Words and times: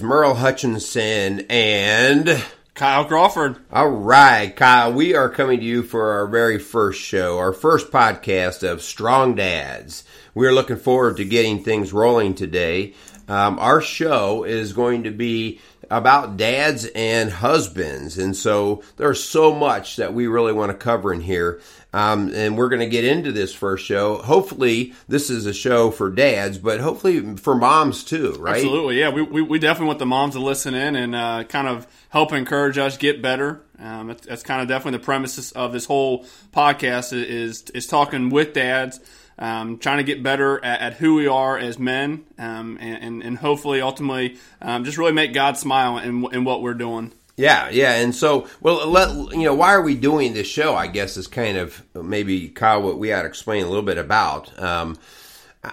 Hello, 0.00 0.06
this 0.06 0.06
is 0.06 0.08
Merle 0.08 0.34
Hutchinson 0.34 1.46
and 1.50 2.44
Kyle 2.72 3.04
Crawford. 3.04 3.58
All 3.70 3.90
right, 3.90 4.54
Kyle, 4.56 4.94
we 4.94 5.14
are 5.14 5.28
coming 5.28 5.60
to 5.60 5.64
you 5.64 5.82
for 5.82 6.12
our 6.12 6.26
very 6.26 6.58
first 6.58 7.02
show, 7.02 7.36
our 7.36 7.52
first 7.52 7.90
podcast 7.90 8.66
of 8.66 8.80
Strong 8.80 9.34
Dads. 9.34 10.04
We're 10.34 10.54
looking 10.54 10.78
forward 10.78 11.18
to 11.18 11.24
getting 11.26 11.62
things 11.62 11.92
rolling 11.92 12.34
today. 12.34 12.94
Um, 13.28 13.58
our 13.58 13.82
show 13.82 14.44
is 14.44 14.72
going 14.72 15.02
to 15.02 15.10
be 15.10 15.60
about 15.90 16.38
dads 16.38 16.86
and 16.94 17.30
husbands. 17.30 18.16
And 18.16 18.34
so 18.34 18.82
there's 18.96 19.22
so 19.22 19.54
much 19.54 19.96
that 19.96 20.14
we 20.14 20.28
really 20.28 20.54
want 20.54 20.70
to 20.70 20.78
cover 20.78 21.12
in 21.12 21.20
here. 21.20 21.60
Um, 21.92 22.32
and 22.34 22.56
we're 22.56 22.68
going 22.68 22.80
to 22.80 22.88
get 22.88 23.04
into 23.04 23.32
this 23.32 23.52
first 23.52 23.84
show. 23.84 24.18
Hopefully, 24.18 24.94
this 25.08 25.28
is 25.28 25.46
a 25.46 25.52
show 25.52 25.90
for 25.90 26.10
dads, 26.10 26.58
but 26.58 26.80
hopefully 26.80 27.36
for 27.36 27.54
moms 27.54 28.04
too, 28.04 28.32
right? 28.38 28.56
Absolutely, 28.56 29.00
yeah. 29.00 29.10
We, 29.10 29.22
we, 29.22 29.42
we 29.42 29.58
definitely 29.58 29.88
want 29.88 29.98
the 29.98 30.06
moms 30.06 30.34
to 30.34 30.40
listen 30.40 30.74
in 30.74 30.94
and 30.94 31.14
uh, 31.14 31.44
kind 31.44 31.66
of 31.66 31.86
help 32.10 32.32
encourage 32.32 32.78
us 32.78 32.96
get 32.96 33.20
better. 33.20 33.62
Um, 33.78 34.08
that's, 34.08 34.26
that's, 34.26 34.42
kind 34.42 34.62
of 34.62 34.68
definitely 34.68 34.98
the 34.98 35.04
premise 35.04 35.52
of 35.52 35.72
this 35.72 35.86
whole 35.86 36.26
podcast 36.52 37.12
is 37.12 37.64
is 37.70 37.86
talking 37.86 38.28
with 38.28 38.52
dads 38.52 39.00
um, 39.40 39.78
trying 39.78 39.96
to 39.96 40.04
get 40.04 40.22
better 40.22 40.62
at, 40.62 40.80
at, 40.80 40.92
who 40.94 41.14
we 41.14 41.26
are 41.26 41.56
as 41.56 41.78
men, 41.78 42.24
um, 42.38 42.76
and, 42.78 43.22
and, 43.22 43.38
hopefully, 43.38 43.80
ultimately, 43.80 44.36
um, 44.60 44.84
just 44.84 44.98
really 44.98 45.12
make 45.12 45.32
God 45.32 45.56
smile 45.56 45.96
in, 45.98 46.26
in 46.34 46.44
what 46.44 46.60
we're 46.60 46.74
doing. 46.74 47.12
Yeah, 47.40 47.70
yeah, 47.70 47.94
and 47.94 48.14
so 48.14 48.48
well, 48.60 48.86
let 48.86 49.08
you 49.32 49.44
know 49.44 49.54
why 49.54 49.72
are 49.72 49.80
we 49.80 49.94
doing 49.94 50.34
this 50.34 50.46
show? 50.46 50.74
I 50.74 50.88
guess 50.88 51.16
is 51.16 51.26
kind 51.26 51.56
of 51.56 51.82
maybe 51.94 52.50
Kyle 52.50 52.82
what 52.82 52.98
we 52.98 53.14
ought 53.14 53.22
to 53.22 53.28
explain 53.28 53.64
a 53.64 53.66
little 53.66 53.82
bit 53.82 53.96
about. 53.96 54.62
Um, 54.62 54.98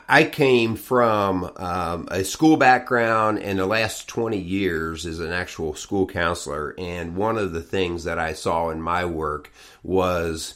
I 0.08 0.24
came 0.24 0.78
from 0.78 1.52
um, 1.58 2.08
a 2.10 2.24
school 2.24 2.56
background, 2.56 3.40
and 3.40 3.60
the 3.60 3.66
last 3.66 4.08
twenty 4.08 4.40
years 4.40 5.06
as 5.06 5.20
an 5.20 5.34
actual 5.34 5.76
school 5.76 6.08
counselor. 6.08 6.74
And 6.78 7.18
one 7.18 7.38
of 7.38 7.52
the 7.52 7.62
things 7.62 8.06
that 8.06 8.18
I 8.18 8.32
saw 8.32 8.70
in 8.70 8.82
my 8.82 9.04
work 9.04 9.52
was 9.84 10.54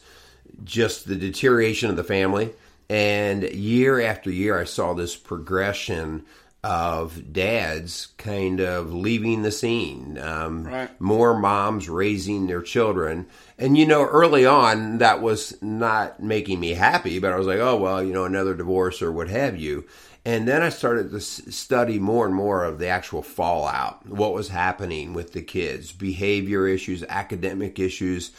just 0.63 1.09
the 1.09 1.17
deterioration 1.17 1.89
of 1.89 1.97
the 1.97 2.05
family 2.05 2.53
and 2.91 3.43
year 3.43 4.01
after 4.01 4.29
year, 4.29 4.59
I 4.59 4.65
saw 4.65 4.93
this 4.93 5.15
progression 5.15 6.25
of 6.63 7.33
dads 7.33 8.09
kind 8.17 8.59
of 8.59 8.93
leaving 8.93 9.41
the 9.41 9.51
scene. 9.51 10.17
Um, 10.19 10.65
right. 10.65 11.01
More 11.01 11.37
moms 11.37 11.89
raising 11.89 12.47
their 12.47 12.61
children. 12.61 13.27
And, 13.57 13.77
you 13.77 13.85
know, 13.85 14.05
early 14.05 14.45
on, 14.45 14.99
that 14.99 15.21
was 15.21 15.59
not 15.61 16.21
making 16.21 16.59
me 16.59 16.71
happy, 16.71 17.19
but 17.19 17.33
I 17.33 17.37
was 17.37 17.47
like, 17.47 17.59
oh, 17.59 17.77
well, 17.77 18.03
you 18.03 18.13
know, 18.13 18.25
another 18.25 18.53
divorce 18.53 19.01
or 19.01 19.11
what 19.11 19.29
have 19.29 19.57
you. 19.57 19.85
And 20.23 20.47
then 20.47 20.61
I 20.61 20.69
started 20.69 21.09
to 21.11 21.19
study 21.19 21.97
more 21.97 22.27
and 22.27 22.35
more 22.35 22.63
of 22.63 22.77
the 22.77 22.87
actual 22.87 23.23
fallout, 23.23 24.05
what 24.07 24.33
was 24.33 24.49
happening 24.49 25.13
with 25.13 25.33
the 25.33 25.41
kids, 25.41 25.91
behavior 25.91 26.67
issues, 26.67 27.03
academic 27.09 27.79
issues 27.79 28.31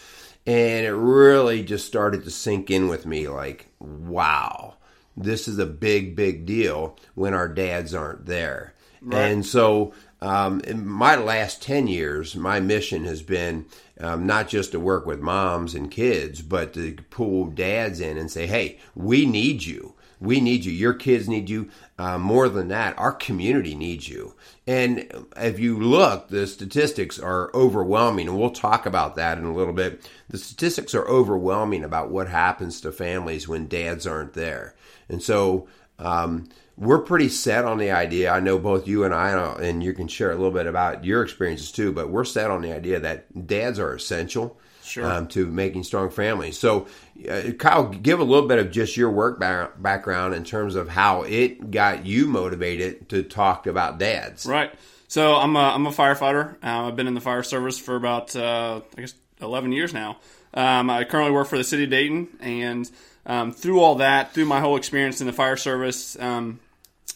and 0.47 0.87
it 0.87 0.93
really 0.93 1.63
just 1.63 1.87
started 1.87 2.25
to 2.25 2.31
sink 2.31 2.71
in 2.71 2.89
with 2.89 3.07
me 3.07 3.29
like, 3.29 3.69
wow, 3.79 4.75
this 5.17 5.49
is 5.49 5.59
a 5.59 5.67
big, 5.67 6.17
big 6.17 6.47
deal 6.47 6.99
when 7.15 7.35
our 7.35 7.49
dads 7.49 7.95
aren't 7.95 8.27
there. 8.27 8.75
Right. 9.01 9.31
And 9.31 9.45
so, 9.45 9.93
um, 10.21 10.61
in 10.61 10.87
my 10.87 11.17
last 11.17 11.61
10 11.63 11.89
years, 11.89 12.37
my 12.37 12.61
mission 12.61 13.05
has 13.05 13.23
been 13.23 13.67
um, 14.01 14.27
not 14.27 14.49
just 14.49 14.71
to 14.73 14.81
work 14.81 15.05
with 15.05 15.21
moms 15.21 15.75
and 15.75 15.91
kids, 15.91 16.43
but 16.43 16.73
to 16.75 16.97
pull 17.11 17.47
dads 17.47 18.01
in 18.01 18.17
and 18.17 18.31
say, 18.31 18.47
hey, 18.47 18.79
we 18.95 19.27
need 19.27 19.65
you. 19.65 19.95
We 20.21 20.41
need 20.41 20.65
you. 20.65 20.71
Your 20.71 20.95
kids 20.95 21.29
need 21.29 21.51
you. 21.51 21.69
Uh, 21.99 22.17
more 22.17 22.49
than 22.49 22.69
that, 22.69 22.97
our 22.97 23.13
community 23.13 23.75
needs 23.75 24.09
you. 24.09 24.37
And 24.69 25.27
if 25.37 25.59
you 25.59 25.77
look, 25.77 26.29
the 26.29 26.47
statistics 26.47 27.19
are 27.19 27.51
overwhelming, 27.53 28.29
and 28.29 28.39
we'll 28.39 28.51
talk 28.51 28.87
about 28.87 29.17
that 29.17 29.37
in 29.39 29.45
a 29.45 29.53
little 29.53 29.73
bit. 29.73 30.09
The 30.29 30.39
statistics 30.39 30.95
are 30.95 31.09
overwhelming 31.09 31.83
about 31.83 32.11
what 32.11 32.29
happens 32.29 32.81
to 32.83 32.93
families 32.93 33.49
when 33.49 33.67
dads 33.67 34.07
aren't 34.07 34.35
there. 34.35 34.77
And 35.13 35.23
so, 35.23 35.69
um, 35.99 36.49
we're 36.77 37.01
pretty 37.01 37.29
set 37.29 37.65
on 37.65 37.79
the 37.79 37.91
idea. 37.91 38.33
I 38.33 38.41
know 38.41 38.59
both 38.59 38.89
you 38.89 39.05
and 39.05 39.15
I, 39.15 39.31
and 39.63 39.83
you 39.83 39.93
can 39.93 40.09
share 40.09 40.31
a 40.31 40.35
little 40.35 40.51
bit 40.51 40.67
about 40.67 41.05
your 41.05 41.23
experiences 41.23 41.71
too, 41.71 41.93
but 41.93 42.09
we're 42.09 42.25
set 42.25 42.51
on 42.51 42.63
the 42.63 42.73
idea 42.73 42.99
that 43.01 43.47
dads 43.47 43.79
are 43.79 43.95
essential 43.95 44.59
sure. 44.83 45.05
um, 45.05 45.29
to 45.29 45.47
making 45.47 45.85
strong 45.85 46.11
families. 46.11 46.59
So, 46.59 46.87
uh, 47.29 47.53
Kyle, 47.59 47.89
give 47.89 48.21
a 48.21 48.25
little 48.25 48.49
bit 48.49 48.59
of 48.59 48.71
just 48.71 48.97
your 48.97 49.11
work 49.11 49.39
background 49.39 50.35
in 50.35 50.45
terms 50.45 50.75
of 50.75 50.89
how 50.89 51.23
it 51.23 51.71
got 51.71 52.07
you 52.07 52.27
motivated 52.27 53.09
to 53.11 53.23
talk 53.23 53.67
about 53.67 53.99
dads. 53.99 54.47
Right. 54.47 54.73
So 55.09 55.37
I'm 55.37 55.55
a, 55.57 55.61
I'm 55.75 55.87
a 55.87 55.91
firefighter. 55.91 56.55
Uh, 56.65 56.89
I've 56.89 56.97
been 56.97 57.07
in 57.07 57.15
the 57.15 57.21
fire 57.21 57.43
service 57.43 57.79
for 57.79 57.97
about 57.97 58.35
uh, 58.35 58.81
I 58.97 59.01
guess 59.03 59.15
11 59.43 59.73
years 59.73 59.93
now. 59.93 60.19
Um, 60.55 60.91
I 60.91 61.05
currently 61.05 61.33
work 61.33 61.49
for 61.49 61.59
the 61.59 61.65
city 61.65 61.85
of 61.85 61.91
Dayton, 61.91 62.29
and 62.41 62.91
um, 63.27 63.53
through 63.53 63.81
all 63.81 63.97
that, 63.97 64.33
through 64.33 64.47
my 64.47 64.61
whole 64.61 64.77
experience 64.77 65.21
in 65.21 65.27
the 65.27 65.33
fire 65.33 65.57
service, 65.57 66.19
um, 66.19 66.61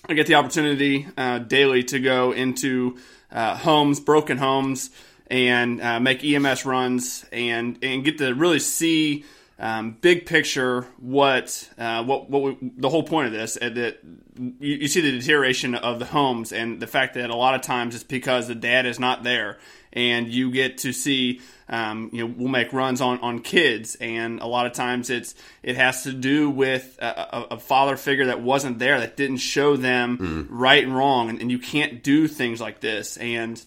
I 0.08 0.14
get 0.14 0.26
the 0.26 0.36
opportunity 0.36 1.08
uh, 1.16 1.38
daily 1.38 1.82
to 1.84 1.98
go 1.98 2.32
into 2.32 2.98
uh, 3.32 3.56
homes, 3.56 3.98
broken 3.98 4.38
homes, 4.38 4.90
and 5.28 5.80
uh, 5.80 5.98
make 5.98 6.24
EMS 6.24 6.64
runs 6.64 7.24
and 7.32 7.78
and 7.82 8.04
get 8.04 8.18
to 8.18 8.32
really 8.34 8.60
see 8.60 9.24
um, 9.58 9.96
big 10.00 10.26
picture 10.26 10.82
what 10.98 11.68
uh, 11.78 12.04
what 12.04 12.30
what 12.30 12.42
we, 12.42 12.70
the 12.76 12.88
whole 12.88 13.02
point 13.02 13.26
of 13.26 13.32
this 13.32 13.58
uh, 13.60 13.70
that 13.70 13.98
you, 14.38 14.76
you, 14.76 14.88
see 14.88 15.00
the 15.00 15.10
deterioration 15.10 15.74
of 15.74 15.98
the 15.98 16.04
homes 16.04 16.52
and 16.52 16.78
the 16.78 16.86
fact 16.86 17.14
that 17.14 17.30
a 17.30 17.34
lot 17.34 17.54
of 17.54 17.62
times 17.62 17.94
it's 17.94 18.04
because 18.04 18.46
the 18.46 18.54
dad 18.54 18.86
is 18.86 19.00
not 19.00 19.24
there 19.24 19.58
and 19.92 20.28
you 20.28 20.50
get 20.50 20.78
to 20.78 20.92
see 20.92 21.40
um, 21.68 22.10
you 22.12 22.26
know 22.26 22.34
we'll 22.36 22.48
make 22.48 22.72
runs 22.72 23.00
on 23.00 23.18
on 23.20 23.40
kids 23.40 23.96
and 23.96 24.40
a 24.40 24.46
lot 24.46 24.66
of 24.66 24.72
times 24.72 25.10
it's 25.10 25.34
it 25.62 25.76
has 25.76 26.02
to 26.04 26.12
do 26.12 26.48
with 26.50 26.98
a, 27.00 27.06
a, 27.06 27.46
a 27.52 27.58
father 27.58 27.96
figure 27.96 28.26
that 28.26 28.40
wasn't 28.40 28.78
there 28.78 29.00
that 29.00 29.16
didn't 29.16 29.38
show 29.38 29.76
them 29.76 30.18
mm. 30.18 30.46
right 30.50 30.84
and 30.84 30.96
wrong 30.96 31.28
and, 31.28 31.40
and 31.40 31.50
you 31.50 31.58
can't 31.58 32.02
do 32.02 32.28
things 32.28 32.60
like 32.60 32.80
this 32.80 33.16
and 33.16 33.62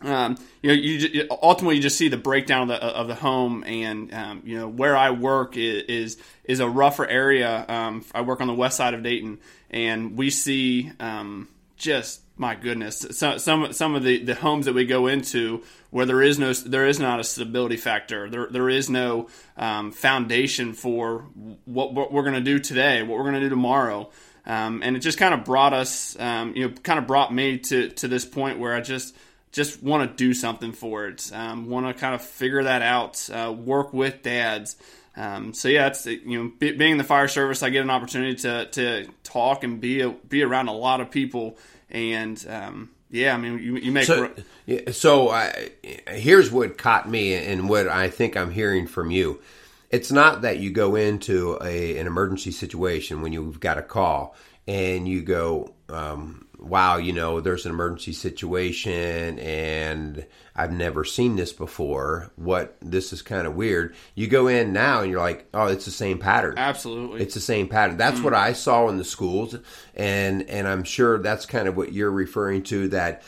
um, 0.00 0.36
you 0.62 0.70
know, 0.70 0.74
you 0.74 1.26
ultimately 1.30 1.76
you 1.76 1.82
just 1.82 1.96
see 1.96 2.08
the 2.08 2.16
breakdown 2.16 2.62
of 2.62 2.68
the 2.68 2.84
of 2.84 3.08
the 3.08 3.14
home, 3.14 3.64
and 3.64 4.12
um, 4.12 4.42
you 4.44 4.58
know 4.58 4.68
where 4.68 4.96
I 4.96 5.10
work 5.10 5.56
is 5.56 5.84
is, 5.84 6.22
is 6.44 6.60
a 6.60 6.68
rougher 6.68 7.06
area. 7.06 7.64
Um, 7.68 8.04
I 8.14 8.20
work 8.20 8.40
on 8.40 8.48
the 8.48 8.54
west 8.54 8.76
side 8.76 8.94
of 8.94 9.02
Dayton, 9.02 9.38
and 9.70 10.16
we 10.16 10.30
see 10.30 10.90
um, 11.00 11.48
just 11.76 12.20
my 12.36 12.54
goodness, 12.54 13.06
some 13.10 13.38
some 13.38 13.72
some 13.72 13.94
of 13.94 14.02
the, 14.02 14.22
the 14.24 14.34
homes 14.34 14.66
that 14.66 14.74
we 14.74 14.84
go 14.84 15.06
into 15.06 15.62
where 15.90 16.06
there 16.06 16.22
is 16.22 16.38
no 16.38 16.52
there 16.52 16.86
is 16.86 16.98
not 16.98 17.20
a 17.20 17.24
stability 17.24 17.76
factor. 17.76 18.28
There 18.28 18.48
there 18.50 18.68
is 18.68 18.90
no 18.90 19.28
um, 19.56 19.92
foundation 19.92 20.72
for 20.72 21.26
what, 21.64 21.94
what 21.94 22.12
we're 22.12 22.22
going 22.22 22.34
to 22.34 22.40
do 22.40 22.58
today, 22.58 23.02
what 23.02 23.18
we're 23.18 23.30
going 23.30 23.34
to 23.34 23.40
do 23.40 23.48
tomorrow. 23.48 24.10
Um, 24.46 24.82
and 24.82 24.96
it 24.96 25.00
just 25.00 25.16
kind 25.16 25.32
of 25.32 25.44
brought 25.44 25.72
us, 25.72 26.16
you 26.18 26.68
know, 26.68 26.74
kind 26.82 26.98
of 26.98 27.06
brought 27.06 27.32
me 27.32 27.58
to, 27.58 27.88
to 27.90 28.08
this 28.08 28.26
point 28.26 28.58
where 28.58 28.74
I 28.74 28.80
just 28.80 29.16
just 29.52 29.82
want 29.82 30.10
to 30.10 30.16
do 30.16 30.34
something 30.34 30.72
for 30.72 31.06
it. 31.06 31.30
Um, 31.32 31.68
want 31.68 31.86
to 31.86 31.94
kind 31.94 32.14
of 32.14 32.22
figure 32.22 32.64
that 32.64 32.82
out. 32.82 33.30
Uh, 33.30 33.52
work 33.52 33.92
with 33.92 34.22
dads. 34.22 34.76
Um, 35.16 35.54
so 35.54 35.68
yeah, 35.68 35.86
it's 35.86 36.06
you 36.06 36.42
know 36.42 36.52
be, 36.58 36.72
being 36.72 36.92
in 36.92 36.98
the 36.98 37.04
fire 37.04 37.28
service, 37.28 37.62
I 37.62 37.70
get 37.70 37.82
an 37.82 37.90
opportunity 37.90 38.34
to 38.36 38.66
to 38.66 39.06
talk 39.22 39.62
and 39.62 39.80
be 39.80 40.00
a, 40.00 40.10
be 40.10 40.42
around 40.42 40.68
a 40.68 40.72
lot 40.72 41.00
of 41.00 41.10
people, 41.10 41.56
and 41.94 42.44
um, 42.48 42.90
yeah, 43.10 43.34
I 43.34 43.38
mean 43.38 43.58
you, 43.58 43.76
you 43.76 43.92
make 43.92 44.04
so. 44.04 44.30
Yeah, 44.66 44.90
so 44.90 45.30
I, 45.30 45.70
here's 46.08 46.50
what 46.50 46.76
caught 46.76 47.08
me, 47.08 47.34
and 47.34 47.68
what 47.68 47.88
I 47.88 48.10
think 48.10 48.36
I'm 48.36 48.50
hearing 48.50 48.86
from 48.86 49.10
you. 49.10 49.40
It's 49.90 50.10
not 50.10 50.42
that 50.42 50.58
you 50.58 50.72
go 50.72 50.96
into 50.96 51.56
a, 51.62 51.98
an 51.98 52.08
emergency 52.08 52.50
situation 52.50 53.22
when 53.22 53.32
you've 53.32 53.60
got 53.60 53.78
a 53.78 53.82
call 53.82 54.34
and 54.66 55.06
you 55.06 55.22
go, 55.22 55.72
um, 55.88 56.43
wow, 56.64 56.96
you 56.96 57.12
know, 57.12 57.40
there's 57.40 57.66
an 57.66 57.72
emergency 57.72 58.12
situation 58.12 59.38
and 59.38 60.26
I've 60.56 60.72
never 60.72 61.04
seen 61.04 61.36
this 61.36 61.52
before. 61.52 62.30
What 62.36 62.76
this 62.80 63.12
is 63.12 63.22
kind 63.22 63.46
of 63.46 63.54
weird. 63.54 63.94
You 64.14 64.26
go 64.26 64.46
in 64.48 64.72
now 64.72 65.00
and 65.00 65.10
you're 65.10 65.20
like, 65.20 65.46
oh, 65.52 65.66
it's 65.66 65.84
the 65.84 65.90
same 65.90 66.18
pattern. 66.18 66.54
Absolutely. 66.56 67.20
It's 67.20 67.34
the 67.34 67.40
same 67.40 67.68
pattern. 67.68 67.96
That's 67.96 68.20
mm. 68.20 68.24
what 68.24 68.34
I 68.34 68.52
saw 68.52 68.88
in 68.88 68.96
the 68.96 69.04
schools 69.04 69.56
and 69.94 70.48
and 70.48 70.66
I'm 70.66 70.84
sure 70.84 71.18
that's 71.18 71.46
kind 71.46 71.68
of 71.68 71.76
what 71.76 71.92
you're 71.92 72.10
referring 72.10 72.62
to 72.64 72.88
that 72.88 73.22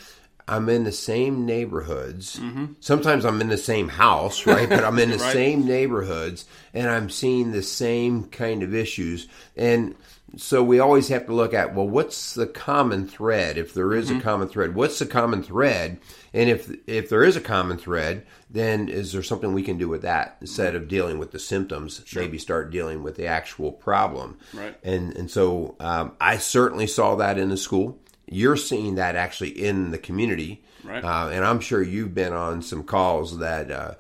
I'm 0.49 0.69
in 0.69 0.85
the 0.85 0.93
same 0.93 1.45
neighborhoods. 1.45 2.39
Mm-hmm. 2.39 2.67
Sometimes 2.79 3.25
I'm 3.25 3.41
in 3.41 3.49
the 3.49 3.59
same 3.59 3.89
house, 3.89 4.47
right? 4.47 4.69
But 4.69 4.85
I'm 4.85 4.99
in 4.99 5.11
the 5.11 5.19
right. 5.19 5.33
same 5.33 5.67
neighborhoods 5.67 6.45
and 6.73 6.89
I'm 6.89 7.11
seeing 7.11 7.51
the 7.51 7.65
same 7.65 8.25
kind 8.25 8.63
of 8.63 8.75
issues. 8.75 9.27
And 9.57 9.97
so 10.37 10.63
we 10.63 10.81
always 10.81 11.09
have 11.09 11.25
to 11.27 11.33
look 11.33 11.55
at 11.55 11.75
well 11.75 11.89
what's 11.89 12.35
the 12.35 12.47
common 12.47 13.07
thread 13.07 13.57
if 13.57 13.73
there 13.73 13.95
is 13.95 14.09
mm-hmm. 14.09 14.19
a 14.19 14.23
common 14.23 14.49
thread 14.49 14.75
what's 14.75 14.99
the 14.99 15.07
common 15.07 15.43
thread 15.43 15.99
and 16.35 16.51
if 16.51 16.71
if 16.87 17.09
there 17.09 17.23
is 17.23 17.37
a 17.37 17.41
common 17.41 17.79
thread 17.79 18.27
then 18.51 18.89
is 18.89 19.13
there 19.13 19.23
something 19.23 19.55
we 19.55 19.63
can 19.63 19.79
do 19.79 19.89
with 19.89 20.03
that 20.03 20.37
instead 20.41 20.75
of 20.75 20.89
dealing 20.89 21.19
with 21.19 21.31
the 21.31 21.39
symptoms 21.39 22.03
sure. 22.05 22.23
maybe 22.23 22.39
start 22.39 22.71
dealing 22.71 23.03
with 23.03 23.17
the 23.17 23.27
actual 23.27 23.71
problem 23.71 24.37
right 24.53 24.77
and 24.83 25.17
and 25.17 25.31
so 25.31 25.77
um, 25.81 26.13
i 26.21 26.37
certainly 26.37 26.87
saw 26.87 27.15
that 27.15 27.39
in 27.39 27.49
the 27.49 27.57
school 27.57 27.99
you're 28.27 28.57
seeing 28.57 28.97
that 28.97 29.17
actually 29.17 29.51
in 29.51 29.91
the 29.91 29.99
community, 29.99 30.63
Right. 30.85 31.05
uh, 31.05 31.31
and 31.33 31.45
I'm 31.45 31.61
sure 31.61 31.83
you've 31.83 32.15
been 32.15 32.33
on 32.33 32.63
some 32.63 32.85
calls 32.85 33.39
that 33.39 33.71
uh, 33.71 33.95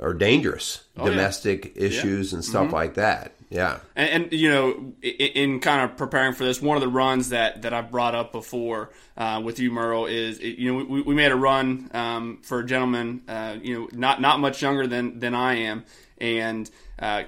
are 0.00 0.14
dangerous, 0.14 0.84
Oh, 0.96 1.02
yeah. 1.02 1.08
Mm-hmm. 1.08 1.16
domestic 1.16 1.72
issues 1.76 2.32
and 2.32 2.44
stuff 2.44 2.72
like 2.72 2.94
that. 2.94 3.34
Yeah, 3.50 3.78
And, 3.96 4.24
and 4.24 4.32
you 4.32 4.50
know, 4.50 4.92
in, 5.00 5.10
in 5.10 5.60
kind 5.60 5.82
of 5.90 5.96
preparing 5.96 6.34
for 6.34 6.44
this, 6.44 6.60
one 6.60 6.76
of 6.76 6.82
the 6.82 6.88
runs 6.88 7.30
that, 7.30 7.62
that 7.62 7.72
I've 7.72 7.90
brought 7.90 8.14
up 8.14 8.30
before 8.30 8.90
uh, 9.16 9.40
with 9.42 9.58
you, 9.58 9.70
Merle, 9.70 10.04
is 10.06 10.38
you 10.40 10.70
know 10.72 10.84
we, 10.84 11.00
we 11.00 11.14
made 11.14 11.32
a 11.32 11.36
run 11.36 11.90
um, 11.94 12.40
for 12.42 12.60
a 12.60 12.66
gentleman, 12.66 13.22
uh, 13.26 13.56
you 13.62 13.74
know, 13.74 13.88
not 13.92 14.20
not 14.20 14.38
much 14.38 14.60
younger 14.60 14.86
than 14.86 15.18
than 15.18 15.34
I 15.34 15.54
am, 15.54 15.84
and. 16.18 16.70
Uh, 16.98 17.22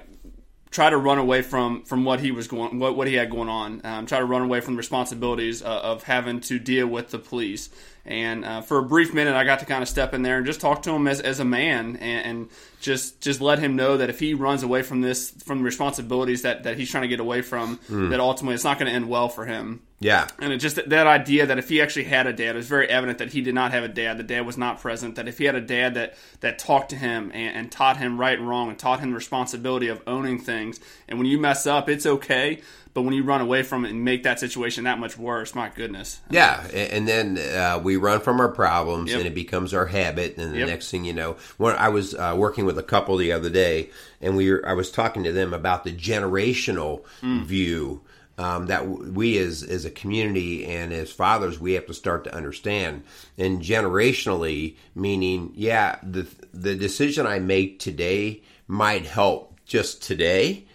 try 0.69 0.89
to 0.89 0.97
run 0.97 1.17
away 1.17 1.41
from 1.41 1.83
from 1.83 2.05
what 2.05 2.21
he 2.21 2.31
was 2.31 2.47
going 2.47 2.79
what, 2.79 2.95
what 2.95 3.05
he 3.05 3.15
had 3.15 3.29
going 3.29 3.49
on 3.49 3.81
um, 3.83 4.05
try 4.05 4.19
to 4.19 4.25
run 4.25 4.41
away 4.41 4.61
from 4.61 4.73
the 4.73 4.77
responsibilities 4.77 5.61
uh, 5.61 5.65
of 5.65 6.03
having 6.03 6.39
to 6.39 6.57
deal 6.57 6.87
with 6.87 7.09
the 7.09 7.19
police 7.19 7.69
and 8.05 8.43
uh, 8.43 8.61
for 8.61 8.79
a 8.79 8.83
brief 8.83 9.13
minute 9.13 9.35
i 9.35 9.43
got 9.43 9.59
to 9.59 9.65
kind 9.65 9.81
of 9.81 9.89
step 9.89 10.13
in 10.13 10.21
there 10.21 10.37
and 10.37 10.45
just 10.45 10.61
talk 10.61 10.81
to 10.83 10.91
him 10.91 11.07
as, 11.07 11.19
as 11.19 11.39
a 11.39 11.45
man 11.45 11.95
and, 11.97 12.25
and 12.25 12.49
just 12.79 13.21
just 13.21 13.41
let 13.41 13.59
him 13.59 13.75
know 13.75 13.97
that 13.97 14.09
if 14.09 14.19
he 14.19 14.33
runs 14.33 14.63
away 14.63 14.81
from 14.81 15.01
this 15.01 15.31
from 15.43 15.59
the 15.59 15.63
responsibilities 15.63 16.41
that, 16.41 16.63
that 16.63 16.77
he's 16.77 16.89
trying 16.89 17.03
to 17.03 17.07
get 17.07 17.19
away 17.19 17.41
from 17.41 17.79
that 18.09 18.19
ultimately 18.19 18.55
it's 18.55 18.63
not 18.63 18.79
going 18.79 18.89
to 18.89 18.95
end 18.95 19.07
well 19.07 19.29
for 19.29 19.45
him 19.45 19.81
yeah, 20.01 20.27
and 20.39 20.51
it 20.51 20.57
just 20.57 20.77
that 20.89 21.05
idea 21.05 21.45
that 21.45 21.59
if 21.59 21.69
he 21.69 21.79
actually 21.79 22.05
had 22.05 22.25
a 22.25 22.33
dad, 22.33 22.55
it 22.55 22.57
was 22.57 22.67
very 22.67 22.89
evident 22.89 23.19
that 23.19 23.31
he 23.33 23.41
did 23.41 23.53
not 23.53 23.71
have 23.71 23.83
a 23.83 23.87
dad. 23.87 24.17
The 24.17 24.23
dad 24.23 24.47
was 24.47 24.57
not 24.57 24.81
present. 24.81 25.13
That 25.13 25.27
if 25.27 25.37
he 25.37 25.45
had 25.45 25.53
a 25.53 25.61
dad 25.61 25.93
that 25.93 26.17
that 26.39 26.57
talked 26.57 26.89
to 26.89 26.95
him 26.95 27.31
and, 27.35 27.55
and 27.55 27.71
taught 27.71 27.97
him 27.97 28.19
right 28.19 28.35
and 28.35 28.49
wrong 28.49 28.69
and 28.69 28.79
taught 28.79 28.99
him 28.99 29.11
the 29.11 29.15
responsibility 29.15 29.89
of 29.89 30.01
owning 30.07 30.39
things. 30.39 30.79
And 31.07 31.19
when 31.19 31.27
you 31.27 31.37
mess 31.37 31.67
up, 31.67 31.87
it's 31.87 32.07
okay. 32.07 32.61
But 32.93 33.03
when 33.03 33.13
you 33.13 33.23
run 33.23 33.39
away 33.39 33.63
from 33.63 33.85
it 33.85 33.91
and 33.91 34.03
make 34.03 34.23
that 34.23 34.39
situation 34.39 34.83
that 34.83 34.99
much 34.99 35.17
worse, 35.17 35.55
my 35.55 35.69
goodness. 35.69 36.19
Yeah, 36.29 36.61
and 36.73 37.07
then 37.07 37.37
uh, 37.37 37.79
we 37.81 37.95
run 37.95 38.19
from 38.19 38.41
our 38.41 38.49
problems, 38.49 39.11
Yep. 39.11 39.17
and 39.19 39.27
it 39.27 39.33
becomes 39.35 39.73
our 39.73 39.85
habit. 39.85 40.37
And 40.37 40.53
the 40.53 40.59
Yep. 40.59 40.67
next 40.67 40.91
thing 40.91 41.05
you 41.05 41.13
know, 41.13 41.37
when 41.57 41.75
I 41.77 41.87
was 41.89 42.13
uh, 42.13 42.35
working 42.37 42.65
with 42.65 42.77
a 42.77 42.83
couple 42.83 43.15
the 43.15 43.31
other 43.31 43.49
day, 43.49 43.91
and 44.19 44.35
we 44.35 44.51
were, 44.51 44.67
I 44.67 44.73
was 44.73 44.91
talking 44.91 45.23
to 45.23 45.31
them 45.31 45.53
about 45.53 45.83
the 45.85 45.91
generational 45.93 47.03
view 47.21 48.01
um, 48.37 48.67
that 48.67 48.87
we 48.87 49.37
as 49.37 49.61
as 49.63 49.85
a 49.85 49.91
community 49.91 50.65
and 50.65 50.91
as 50.91 51.11
fathers 51.11 51.59
we 51.59 51.73
have 51.73 51.85
to 51.85 51.93
start 51.93 52.23
to 52.25 52.35
understand. 52.35 53.03
And 53.37 53.61
generationally, 53.61 54.75
meaning, 54.95 55.51
yeah, 55.55 55.97
the 56.03 56.27
the 56.53 56.75
decision 56.75 57.25
I 57.27 57.39
make 57.39 57.79
today 57.79 58.41
might 58.67 59.05
help 59.05 59.59
just 59.65 60.01
today 60.01 60.65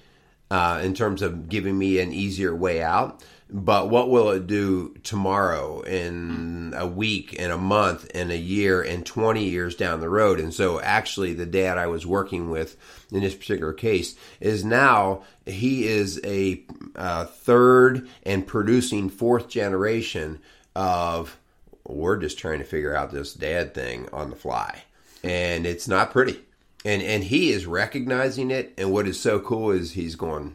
uh, 0.50 0.80
in 0.82 0.94
terms 0.94 1.22
of 1.22 1.48
giving 1.48 1.76
me 1.76 1.98
an 1.98 2.12
easier 2.12 2.54
way 2.54 2.82
out. 2.82 3.24
But 3.48 3.90
what 3.90 4.10
will 4.10 4.30
it 4.30 4.48
do 4.48 4.96
tomorrow, 5.04 5.80
in 5.82 6.74
a 6.76 6.86
week, 6.86 7.32
in 7.34 7.52
a 7.52 7.58
month, 7.58 8.10
in 8.10 8.32
a 8.32 8.36
year, 8.36 8.82
and 8.82 9.06
20 9.06 9.44
years 9.44 9.76
down 9.76 10.00
the 10.00 10.08
road? 10.08 10.40
And 10.40 10.52
so, 10.52 10.80
actually, 10.80 11.32
the 11.32 11.46
dad 11.46 11.78
I 11.78 11.86
was 11.86 12.04
working 12.04 12.50
with 12.50 12.76
in 13.12 13.20
this 13.20 13.36
particular 13.36 13.72
case 13.72 14.16
is 14.40 14.64
now 14.64 15.22
he 15.44 15.86
is 15.86 16.20
a 16.24 16.64
uh, 16.96 17.26
third 17.26 18.08
and 18.24 18.44
producing 18.44 19.08
fourth 19.10 19.48
generation 19.48 20.40
of 20.74 21.38
we're 21.84 22.16
just 22.16 22.38
trying 22.38 22.58
to 22.58 22.64
figure 22.64 22.96
out 22.96 23.12
this 23.12 23.32
dad 23.32 23.74
thing 23.74 24.08
on 24.12 24.30
the 24.30 24.36
fly. 24.36 24.82
And 25.22 25.66
it's 25.66 25.86
not 25.86 26.10
pretty 26.10 26.40
and 26.86 27.02
and 27.02 27.24
he 27.24 27.50
is 27.50 27.66
recognizing 27.66 28.50
it. 28.50 28.72
And 28.78 28.92
what 28.92 29.06
is 29.06 29.20
so 29.20 29.40
cool 29.40 29.72
is 29.72 29.92
he's 29.92 30.16
going 30.16 30.54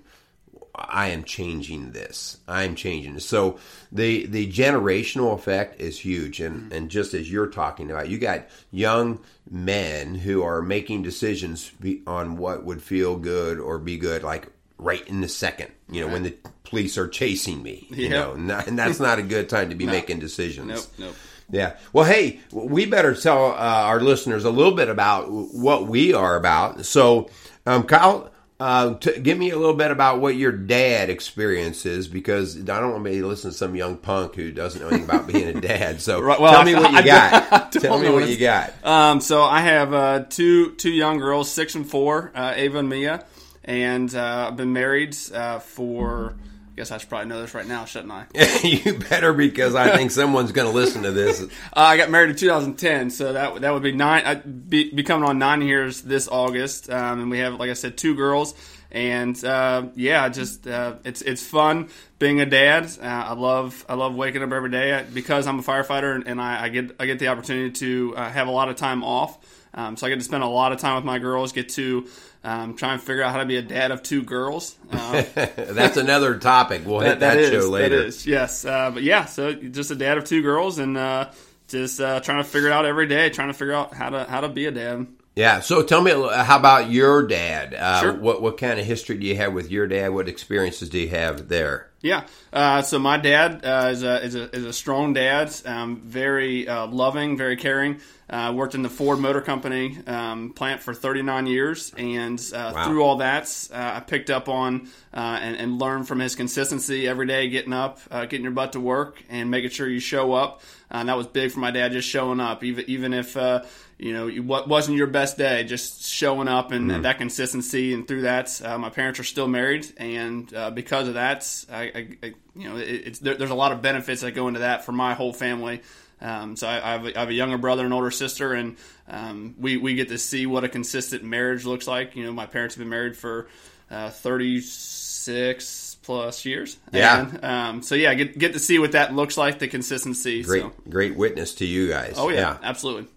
i 0.73 1.09
am 1.09 1.23
changing 1.23 1.91
this. 1.91 2.37
I'm 2.47 2.75
changing 2.75 3.15
this 3.15 3.25
so 3.25 3.59
the 3.91 4.25
the 4.25 4.51
generational 4.51 5.35
effect 5.35 5.81
is 5.81 5.99
huge. 5.99 6.39
And 6.39 6.61
mm-hmm. 6.61 6.73
and 6.73 6.89
just 6.89 7.13
as 7.13 7.31
you're 7.31 7.47
talking 7.47 7.91
about 7.91 8.09
you 8.09 8.17
got 8.17 8.47
young 8.71 9.19
men 9.49 10.15
who 10.15 10.41
are 10.43 10.61
making 10.61 11.03
decisions 11.03 11.71
on 12.07 12.37
what 12.37 12.63
would 12.63 12.81
feel 12.81 13.17
good 13.17 13.59
or 13.59 13.77
be 13.77 13.97
good 13.97 14.23
like 14.23 14.47
right 14.77 15.07
in 15.07 15.21
the 15.21 15.27
second 15.27 15.69
you 15.91 16.01
know 16.01 16.11
when 16.11 16.23
the 16.23 16.35
police 16.63 16.97
are 16.97 17.07
chasing 17.07 17.61
me 17.61 17.87
you 17.91 18.09
know 18.09 18.31
and, 18.31 18.49
that- 18.49 18.67
and 18.67 18.79
that's 18.79 18.99
not 18.99 19.19
a 19.19 19.23
good 19.23 19.49
time 19.49 19.69
to 19.69 19.75
be 19.75 19.85
making 19.97 20.19
decisions. 20.19 20.67
Nope, 20.67 20.85
nope. 20.97 21.15
Yeah. 21.51 21.75
Well, 21.93 22.05
hey, 22.05 22.39
we 22.51 22.85
better 22.85 23.13
tell 23.15 23.47
uh, 23.51 23.55
our 23.55 23.99
listeners 24.01 24.45
a 24.45 24.49
little 24.51 24.73
bit 24.75 24.89
about 24.89 25.29
what 25.29 25.87
we 25.87 26.13
are 26.13 26.35
about. 26.35 26.85
So, 26.85 27.29
um, 27.65 27.83
Kyle, 27.83 28.31
uh, 28.59 28.93
t- 28.95 29.19
give 29.19 29.37
me 29.39 29.49
a 29.49 29.57
little 29.57 29.73
bit 29.75 29.89
about 29.91 30.21
what 30.21 30.35
your 30.35 30.51
dad 30.51 31.09
experience 31.09 31.85
is 31.85 32.07
because 32.07 32.57
I 32.57 32.79
don't 32.79 32.91
want 32.91 33.03
to 33.05 33.09
be 33.09 33.21
listening 33.23 33.53
to 33.53 33.57
some 33.57 33.75
young 33.75 33.97
punk 33.97 34.35
who 34.35 34.51
doesn't 34.51 34.79
know 34.79 34.87
anything 34.89 35.05
about 35.09 35.25
being 35.27 35.57
a 35.57 35.59
dad. 35.59 35.99
So, 35.99 36.21
Right, 36.21 36.39
well, 36.39 36.53
tell 36.53 36.63
me 36.63 36.75
what 36.75 36.91
you 36.91 36.97
I 36.99 37.01
got. 37.01 37.71
don't 37.71 37.81
tell 37.83 37.99
me 37.99 38.09
what 38.09 38.29
you 38.29 38.37
got. 38.37 38.73
Um, 38.85 39.19
so 39.19 39.41
I 39.41 39.61
have 39.61 39.93
uh, 39.93 40.25
two 40.29 40.71
two 40.75 40.91
young 40.91 41.17
girls, 41.17 41.49
six 41.51 41.73
and 41.75 41.89
four, 41.89 42.31
uh, 42.35 42.53
Ava 42.55 42.77
and 42.79 42.89
Mia, 42.89 43.25
and 43.65 44.13
uh, 44.13 44.49
I've 44.49 44.57
been 44.57 44.73
married 44.73 45.15
uh, 45.33 45.57
for. 45.59 46.35
I 46.71 46.75
guess 46.77 46.91
I 46.91 46.99
should 46.99 47.09
probably 47.09 47.27
know 47.27 47.41
this 47.41 47.53
right 47.53 47.67
now, 47.67 47.83
shouldn't 47.83 48.13
I? 48.13 48.27
you 48.63 48.97
better 48.97 49.33
because 49.33 49.75
I 49.75 49.95
think 49.97 50.09
someone's 50.09 50.53
going 50.53 50.69
to 50.69 50.73
listen 50.73 51.03
to 51.03 51.11
this. 51.11 51.41
Uh, 51.73 51.79
I 51.79 51.97
got 51.97 52.09
married 52.09 52.31
in 52.31 52.35
2010, 52.35 53.09
so 53.11 53.33
that 53.33 53.61
that 53.61 53.71
would 53.73 53.83
be 53.83 53.91
nine. 53.91 54.23
I'd 54.25 54.69
be, 54.69 54.91
be 54.91 55.03
coming 55.03 55.27
on 55.27 55.39
nine 55.39 55.61
years 55.61 56.01
this 56.01 56.27
August, 56.27 56.89
um, 56.89 57.21
and 57.21 57.31
we 57.31 57.39
have, 57.39 57.55
like 57.55 57.69
I 57.69 57.73
said, 57.73 57.97
two 57.97 58.15
girls. 58.15 58.53
And 58.91 59.41
uh, 59.43 59.87
yeah, 59.95 60.27
just 60.29 60.67
uh, 60.67 60.95
it's 61.05 61.21
it's 61.21 61.45
fun 61.45 61.89
being 62.19 62.41
a 62.41 62.45
dad. 62.45 62.89
Uh, 63.01 63.05
I 63.05 63.33
love 63.33 63.85
I 63.87 63.95
love 63.95 64.15
waking 64.15 64.43
up 64.43 64.51
every 64.51 64.69
day 64.69 65.05
because 65.13 65.47
I'm 65.47 65.59
a 65.59 65.63
firefighter, 65.63 66.13
and, 66.13 66.27
and 66.27 66.41
I, 66.41 66.63
I 66.63 66.69
get 66.69 66.95
I 66.99 67.05
get 67.05 67.19
the 67.19 67.29
opportunity 67.29 67.71
to 67.71 68.15
uh, 68.17 68.29
have 68.29 68.47
a 68.47 68.51
lot 68.51 68.67
of 68.67 68.75
time 68.75 69.03
off. 69.03 69.37
Um, 69.73 69.95
so 69.95 70.05
I 70.05 70.09
get 70.09 70.17
to 70.17 70.25
spend 70.25 70.43
a 70.43 70.47
lot 70.47 70.73
of 70.73 70.79
time 70.79 70.95
with 70.95 71.05
my 71.05 71.19
girls. 71.19 71.53
Get 71.53 71.69
to 71.69 72.07
um, 72.43 72.75
try 72.75 72.93
and 72.93 73.01
figure 73.01 73.23
out 73.23 73.31
how 73.31 73.39
to 73.39 73.45
be 73.45 73.57
a 73.57 73.61
dad 73.61 73.91
of 73.91 74.03
two 74.03 74.23
girls. 74.23 74.75
Um, 74.91 75.25
That's 75.33 75.97
another 75.97 76.37
topic. 76.37 76.83
We'll 76.85 76.99
hit 76.99 77.19
that, 77.21 77.35
that 77.35 77.51
show 77.51 77.69
later. 77.69 77.97
That 77.97 78.05
is, 78.07 78.27
yes. 78.27 78.65
Uh, 78.65 78.91
but 78.91 79.03
yeah, 79.03 79.25
so 79.25 79.53
just 79.53 79.89
a 79.89 79.95
dad 79.95 80.17
of 80.17 80.25
two 80.25 80.41
girls, 80.41 80.79
and 80.79 80.97
uh, 80.97 81.31
just 81.69 81.99
uh, 81.99 82.19
trying 82.19 82.43
to 82.43 82.49
figure 82.49 82.67
it 82.67 82.73
out 82.73 82.85
every 82.85 83.07
day, 83.07 83.29
trying 83.29 83.47
to 83.47 83.53
figure 83.53 83.73
out 83.73 83.93
how 83.93 84.09
to 84.09 84.25
how 84.25 84.41
to 84.41 84.49
be 84.49 84.65
a 84.65 84.71
dad. 84.71 85.07
Yeah. 85.35 85.61
So 85.61 85.81
tell 85.83 86.01
me, 86.01 86.11
how 86.11 86.57
about 86.57 86.89
your 86.91 87.25
dad? 87.25 87.73
Uh, 87.73 88.01
Sure. 88.01 88.13
What 88.13 88.41
what 88.41 88.57
kind 88.57 88.79
of 88.79 88.85
history 88.85 89.17
do 89.17 89.25
you 89.25 89.35
have 89.37 89.53
with 89.53 89.71
your 89.71 89.87
dad? 89.87 90.09
What 90.09 90.27
experiences 90.27 90.89
do 90.89 90.99
you 90.99 91.09
have 91.09 91.47
there? 91.47 91.87
Yeah. 92.01 92.25
Uh, 92.51 92.81
so 92.81 92.97
my 92.97 93.17
dad 93.17 93.63
uh, 93.63 93.89
is, 93.91 94.01
a, 94.01 94.23
is, 94.25 94.33
a, 94.33 94.49
is 94.55 94.65
a 94.65 94.73
strong 94.73 95.13
dad, 95.13 95.53
um, 95.65 96.01
very 96.03 96.67
uh, 96.67 96.87
loving, 96.87 97.37
very 97.37 97.55
caring. 97.55 97.99
Uh, 98.27 98.51
worked 98.55 98.73
in 98.73 98.81
the 98.81 98.89
Ford 98.89 99.19
Motor 99.19 99.41
Company 99.41 99.99
um, 100.07 100.51
plant 100.53 100.81
for 100.81 100.93
39 100.95 101.45
years, 101.47 101.93
and 101.97 102.39
uh, 102.55 102.71
Wow. 102.73 102.85
through 102.87 103.03
all 103.03 103.17
that, 103.17 103.67
uh, 103.71 103.91
I 103.97 103.99
picked 103.99 104.29
up 104.31 104.49
on 104.49 104.89
uh, 105.13 105.37
and, 105.41 105.57
and 105.57 105.79
learned 105.79 106.07
from 106.07 106.19
his 106.19 106.33
consistency 106.35 107.07
every 107.07 107.27
day, 107.27 107.49
getting 107.49 107.73
up, 107.73 107.99
uh, 108.09 108.21
getting 108.25 108.43
your 108.43 108.53
butt 108.53 108.71
to 108.73 108.79
work, 108.79 109.21
and 109.29 109.51
making 109.51 109.69
sure 109.69 109.87
you 109.87 109.99
show 109.99 110.33
up. 110.33 110.61
Uh, 110.91 110.97
and 110.99 111.09
that 111.09 111.17
was 111.17 111.27
big 111.27 111.51
for 111.51 111.59
my 111.59 111.71
dad, 111.71 111.91
just 111.91 112.07
showing 112.09 112.39
up, 112.39 112.63
even 112.63 112.85
even 112.87 113.13
if 113.13 113.35
uh, 113.37 113.61
you 114.01 114.13
know 114.13 114.27
what 114.41 114.67
wasn't 114.67 114.97
your 114.97 115.05
best 115.05 115.37
day, 115.37 115.63
just 115.63 116.03
showing 116.03 116.47
up 116.47 116.71
and, 116.71 116.91
and 116.91 117.05
that 117.05 117.19
consistency. 117.19 117.93
And 117.93 118.07
through 118.07 118.23
that, 118.23 118.59
uh, 118.65 118.79
my 118.79 118.89
parents 118.89 119.19
are 119.19 119.23
still 119.23 119.47
married, 119.47 119.85
and 119.97 120.51
uh, 120.55 120.71
because 120.71 121.07
of 121.07 121.13
that, 121.13 121.47
I, 121.71 121.81
I, 121.83 122.07
I 122.23 122.33
you 122.55 122.67
know 122.67 122.77
it, 122.77 122.87
it's 122.89 123.19
there, 123.19 123.35
there's 123.35 123.51
a 123.51 123.55
lot 123.55 123.71
of 123.71 123.83
benefits 123.83 124.21
that 124.21 124.31
go 124.31 124.47
into 124.47 124.61
that 124.61 124.85
for 124.85 124.91
my 124.91 125.13
whole 125.13 125.33
family. 125.33 125.81
Um, 126.19 126.55
so 126.55 126.67
I, 126.67 126.77
I, 126.77 126.91
have 126.93 127.05
a, 127.05 127.15
I 127.15 127.19
have 127.19 127.29
a 127.29 127.33
younger 127.33 127.59
brother 127.59 127.85
and 127.85 127.93
older 127.93 128.09
sister, 128.09 128.53
and 128.53 128.77
um, 129.07 129.53
we 129.59 129.77
we 129.77 129.93
get 129.93 130.09
to 130.09 130.17
see 130.17 130.47
what 130.47 130.63
a 130.63 130.69
consistent 130.69 131.23
marriage 131.23 131.65
looks 131.65 131.87
like. 131.87 132.15
You 132.15 132.25
know, 132.25 132.33
my 132.33 132.47
parents 132.47 132.73
have 132.73 132.79
been 132.79 132.89
married 132.89 133.15
for 133.15 133.49
uh, 133.91 134.09
36 134.09 135.97
plus 136.01 136.45
years. 136.45 136.77
Yeah. 136.91 137.27
And, 137.29 137.45
um, 137.45 137.81
so 137.83 137.95
yeah, 137.95 138.13
get 138.15 138.37
get 138.37 138.53
to 138.53 138.59
see 138.59 138.79
what 138.79 138.93
that 138.93 139.13
looks 139.13 139.37
like, 139.37 139.59
the 139.59 139.67
consistency. 139.67 140.41
Great, 140.41 140.63
So. 140.63 140.73
great 140.89 141.15
witness 141.15 141.55
to 141.55 141.65
you 141.65 141.87
guys. 141.87 142.15
Oh 142.17 142.29
yeah, 142.29 142.57
absolutely. 142.63 143.07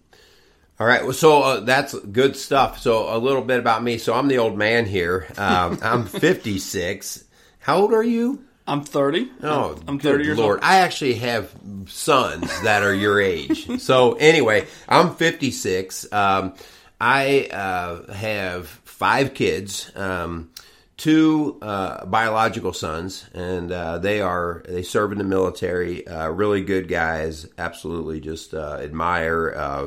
All 0.77 0.85
right. 0.85 1.03
Well, 1.03 1.13
so 1.13 1.41
uh, 1.41 1.59
that's 1.61 1.97
good 1.99 2.35
stuff. 2.35 2.79
So 2.79 3.15
a 3.15 3.17
little 3.17 3.41
bit 3.41 3.59
about 3.59 3.81
me. 3.81 3.97
So 3.97 4.13
I'm 4.13 4.27
the 4.27 4.39
old 4.39 4.57
man 4.57 4.85
here. 4.85 5.25
Um, 5.37 5.79
I'm 5.83 6.05
56. 6.05 7.23
How 7.59 7.77
old 7.77 7.93
are 7.93 8.03
you? 8.03 8.43
I'm 8.67 8.83
30. 8.83 9.31
Oh, 9.43 9.77
I'm 9.87 9.99
30 9.99 10.23
years 10.23 10.37
Lord. 10.37 10.57
old. 10.57 10.63
I 10.63 10.77
actually 10.77 11.15
have 11.15 11.53
sons 11.87 12.61
that 12.63 12.83
are 12.83 12.93
your 12.93 13.21
age. 13.21 13.79
so 13.81 14.13
anyway, 14.13 14.67
I'm 14.89 15.15
56. 15.15 16.11
Um, 16.11 16.55
I 16.99 17.47
uh, 17.51 18.11
have 18.11 18.67
five 18.67 19.33
kids. 19.33 19.91
Um, 19.95 20.49
two 20.97 21.57
uh, 21.61 22.05
biological 22.05 22.73
sons, 22.73 23.25
and 23.33 23.71
uh, 23.71 23.99
they 23.99 24.21
are 24.21 24.63
they 24.67 24.81
serve 24.81 25.11
in 25.11 25.17
the 25.17 25.23
military. 25.23 26.07
Uh, 26.07 26.29
really 26.29 26.63
good 26.63 26.87
guys. 26.87 27.47
Absolutely, 27.57 28.19
just 28.19 28.53
uh, 28.53 28.77
admire 28.81 29.53
uh, 29.55 29.85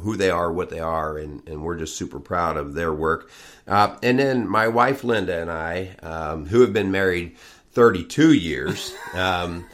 who 0.00 0.16
they 0.16 0.30
are, 0.30 0.52
what 0.52 0.70
they 0.70 0.80
are, 0.80 1.16
and, 1.16 1.46
and 1.48 1.62
we're 1.62 1.76
just 1.76 1.96
super 1.96 2.20
proud 2.20 2.56
of 2.56 2.74
their 2.74 2.92
work. 2.92 3.30
Uh, 3.66 3.96
and 4.02 4.18
then 4.18 4.48
my 4.48 4.68
wife 4.68 5.04
Linda 5.04 5.40
and 5.40 5.50
I, 5.50 5.96
um, 6.02 6.46
who 6.46 6.62
have 6.62 6.72
been 6.72 6.90
married 6.90 7.36
32 7.72 8.32
years. 8.32 8.94
Um, 9.14 9.66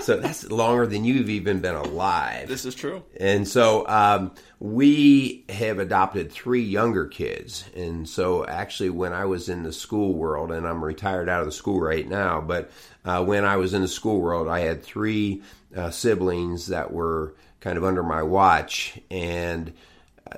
so 0.00 0.16
that's 0.16 0.50
longer 0.50 0.86
than 0.86 1.04
you've 1.04 1.28
even 1.28 1.60
been 1.60 1.74
alive. 1.74 2.48
This 2.48 2.64
is 2.64 2.74
true. 2.74 3.02
And 3.18 3.46
so 3.46 3.86
um, 3.88 4.32
we 4.58 5.44
have 5.48 5.78
adopted 5.78 6.32
three 6.32 6.62
younger 6.62 7.06
kids. 7.06 7.64
And 7.76 8.08
so 8.08 8.46
actually, 8.46 8.90
when 8.90 9.12
I 9.12 9.26
was 9.26 9.48
in 9.48 9.62
the 9.62 9.72
school 9.72 10.14
world, 10.14 10.50
and 10.50 10.66
I'm 10.66 10.82
retired 10.82 11.28
out 11.28 11.40
of 11.40 11.46
the 11.46 11.52
school 11.52 11.80
right 11.80 12.08
now, 12.08 12.40
but 12.40 12.70
uh, 13.04 13.24
when 13.24 13.44
I 13.44 13.56
was 13.56 13.74
in 13.74 13.82
the 13.82 13.88
school 13.88 14.20
world, 14.20 14.48
I 14.48 14.60
had 14.60 14.82
three 14.82 15.42
uh, 15.76 15.90
siblings 15.90 16.68
that 16.68 16.92
were 16.92 17.34
kind 17.60 17.78
of 17.78 17.84
under 17.84 18.02
my 18.02 18.22
watch, 18.22 18.98
and 19.10 19.72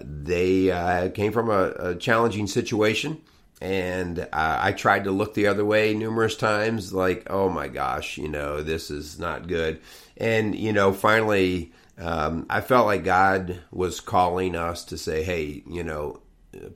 they 0.00 0.70
uh, 0.70 1.10
came 1.10 1.32
from 1.32 1.50
a, 1.50 1.72
a, 1.78 1.94
challenging 1.94 2.46
situation. 2.46 3.20
And 3.64 4.18
uh, 4.18 4.26
I 4.60 4.72
tried 4.72 5.04
to 5.04 5.10
look 5.10 5.32
the 5.32 5.46
other 5.46 5.64
way 5.64 5.94
numerous 5.94 6.36
times, 6.36 6.92
like, 6.92 7.26
oh 7.30 7.48
my 7.48 7.68
gosh, 7.68 8.18
you 8.18 8.28
know, 8.28 8.62
this 8.62 8.90
is 8.90 9.18
not 9.18 9.48
good. 9.48 9.80
And, 10.18 10.54
you 10.54 10.70
know, 10.70 10.92
finally, 10.92 11.72
um, 11.96 12.44
I 12.50 12.60
felt 12.60 12.84
like 12.84 13.04
God 13.04 13.62
was 13.70 14.00
calling 14.00 14.54
us 14.54 14.84
to 14.84 14.98
say, 14.98 15.22
hey, 15.22 15.62
you 15.66 15.82
know, 15.82 16.20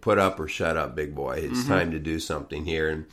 put 0.00 0.16
up 0.16 0.40
or 0.40 0.48
shut 0.48 0.78
up, 0.78 0.96
big 0.96 1.14
boy. 1.14 1.40
It's 1.42 1.60
mm-hmm. 1.60 1.68
time 1.68 1.90
to 1.90 1.98
do 1.98 2.18
something 2.18 2.64
here. 2.64 2.88
And, 2.88 3.04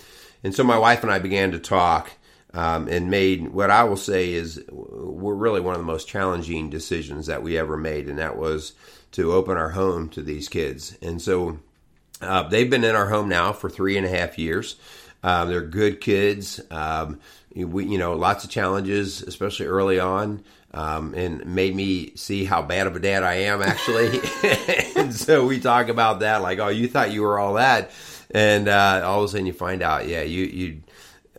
and 0.42 0.56
so 0.56 0.64
my 0.64 0.78
wife 0.78 1.04
and 1.04 1.12
I 1.12 1.20
began 1.20 1.52
to 1.52 1.60
talk 1.60 2.12
um, 2.54 2.88
and 2.88 3.12
made 3.12 3.50
what 3.50 3.72
I 3.72 3.84
will 3.84 3.98
say 3.98 4.32
is 4.32 4.64
we're 4.72 5.34
really 5.34 5.60
one 5.60 5.76
of 5.76 5.82
the 5.82 5.86
most 5.86 6.08
challenging 6.08 6.70
decisions 6.70 7.28
that 7.28 7.44
we 7.44 7.58
ever 7.58 7.76
made, 7.76 8.08
and 8.08 8.20
that 8.20 8.38
was 8.38 8.72
to 9.12 9.34
open 9.34 9.58
our 9.58 9.72
home 9.72 10.08
to 10.12 10.22
these 10.22 10.48
kids. 10.48 10.98
And 11.02 11.22
so 11.22 11.60
uh, 12.22 12.44
they've 12.44 12.70
been 12.70 12.84
in 12.84 12.96
our 12.96 13.10
home 13.10 13.30
now 13.30 13.54
for 13.54 13.70
three 13.70 13.98
and 13.98 14.06
a 14.06 14.10
half 14.10 14.38
years. 14.38 14.76
Um, 15.24 15.50
they're 15.50 15.62
good 15.62 16.02
kids. 16.02 16.62
Um, 16.70 17.20
we, 17.56 17.86
you 17.86 17.98
know, 17.98 18.14
lots 18.14 18.44
of 18.44 18.50
challenges, 18.50 19.22
especially 19.22 19.68
early 19.68 20.00
on, 20.00 20.44
um, 20.74 21.14
and 21.14 21.46
made 21.46 21.76
me 21.76 22.16
see 22.16 22.46
how 22.46 22.62
bad 22.62 22.86
of 22.86 22.96
a 22.96 23.00
dad 23.00 23.24
I 23.24 23.36
am 23.36 23.62
actually. 23.62 24.20
and 24.96 25.16
so 25.16 25.46
we 25.46 25.60
talk 25.60 25.88
about 25.88 26.20
that, 26.20 26.42
like, 26.42 26.60
oh, 26.60 26.68
you 26.68 26.88
thought 26.88 27.12
you 27.12 27.22
were 27.22 27.40
all 27.40 27.54
that, 27.54 27.92
and 28.32 28.68
uh, 28.68 29.02
all 29.06 29.20
of 29.20 29.26
a 29.26 29.28
sudden 29.30 29.46
you 29.46 29.54
find 29.54 29.82
out, 29.82 30.08
yeah, 30.08 30.22
you 30.22 30.46
you 30.46 30.82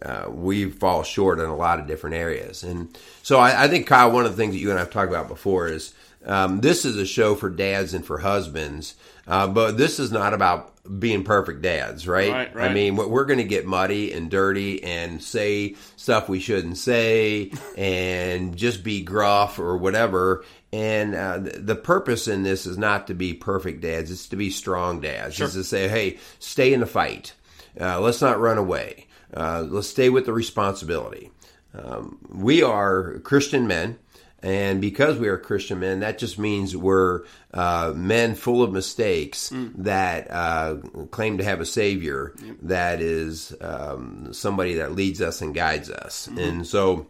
uh, 0.02 0.26
we 0.28 0.70
fall 0.70 1.02
short 1.02 1.38
in 1.38 1.46
a 1.46 1.56
lot 1.56 1.80
of 1.80 1.86
different 1.86 2.16
areas. 2.16 2.62
And 2.62 2.96
so 3.22 3.38
I, 3.38 3.64
I, 3.64 3.68
think, 3.68 3.86
Kyle, 3.86 4.10
one 4.10 4.26
of 4.26 4.30
the 4.30 4.36
things 4.36 4.54
that 4.54 4.60
you 4.60 4.70
and 4.70 4.78
I 4.78 4.82
have 4.82 4.90
talked 4.90 5.10
about 5.10 5.28
before 5.28 5.68
is 5.68 5.94
um, 6.26 6.60
this 6.60 6.84
is 6.84 6.96
a 6.96 7.06
show 7.06 7.34
for 7.34 7.48
dads 7.48 7.94
and 7.94 8.04
for 8.04 8.18
husbands, 8.18 8.94
uh, 9.26 9.46
but 9.46 9.78
this 9.78 9.98
is 9.98 10.10
not 10.12 10.34
about 10.34 10.72
being 11.00 11.24
perfect 11.24 11.62
dads, 11.62 12.06
right? 12.06 12.30
right, 12.30 12.54
right. 12.54 12.70
I 12.70 12.74
mean, 12.74 12.96
we're 12.96 13.24
going 13.24 13.38
to 13.38 13.44
get 13.44 13.66
muddy 13.66 14.12
and 14.12 14.30
dirty 14.30 14.82
and 14.82 15.22
say 15.22 15.74
stuff 15.96 16.28
we 16.28 16.40
shouldn't 16.40 16.78
say 16.78 17.52
and 17.76 18.56
just 18.56 18.84
be 18.84 19.02
gruff 19.02 19.58
or 19.58 19.76
whatever. 19.76 20.44
And 20.72 21.14
uh, 21.14 21.38
the 21.38 21.76
purpose 21.76 22.28
in 22.28 22.42
this 22.42 22.66
is 22.66 22.76
not 22.76 23.06
to 23.06 23.14
be 23.14 23.32
perfect 23.32 23.80
dads; 23.80 24.10
it's 24.10 24.28
to 24.28 24.36
be 24.36 24.50
strong 24.50 25.00
dads. 25.00 25.36
Sure. 25.36 25.46
It's 25.46 25.54
to 25.54 25.64
say, 25.64 25.88
"Hey, 25.88 26.18
stay 26.38 26.72
in 26.72 26.80
the 26.80 26.86
fight. 26.86 27.34
Uh, 27.80 28.00
let's 28.00 28.20
not 28.20 28.40
run 28.40 28.58
away." 28.58 29.06
Uh, 29.32 29.64
let's 29.68 29.88
stay 29.88 30.08
with 30.08 30.26
the 30.26 30.32
responsibility. 30.32 31.30
Um, 31.74 32.18
we 32.28 32.62
are 32.62 33.18
Christian 33.20 33.66
men, 33.66 33.98
and 34.42 34.80
because 34.80 35.18
we 35.18 35.28
are 35.28 35.38
Christian 35.38 35.80
men, 35.80 36.00
that 36.00 36.18
just 36.18 36.38
means 36.38 36.76
we're 36.76 37.24
uh, 37.54 37.92
men 37.96 38.34
full 38.34 38.62
of 38.62 38.72
mistakes 38.72 39.50
mm. 39.50 39.72
that 39.78 40.30
uh, 40.30 40.76
claim 41.10 41.38
to 41.38 41.44
have 41.44 41.60
a 41.60 41.66
Savior 41.66 42.34
yep. 42.42 42.56
that 42.62 43.00
is 43.00 43.54
um, 43.60 44.32
somebody 44.32 44.74
that 44.74 44.92
leads 44.92 45.22
us 45.22 45.40
and 45.40 45.54
guides 45.54 45.90
us. 45.90 46.28
Mm-hmm. 46.28 46.38
And 46.38 46.66
so 46.66 47.06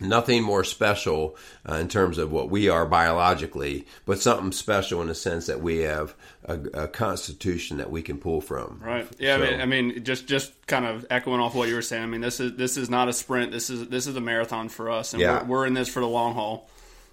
nothing 0.00 0.42
more 0.42 0.64
special 0.64 1.36
uh, 1.68 1.74
in 1.74 1.88
terms 1.88 2.18
of 2.18 2.32
what 2.32 2.50
we 2.50 2.68
are 2.68 2.86
biologically, 2.86 3.86
but 4.06 4.20
something 4.20 4.52
special 4.52 5.00
in 5.02 5.08
the 5.08 5.14
sense 5.14 5.46
that 5.46 5.60
we 5.60 5.78
have 5.78 6.14
a, 6.44 6.54
a 6.74 6.88
constitution 6.88 7.76
that 7.78 7.90
we 7.90 8.02
can 8.02 8.18
pull 8.18 8.40
from. 8.40 8.80
Right. 8.82 9.06
Yeah. 9.18 9.36
So, 9.36 9.44
I, 9.44 9.50
mean, 9.50 9.60
I 9.60 9.66
mean, 9.66 10.04
just 10.04 10.26
just 10.26 10.52
kind 10.66 10.86
of 10.86 11.06
echoing 11.10 11.40
off 11.40 11.54
what 11.54 11.68
you 11.68 11.74
were 11.74 11.82
saying. 11.82 12.02
I 12.02 12.06
mean, 12.06 12.20
this 12.20 12.40
is 12.40 12.56
this 12.56 12.76
is 12.76 12.88
not 12.90 13.08
a 13.08 13.12
sprint. 13.12 13.52
This 13.52 13.70
is 13.70 13.88
this 13.88 14.06
is 14.06 14.16
a 14.16 14.20
marathon 14.20 14.68
for 14.68 14.90
us, 14.90 15.12
and 15.12 15.20
yeah. 15.20 15.42
we're, 15.42 15.48
we're 15.48 15.66
in 15.66 15.74
this 15.74 15.88
for 15.88 16.00
the 16.00 16.08
long 16.08 16.34
haul. 16.34 16.68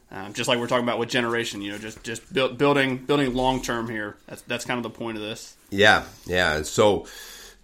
Um, 0.10 0.32
just 0.32 0.48
like 0.48 0.58
we're 0.58 0.68
talking 0.68 0.86
about 0.86 1.00
with 1.00 1.10
generation, 1.10 1.62
you 1.62 1.72
know, 1.72 1.78
just 1.78 2.02
just 2.02 2.34
build, 2.34 2.58
building 2.58 2.98
building 2.98 3.34
long 3.34 3.62
term 3.62 3.90
here. 3.90 4.16
That's 4.28 4.42
that's 4.44 4.66
kind 4.66 4.78
of 4.78 4.84
the 4.84 4.98
point 4.98 5.18
of 5.18 5.24
this. 5.24 5.56
Yeah. 5.70 6.06
Yeah. 6.26 6.62
So 6.62 7.08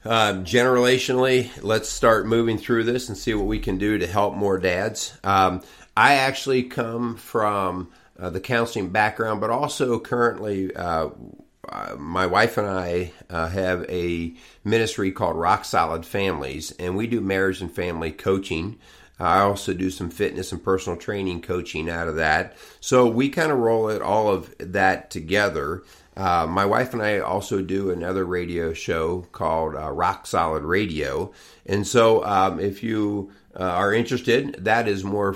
um, 0.06 0.44
generationally, 0.46 1.50
let's 1.62 1.90
start 1.90 2.26
moving 2.26 2.58
through 2.58 2.84
this 2.84 3.10
and 3.10 3.18
see 3.18 3.34
what 3.34 3.48
we 3.48 3.60
can 3.60 3.78
do 3.78 3.98
to 3.98 4.08
help 4.08 4.36
more 4.36 4.60
dads. 4.60 5.18
Um, 5.24 5.62
I 5.96 6.16
actually 6.16 6.64
come 6.64 7.16
from 7.16 7.90
uh, 8.20 8.30
the 8.30 8.40
counseling 8.40 8.90
background, 8.90 9.42
but 9.42 9.50
also 9.50 10.00
currently, 10.00 10.76
uh, 10.76 11.10
uh, 11.70 11.96
my 11.98 12.26
wife 12.26 12.58
and 12.58 12.68
I 12.68 13.14
uh, 13.30 13.48
have 13.48 13.86
a 13.90 14.34
ministry 14.64 15.12
called 15.12 15.38
Rock 15.38 15.66
Solid 15.66 16.06
Families, 16.06 16.72
and 16.74 16.96
we 16.98 17.08
do 17.08 17.22
marriage 17.22 17.62
and 17.62 17.72
family 17.72 18.12
coaching. 18.12 18.80
I 19.20 19.42
also 19.42 19.74
do 19.74 19.90
some 19.90 20.10
fitness 20.10 20.52
and 20.52 20.64
personal 20.64 20.98
training 20.98 21.42
coaching 21.42 21.90
out 21.90 22.08
of 22.08 22.16
that. 22.16 22.58
So 22.80 23.08
we 23.08 23.30
kind 23.30 23.52
of 23.52 23.60
roll 23.60 23.90
it 23.90 24.02
all 24.02 24.30
of 24.30 24.54
that 24.60 25.10
together. 25.12 25.84
Uh, 26.16 26.46
my 26.48 26.66
wife 26.66 26.94
and 26.94 27.02
I 27.02 27.20
also 27.20 27.62
do 27.62 27.90
another 27.90 28.26
radio 28.26 28.74
show 28.74 29.22
called 29.32 29.76
uh, 29.76 29.92
Rock 29.92 30.28
Solid 30.28 30.64
Radio. 30.64 31.32
And 31.66 31.88
so, 31.88 32.24
um, 32.24 32.60
if 32.60 32.84
you 32.84 33.32
uh, 33.60 33.64
are 33.64 33.94
interested, 33.94 34.56
that 34.60 34.88
is 34.88 35.04
more 35.04 35.36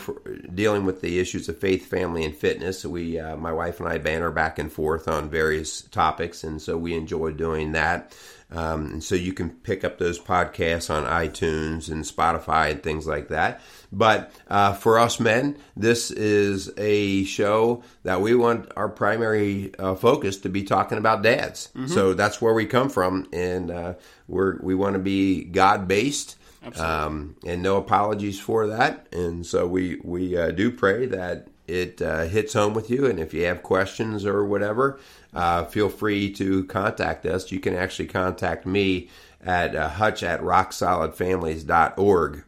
dealing 0.53 0.85
with 0.85 1.01
the 1.01 1.19
issues 1.19 1.49
of 1.49 1.57
faith, 1.57 1.85
family, 1.85 2.25
and 2.25 2.35
fitness. 2.35 2.79
So 2.79 2.89
we, 2.89 3.19
uh, 3.19 3.37
my 3.37 3.51
wife 3.51 3.79
and 3.79 3.87
I, 3.87 3.97
banter 3.99 4.31
back 4.31 4.57
and 4.57 4.71
forth 4.71 5.07
on 5.07 5.29
various 5.29 5.81
topics, 5.83 6.43
and 6.43 6.61
so 6.61 6.77
we 6.77 6.95
enjoy 6.95 7.31
doing 7.31 7.73
that. 7.73 8.15
Um, 8.49 8.85
and 8.93 9.03
so 9.03 9.15
you 9.15 9.33
can 9.33 9.49
pick 9.49 9.83
up 9.83 9.97
those 9.97 10.17
podcasts 10.17 10.89
on 10.89 11.03
iTunes 11.03 11.91
and 11.91 12.05
Spotify 12.05 12.71
and 12.71 12.81
things 12.81 13.05
like 13.05 13.27
that. 13.27 13.61
But 13.91 14.31
uh, 14.47 14.73
for 14.73 14.99
us 14.99 15.19
men, 15.19 15.57
this 15.75 16.11
is 16.11 16.71
a 16.77 17.25
show 17.25 17.83
that 18.03 18.21
we 18.21 18.35
want 18.35 18.71
our 18.77 18.87
primary 18.87 19.75
uh, 19.77 19.95
focus 19.95 20.37
to 20.37 20.49
be 20.49 20.63
talking 20.63 20.97
about 20.97 21.23
dads. 21.23 21.69
Mm-hmm. 21.75 21.87
So 21.87 22.13
that's 22.13 22.41
where 22.41 22.53
we 22.53 22.65
come 22.65 22.89
from, 22.89 23.27
and 23.33 23.69
uh, 23.69 23.93
we're 24.29 24.57
we 24.61 24.75
want 24.75 24.93
to 24.93 24.99
be 24.99 25.43
God 25.43 25.87
based. 25.87 26.36
Um, 26.79 27.35
and 27.45 27.61
no 27.61 27.77
apologies 27.77 28.39
for 28.39 28.67
that. 28.67 29.07
And 29.11 29.45
so 29.45 29.67
we 29.67 29.99
we 30.03 30.37
uh, 30.37 30.51
do 30.51 30.71
pray 30.71 31.05
that 31.07 31.47
it 31.67 32.01
uh, 32.01 32.25
hits 32.25 32.53
home 32.53 32.73
with 32.73 32.89
you. 32.89 33.05
And 33.05 33.19
if 33.19 33.33
you 33.33 33.43
have 33.45 33.63
questions 33.63 34.25
or 34.25 34.45
whatever, 34.45 34.99
uh, 35.33 35.65
feel 35.65 35.89
free 35.89 36.31
to 36.33 36.63
contact 36.65 37.25
us. 37.25 37.51
You 37.51 37.59
can 37.59 37.75
actually 37.75 38.07
contact 38.07 38.65
me 38.65 39.09
at 39.43 39.75
uh, 39.75 39.89
hutch 39.89 40.23
at 40.23 40.41
rocksolidfamilies.org. 40.41 42.43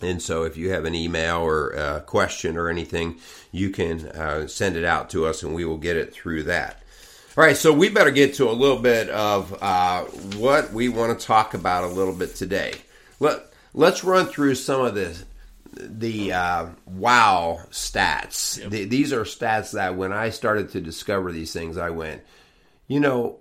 And 0.00 0.20
so 0.20 0.42
if 0.42 0.56
you 0.56 0.70
have 0.70 0.84
an 0.84 0.94
email 0.94 1.38
or 1.38 1.70
a 1.70 2.00
question 2.00 2.56
or 2.56 2.68
anything, 2.68 3.18
you 3.52 3.70
can 3.70 4.08
uh, 4.08 4.46
send 4.46 4.76
it 4.76 4.84
out 4.84 5.10
to 5.10 5.26
us 5.26 5.42
and 5.42 5.54
we 5.54 5.64
will 5.64 5.78
get 5.78 5.96
it 5.96 6.12
through 6.12 6.44
that. 6.44 6.80
All 7.36 7.42
right, 7.42 7.56
so 7.56 7.72
we 7.72 7.88
better 7.88 8.12
get 8.12 8.34
to 8.34 8.48
a 8.48 8.52
little 8.52 8.78
bit 8.78 9.08
of 9.08 9.60
uh, 9.60 10.04
what 10.36 10.72
we 10.72 10.88
want 10.88 11.18
to 11.18 11.26
talk 11.26 11.54
about 11.54 11.82
a 11.82 11.88
little 11.88 12.14
bit 12.14 12.36
today. 12.36 12.74
Let, 13.20 13.52
let's 13.72 14.04
run 14.04 14.26
through 14.26 14.54
some 14.56 14.84
of 14.84 14.94
the 14.94 15.16
the 15.76 16.32
uh, 16.32 16.66
wow 16.86 17.60
stats. 17.70 18.60
Yep. 18.60 18.70
The, 18.70 18.84
these 18.84 19.12
are 19.12 19.24
stats 19.24 19.72
that 19.72 19.96
when 19.96 20.12
I 20.12 20.30
started 20.30 20.70
to 20.70 20.80
discover 20.80 21.32
these 21.32 21.52
things, 21.52 21.76
I 21.76 21.90
went, 21.90 22.22
you 22.86 23.00
know, 23.00 23.40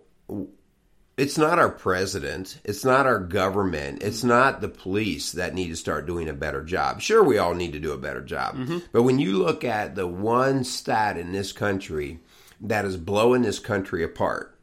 it's 1.16 1.38
not 1.38 1.60
our 1.60 1.70
president, 1.70 2.60
it's 2.64 2.84
not 2.84 3.06
our 3.06 3.20
government, 3.20 4.02
it's 4.02 4.24
not 4.24 4.62
the 4.62 4.70
police 4.70 5.34
that 5.34 5.54
need 5.54 5.70
to 5.70 5.76
start 5.76 6.08
doing 6.08 6.28
a 6.28 6.34
better 6.34 6.64
job. 6.64 7.02
Sure, 7.02 7.24
we 7.24 7.38
all 7.38 7.54
need 7.54 7.74
to 7.74 7.80
do 7.80 7.92
a 7.92 7.98
better 7.98 8.22
job, 8.22 8.56
mm-hmm. 8.56 8.80
but 8.92 9.04
when 9.04 9.20
you 9.20 9.38
look 9.38 9.64
at 9.64 9.96
the 9.96 10.08
one 10.08 10.64
stat 10.64 11.18
in 11.18 11.32
this 11.32 11.52
country 11.52 12.20
that 12.62 12.86
is 12.86 12.98
blowing 12.98 13.44
this 13.44 13.60
country 13.60 14.04
apart, 14.04 14.58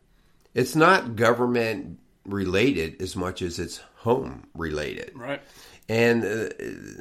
it's 0.53 0.75
not 0.75 1.15
government 1.15 2.01
related 2.25 3.01
as 3.01 3.17
much 3.17 3.43
as 3.43 3.59
it's 3.59 3.81
home 3.97 4.47
related. 4.55 5.13
Right. 5.15 5.43
And 5.89 6.23
uh, 6.23 6.55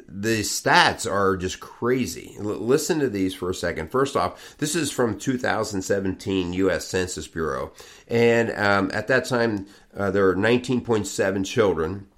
the 0.08 0.40
stats 0.40 1.08
are 1.08 1.36
just 1.36 1.60
crazy. 1.60 2.34
L- 2.38 2.44
listen 2.46 2.98
to 2.98 3.08
these 3.08 3.34
for 3.34 3.48
a 3.48 3.54
second. 3.54 3.90
First 3.90 4.16
off, 4.16 4.56
this 4.58 4.74
is 4.74 4.90
from 4.90 5.16
2017 5.16 6.52
U.S. 6.54 6.88
Census 6.88 7.28
Bureau. 7.28 7.72
And 8.08 8.50
um, 8.50 8.90
at 8.92 9.06
that 9.06 9.26
time, 9.26 9.66
uh, 9.96 10.10
there 10.10 10.24
were 10.24 10.34
19.7 10.34 11.46
children. 11.46 12.08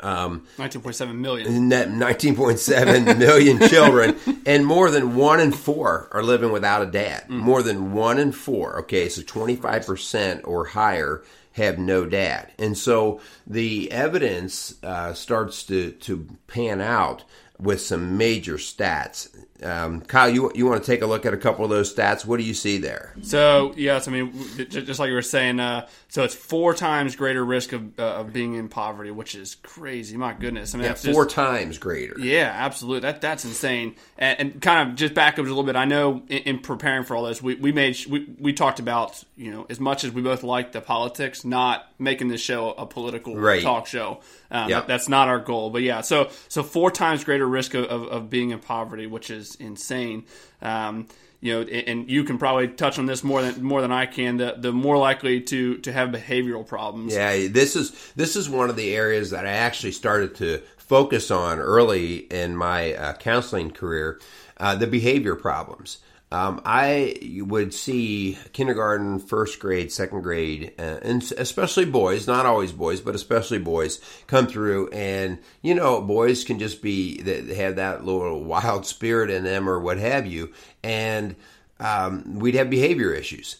Um, 0.00 0.46
19.7 0.56 1.14
million. 1.14 1.70
19.7 1.70 3.18
million 3.18 3.68
children, 3.68 4.16
and 4.44 4.66
more 4.66 4.90
than 4.90 5.14
one 5.14 5.40
in 5.40 5.50
four 5.50 6.08
are 6.12 6.22
living 6.22 6.52
without 6.52 6.82
a 6.82 6.86
dad. 6.86 7.24
Mm. 7.28 7.38
More 7.38 7.62
than 7.62 7.92
one 7.92 8.18
in 8.18 8.32
four. 8.32 8.80
Okay, 8.80 9.08
so 9.08 9.22
25% 9.22 10.42
or 10.44 10.66
higher 10.66 11.22
have 11.58 11.78
no 11.78 12.06
dad. 12.06 12.52
And 12.58 12.76
so 12.76 13.20
the 13.46 13.92
evidence 13.92 14.74
uh, 14.82 15.12
starts 15.12 15.62
to, 15.64 15.92
to 15.92 16.26
pan 16.48 16.80
out 16.80 17.24
with 17.60 17.80
some 17.80 18.16
major 18.16 18.54
stats. 18.54 19.28
Um, 19.62 20.00
Kyle, 20.02 20.28
you 20.28 20.52
you 20.54 20.66
want 20.66 20.82
to 20.82 20.90
take 20.90 21.02
a 21.02 21.06
look 21.06 21.26
at 21.26 21.34
a 21.34 21.36
couple 21.36 21.64
of 21.64 21.70
those 21.70 21.92
stats? 21.92 22.24
What 22.24 22.38
do 22.38 22.44
you 22.44 22.54
see 22.54 22.78
there? 22.78 23.12
So 23.22 23.72
yes, 23.76 24.06
I 24.06 24.12
mean, 24.12 24.32
just 24.68 25.00
like 25.00 25.08
you 25.08 25.14
were 25.14 25.22
saying, 25.22 25.58
uh, 25.58 25.88
so 26.08 26.22
it's 26.22 26.34
four 26.34 26.74
times 26.74 27.16
greater 27.16 27.44
risk 27.44 27.72
of, 27.72 27.98
uh, 27.98 28.02
of 28.02 28.32
being 28.32 28.54
in 28.54 28.68
poverty, 28.68 29.10
which 29.10 29.34
is 29.34 29.56
crazy. 29.56 30.16
My 30.16 30.32
goodness, 30.32 30.74
I 30.74 30.78
mean, 30.78 30.84
yeah, 30.84 30.90
that's 30.90 31.04
four 31.04 31.24
just, 31.24 31.34
times 31.34 31.78
greater. 31.78 32.18
Yeah, 32.20 32.52
absolutely. 32.54 33.00
That 33.00 33.20
that's 33.20 33.44
insane. 33.44 33.96
And, 34.16 34.40
and, 34.40 34.62
kind 34.62 34.88
of 34.88 34.96
just 34.96 35.14
back 35.14 35.34
up 35.34 35.44
a 35.44 35.48
little 35.48 35.64
bit. 35.64 35.74
I 35.74 35.86
know 35.86 36.22
in, 36.28 36.38
in, 36.38 36.58
preparing 36.60 37.04
for 37.04 37.16
all 37.16 37.24
this, 37.24 37.42
we, 37.42 37.56
we 37.56 37.72
made 37.72 37.98
we, 38.06 38.28
we 38.38 38.52
talked 38.52 38.78
about 38.78 39.24
you 39.36 39.50
know 39.50 39.66
as 39.68 39.80
much 39.80 40.04
as 40.04 40.12
we 40.12 40.22
both 40.22 40.44
like 40.44 40.70
the 40.70 40.80
politics, 40.80 41.44
not 41.44 41.86
making 41.98 42.28
this 42.28 42.40
show 42.40 42.70
a 42.70 42.86
political 42.86 43.36
right. 43.36 43.62
talk 43.62 43.86
show. 43.88 44.20
Um, 44.50 44.70
yep. 44.70 44.82
that, 44.82 44.88
that's 44.88 45.08
not 45.08 45.28
our 45.28 45.40
goal. 45.40 45.70
But 45.70 45.82
yeah, 45.82 46.00
so 46.00 46.30
so 46.48 46.62
four 46.62 46.90
times 46.90 47.24
greater 47.24 47.46
risk 47.46 47.74
of, 47.74 47.84
of, 47.86 48.02
of 48.04 48.30
being 48.30 48.50
in 48.50 48.60
poverty, 48.60 49.06
which 49.06 49.30
is 49.30 49.47
insane. 49.56 50.24
Um, 50.62 51.06
you 51.40 51.54
know, 51.54 51.60
and 51.62 52.10
you 52.10 52.24
can 52.24 52.36
probably 52.36 52.68
touch 52.68 52.98
on 52.98 53.06
this 53.06 53.22
more 53.22 53.42
than 53.42 53.62
more 53.62 53.80
than 53.80 53.92
I 53.92 54.06
can. 54.06 54.38
The 54.38 54.56
the 54.58 54.72
more 54.72 54.98
likely 54.98 55.40
to 55.42 55.78
to 55.78 55.92
have 55.92 56.08
behavioral 56.08 56.66
problems. 56.66 57.14
Yeah, 57.14 57.46
this 57.48 57.76
is 57.76 58.12
this 58.16 58.34
is 58.34 58.50
one 58.50 58.70
of 58.70 58.76
the 58.76 58.94
areas 58.96 59.30
that 59.30 59.46
I 59.46 59.50
actually 59.50 59.92
started 59.92 60.34
to 60.36 60.62
focus 60.76 61.30
on 61.30 61.58
early 61.58 62.16
in 62.16 62.56
my 62.56 62.94
uh, 62.94 63.12
counseling 63.14 63.70
career. 63.70 64.20
Uh, 64.56 64.74
the 64.74 64.88
behavior 64.88 65.36
problems. 65.36 65.98
Um, 66.30 66.60
I 66.64 67.16
would 67.40 67.72
see 67.72 68.36
kindergarten, 68.52 69.18
first 69.18 69.58
grade, 69.58 69.90
second 69.90 70.20
grade, 70.20 70.74
uh, 70.78 70.98
and 71.00 71.22
especially 71.38 71.86
boys, 71.86 72.26
not 72.26 72.44
always 72.44 72.70
boys, 72.70 73.00
but 73.00 73.14
especially 73.14 73.58
boys, 73.58 73.98
come 74.26 74.46
through. 74.46 74.88
And, 74.88 75.38
you 75.62 75.74
know, 75.74 76.02
boys 76.02 76.44
can 76.44 76.58
just 76.58 76.82
be, 76.82 77.22
they 77.22 77.54
have 77.54 77.76
that 77.76 78.04
little 78.04 78.44
wild 78.44 78.84
spirit 78.84 79.30
in 79.30 79.44
them 79.44 79.68
or 79.68 79.80
what 79.80 79.96
have 79.96 80.26
you. 80.26 80.52
And 80.82 81.34
um, 81.80 82.38
we'd 82.38 82.56
have 82.56 82.68
behavior 82.68 83.12
issues. 83.14 83.56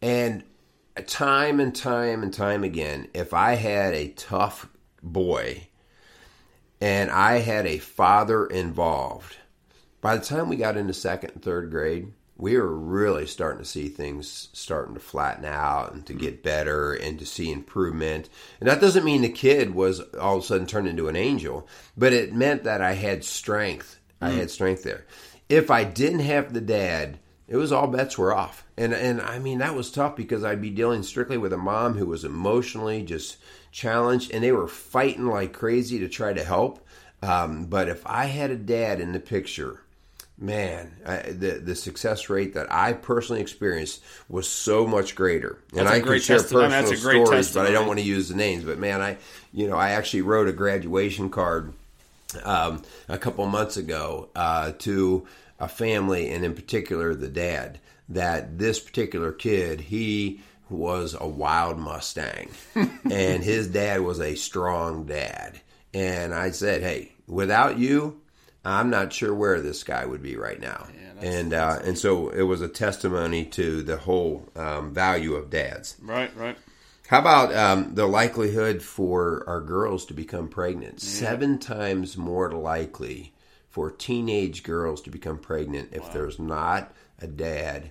And 0.00 0.44
time 1.06 1.58
and 1.58 1.74
time 1.74 2.22
and 2.22 2.32
time 2.32 2.62
again, 2.62 3.08
if 3.12 3.34
I 3.34 3.54
had 3.54 3.92
a 3.92 4.08
tough 4.08 4.68
boy 5.02 5.66
and 6.80 7.10
I 7.10 7.38
had 7.38 7.66
a 7.66 7.78
father 7.78 8.46
involved, 8.46 9.36
by 10.04 10.18
the 10.18 10.24
time 10.24 10.50
we 10.50 10.56
got 10.56 10.76
into 10.76 10.92
second 10.92 11.30
and 11.30 11.42
third 11.42 11.70
grade, 11.70 12.12
we 12.36 12.58
were 12.58 12.76
really 12.76 13.26
starting 13.26 13.62
to 13.62 13.64
see 13.64 13.88
things 13.88 14.50
starting 14.52 14.92
to 14.92 15.00
flatten 15.00 15.46
out 15.46 15.94
and 15.94 16.04
to 16.04 16.12
get 16.12 16.42
better 16.42 16.92
and 16.92 17.18
to 17.18 17.24
see 17.24 17.50
improvement. 17.50 18.28
And 18.60 18.68
that 18.68 18.82
doesn't 18.82 19.06
mean 19.06 19.22
the 19.22 19.30
kid 19.30 19.74
was 19.74 20.00
all 20.20 20.36
of 20.36 20.42
a 20.42 20.46
sudden 20.46 20.66
turned 20.66 20.88
into 20.88 21.08
an 21.08 21.16
angel, 21.16 21.66
but 21.96 22.12
it 22.12 22.34
meant 22.34 22.64
that 22.64 22.82
I 22.82 22.92
had 22.92 23.24
strength. 23.24 23.98
Mm. 24.20 24.26
I 24.26 24.30
had 24.32 24.50
strength 24.50 24.82
there. 24.82 25.06
If 25.48 25.70
I 25.70 25.84
didn't 25.84 26.18
have 26.18 26.52
the 26.52 26.60
dad, 26.60 27.18
it 27.48 27.56
was 27.56 27.72
all 27.72 27.86
bets 27.86 28.18
were 28.18 28.34
off. 28.34 28.66
And 28.76 28.92
and 28.92 29.22
I 29.22 29.38
mean 29.38 29.60
that 29.60 29.74
was 29.74 29.90
tough 29.90 30.16
because 30.16 30.44
I'd 30.44 30.60
be 30.60 30.68
dealing 30.68 31.02
strictly 31.02 31.38
with 31.38 31.54
a 31.54 31.56
mom 31.56 31.94
who 31.94 32.04
was 32.04 32.26
emotionally 32.26 33.04
just 33.04 33.38
challenged 33.72 34.32
and 34.32 34.44
they 34.44 34.52
were 34.52 34.68
fighting 34.68 35.28
like 35.28 35.54
crazy 35.54 35.98
to 36.00 36.10
try 36.10 36.34
to 36.34 36.44
help. 36.44 36.86
Um, 37.22 37.64
but 37.64 37.88
if 37.88 38.06
I 38.06 38.26
had 38.26 38.50
a 38.50 38.56
dad 38.56 39.00
in 39.00 39.12
the 39.12 39.20
picture, 39.20 39.80
man, 40.38 40.92
I, 41.06 41.18
the 41.30 41.52
the 41.58 41.74
success 41.74 42.28
rate 42.28 42.54
that 42.54 42.72
I 42.72 42.92
personally 42.92 43.40
experienced 43.40 44.02
was 44.28 44.48
so 44.48 44.86
much 44.86 45.14
greater. 45.14 45.58
And 45.76 45.88
I 45.88 46.00
can 46.00 46.20
share 46.20 46.38
personal 46.38 46.70
stories, 46.70 47.30
testimony. 47.30 47.50
but 47.52 47.66
I 47.66 47.72
don't 47.72 47.86
want 47.86 47.98
to 48.00 48.04
use 48.04 48.28
the 48.28 48.34
names. 48.34 48.64
But 48.64 48.78
man, 48.78 49.00
I 49.00 49.16
you 49.52 49.68
know 49.68 49.76
I 49.76 49.90
actually 49.90 50.22
wrote 50.22 50.48
a 50.48 50.52
graduation 50.52 51.30
card 51.30 51.72
um, 52.42 52.82
a 53.08 53.18
couple 53.18 53.46
months 53.46 53.76
ago 53.76 54.28
uh, 54.34 54.72
to 54.80 55.26
a 55.60 55.68
family, 55.68 56.30
and 56.30 56.44
in 56.44 56.54
particular 56.54 57.14
the 57.14 57.28
dad. 57.28 57.80
That 58.10 58.58
this 58.58 58.80
particular 58.80 59.32
kid, 59.32 59.80
he 59.80 60.42
was 60.68 61.16
a 61.18 61.26
wild 61.26 61.78
Mustang, 61.78 62.50
and 62.74 63.42
his 63.42 63.68
dad 63.68 64.02
was 64.02 64.20
a 64.20 64.34
strong 64.34 65.06
dad. 65.06 65.58
And 65.94 66.34
I 66.34 66.50
said, 66.50 66.82
hey, 66.82 67.12
without 67.26 67.78
you, 67.78 68.20
I'm 68.64 68.90
not 68.90 69.12
sure 69.12 69.34
where 69.34 69.60
this 69.60 69.82
guy 69.84 70.04
would 70.04 70.22
be 70.22 70.36
right 70.36 70.60
now. 70.60 70.86
Yeah, 70.94 71.28
and 71.28 71.54
uh, 71.54 71.78
and 71.84 71.98
so 71.98 72.28
it 72.30 72.42
was 72.42 72.60
a 72.60 72.68
testimony 72.68 73.44
to 73.46 73.82
the 73.82 73.96
whole 73.96 74.48
um, 74.56 74.92
value 74.92 75.34
of 75.34 75.50
dads. 75.50 75.96
Right, 76.02 76.34
right. 76.36 76.56
How 77.08 77.18
about 77.18 77.54
um, 77.54 77.94
the 77.94 78.06
likelihood 78.06 78.82
for 78.82 79.44
our 79.46 79.60
girls 79.60 80.06
to 80.06 80.14
become 80.14 80.48
pregnant? 80.48 81.02
Yeah. 81.02 81.08
Seven 81.08 81.58
times 81.58 82.16
more 82.16 82.50
likely 82.50 83.34
for 83.68 83.90
teenage 83.90 84.62
girls 84.62 85.02
to 85.02 85.10
become 85.10 85.38
pregnant 85.38 85.90
if 85.92 86.02
wow. 86.02 86.10
there's 86.12 86.38
not 86.38 86.94
a 87.20 87.26
dad 87.26 87.90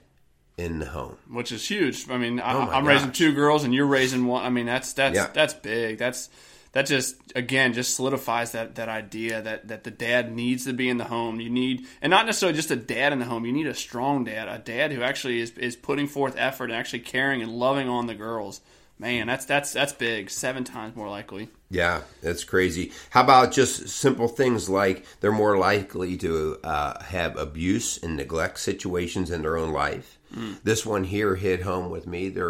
in 0.57 0.79
the 0.79 0.85
home, 0.85 1.17
which 1.29 1.51
is 1.51 1.67
huge. 1.67 2.09
I 2.09 2.17
mean, 2.17 2.39
I, 2.39 2.77
am 2.77 2.87
raising 2.87 3.11
two 3.11 3.33
girls, 3.33 3.63
and 3.63 3.73
you're 3.73 3.87
raising 3.87 4.25
one. 4.25 4.43
I 4.43 4.49
mean, 4.49 4.65
that's 4.65 4.93
that's 4.93 5.15
yeah. 5.15 5.27
that's 5.33 5.53
big. 5.53 5.97
That's 5.97 6.29
that 6.73 6.85
just 6.85 7.15
again 7.35 7.73
just 7.73 7.95
solidifies 7.95 8.51
that 8.51 8.75
that 8.75 8.89
idea 8.89 9.41
that 9.41 9.67
that 9.69 9.83
the 9.83 9.91
dad 9.91 10.35
needs 10.35 10.65
to 10.65 10.73
be 10.73 10.89
in 10.89 10.97
the 10.97 11.05
home. 11.05 11.39
You 11.39 11.49
need 11.49 11.85
and 12.01 12.11
not 12.11 12.25
necessarily 12.25 12.55
just 12.55 12.71
a 12.71 12.75
dad 12.75 13.13
in 13.13 13.19
the 13.19 13.25
home. 13.25 13.45
You 13.45 13.53
need 13.53 13.67
a 13.67 13.73
strong 13.73 14.25
dad, 14.25 14.47
a 14.47 14.59
dad 14.59 14.91
who 14.91 15.01
actually 15.01 15.39
is 15.39 15.51
is 15.51 15.75
putting 15.75 16.07
forth 16.07 16.35
effort 16.37 16.65
and 16.65 16.73
actually 16.73 16.99
caring 16.99 17.41
and 17.41 17.51
loving 17.51 17.87
on 17.87 18.07
the 18.07 18.15
girls. 18.15 18.61
Man, 18.99 19.27
that's 19.27 19.45
that's 19.45 19.73
that's 19.73 19.93
big. 19.93 20.29
Seven 20.29 20.63
times 20.63 20.95
more 20.95 21.09
likely. 21.09 21.49
Yeah, 21.69 22.01
that's 22.21 22.43
crazy. 22.43 22.91
How 23.09 23.23
about 23.23 23.51
just 23.51 23.89
simple 23.89 24.27
things 24.27 24.69
like 24.69 25.05
they're 25.19 25.31
more 25.31 25.57
likely 25.57 26.15
to 26.17 26.59
uh, 26.63 27.03
have 27.03 27.35
abuse 27.35 27.97
and 28.01 28.15
neglect 28.15 28.59
situations 28.59 29.31
in 29.31 29.41
their 29.41 29.57
own 29.57 29.71
life? 29.71 30.19
Mm. 30.35 30.61
This 30.63 30.85
one 30.85 31.03
here 31.03 31.35
hit 31.35 31.61
home 31.61 31.89
with 31.89 32.07
me. 32.07 32.29
They 32.29 32.41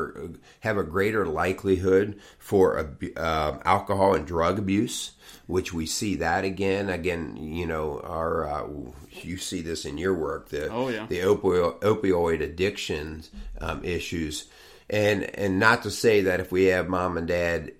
have 0.61 0.77
a 0.77 0.83
greater 0.83 1.25
likelihood 1.25 2.19
for 2.39 2.95
uh, 3.17 3.57
alcohol 3.65 4.15
and 4.15 4.25
drug 4.25 4.57
abuse, 4.57 5.11
which 5.47 5.73
we 5.73 5.85
see 5.85 6.15
that 6.15 6.45
again. 6.45 6.89
Again, 6.89 7.37
you 7.37 7.65
know, 7.65 7.99
our 7.99 8.49
uh, 8.49 8.67
you 9.21 9.37
see 9.37 9.61
this 9.61 9.85
in 9.85 9.97
your 9.97 10.13
work 10.13 10.49
the 10.49 10.69
oh, 10.69 10.89
yeah. 10.89 11.05
the 11.07 11.19
opioid, 11.19 11.79
opioid 11.79 12.41
addictions 12.41 13.29
um, 13.59 13.83
issues, 13.83 14.45
and 14.89 15.23
and 15.37 15.59
not 15.59 15.83
to 15.83 15.91
say 15.91 16.21
that 16.21 16.39
if 16.39 16.51
we 16.51 16.65
have 16.65 16.87
mom 16.87 17.17
and 17.17 17.27
dad 17.27 17.73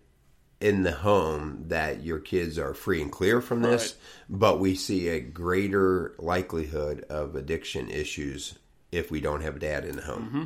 in 0.59 0.83
the 0.83 0.91
home 0.91 1.65
that 1.67 2.03
your 2.03 2.19
kids 2.19 2.57
are 2.57 2.73
free 2.73 3.01
and 3.01 3.11
clear 3.11 3.41
from 3.41 3.61
this, 3.61 3.91
right. 4.29 4.39
but 4.39 4.59
we 4.59 4.75
see 4.75 5.09
a 5.09 5.19
greater 5.19 6.15
likelihood 6.19 7.05
of 7.09 7.35
addiction 7.35 7.89
issues 7.89 8.57
if 8.93 9.11
we 9.11 9.19
don't 9.19 9.41
have 9.41 9.59
dad 9.59 9.85
in 9.85 9.95
the 9.95 10.03
home. 10.03 10.25
Mm-hmm. 10.25 10.43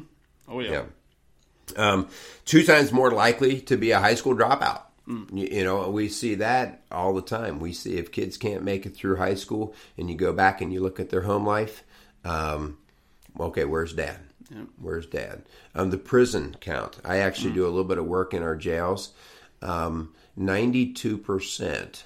Oh 0.54 0.60
yeah. 0.60 0.72
yeah. 0.72 0.84
Um, 1.76 2.08
two 2.46 2.64
times 2.64 2.92
more 2.92 3.12
likely 3.12 3.60
to 3.62 3.78
be 3.78 3.92
a 3.92 4.00
high 4.00 4.16
school 4.16 4.36
dropout. 4.36 4.84
Mm. 5.08 5.38
You, 5.38 5.58
you, 5.58 5.64
know, 5.64 5.90
we 5.90 6.08
see 6.08 6.36
that 6.36 6.84
all 6.92 7.14
the 7.14 7.22
time. 7.22 7.60
We 7.60 7.74
see 7.74 7.98
if 7.98 8.12
kids 8.12 8.38
can't 8.38 8.64
make 8.64 8.86
it 8.86 8.96
through 8.96 9.18
high 9.18 9.36
school, 9.36 9.76
and 9.98 10.10
you 10.10 10.16
go 10.16 10.32
back 10.32 10.62
and 10.62 10.72
you 10.72 10.80
look 10.80 11.00
at 11.00 11.10
their 11.10 11.22
home 11.22 11.46
life. 11.46 11.84
Um, 12.24 12.78
okay, 13.40 13.66
where's 13.66 13.94
dad? 13.94 14.20
Yeah. 14.50 14.64
Where's 14.80 15.06
dad? 15.06 15.44
Um, 15.76 15.90
the 15.90 15.98
prison 15.98 16.56
count. 16.62 16.98
I 17.04 17.18
actually 17.18 17.52
mm. 17.52 17.56
do 17.56 17.66
a 17.66 17.70
little 17.70 17.84
bit 17.84 17.98
of 17.98 18.06
work 18.06 18.34
in 18.34 18.44
our 18.44 18.56
jails. 18.56 19.12
Um, 19.62 20.14
ninety-two 20.38 21.18
percent 21.18 22.06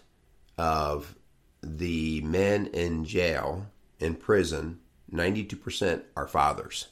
of 0.58 1.16
the 1.62 2.22
men 2.22 2.68
in 2.68 3.06
jail 3.06 3.68
in 4.00 4.16
prison 4.16 4.80
92% 5.14 6.04
are 6.16 6.28
fathers. 6.28 6.88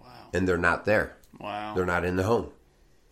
Wow. 0.00 0.08
And 0.34 0.46
they're 0.46 0.58
not 0.58 0.84
there. 0.84 1.16
Wow. 1.38 1.74
They're 1.74 1.86
not 1.86 2.04
in 2.04 2.16
the 2.16 2.24
home. 2.24 2.50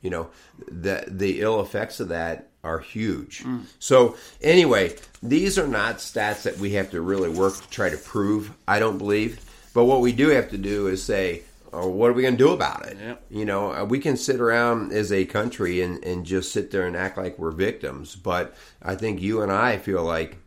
You 0.02 0.10
know, 0.10 0.30
the 0.68 1.04
the 1.08 1.40
ill 1.40 1.60
effects 1.60 1.98
of 2.00 2.08
that 2.08 2.50
are 2.62 2.78
huge. 2.78 3.42
Mm. 3.42 3.62
So 3.78 4.16
anyway, 4.40 4.96
these 5.22 5.58
are 5.58 5.66
not 5.66 5.98
stats 5.98 6.42
that 6.42 6.58
we 6.58 6.72
have 6.72 6.90
to 6.90 7.00
really 7.00 7.30
work 7.30 7.56
to 7.56 7.68
try 7.70 7.88
to 7.88 7.96
prove, 7.96 8.52
I 8.68 8.78
don't 8.78 8.98
believe. 8.98 9.40
But 9.74 9.84
what 9.84 10.00
we 10.00 10.12
do 10.12 10.28
have 10.28 10.50
to 10.50 10.58
do 10.58 10.86
is 10.86 11.02
say, 11.02 11.42
oh, 11.72 11.88
what 11.88 12.10
are 12.10 12.14
we 12.14 12.22
going 12.22 12.36
to 12.36 12.44
do 12.44 12.52
about 12.52 12.86
it? 12.86 12.98
Yep. 12.98 13.24
You 13.30 13.44
know, 13.44 13.72
uh, 13.72 13.84
we 13.84 13.98
can 13.98 14.16
sit 14.16 14.40
around 14.40 14.92
as 14.92 15.12
a 15.12 15.24
country 15.24 15.80
and, 15.80 16.02
and 16.04 16.24
just 16.24 16.52
sit 16.52 16.70
there 16.70 16.86
and 16.86 16.96
act 16.96 17.18
like 17.18 17.38
we're 17.38 17.50
victims. 17.50 18.16
But 18.16 18.54
I 18.82 18.94
think 18.94 19.20
you 19.20 19.42
and 19.42 19.52
I 19.52 19.78
feel 19.78 20.02
like 20.02 20.38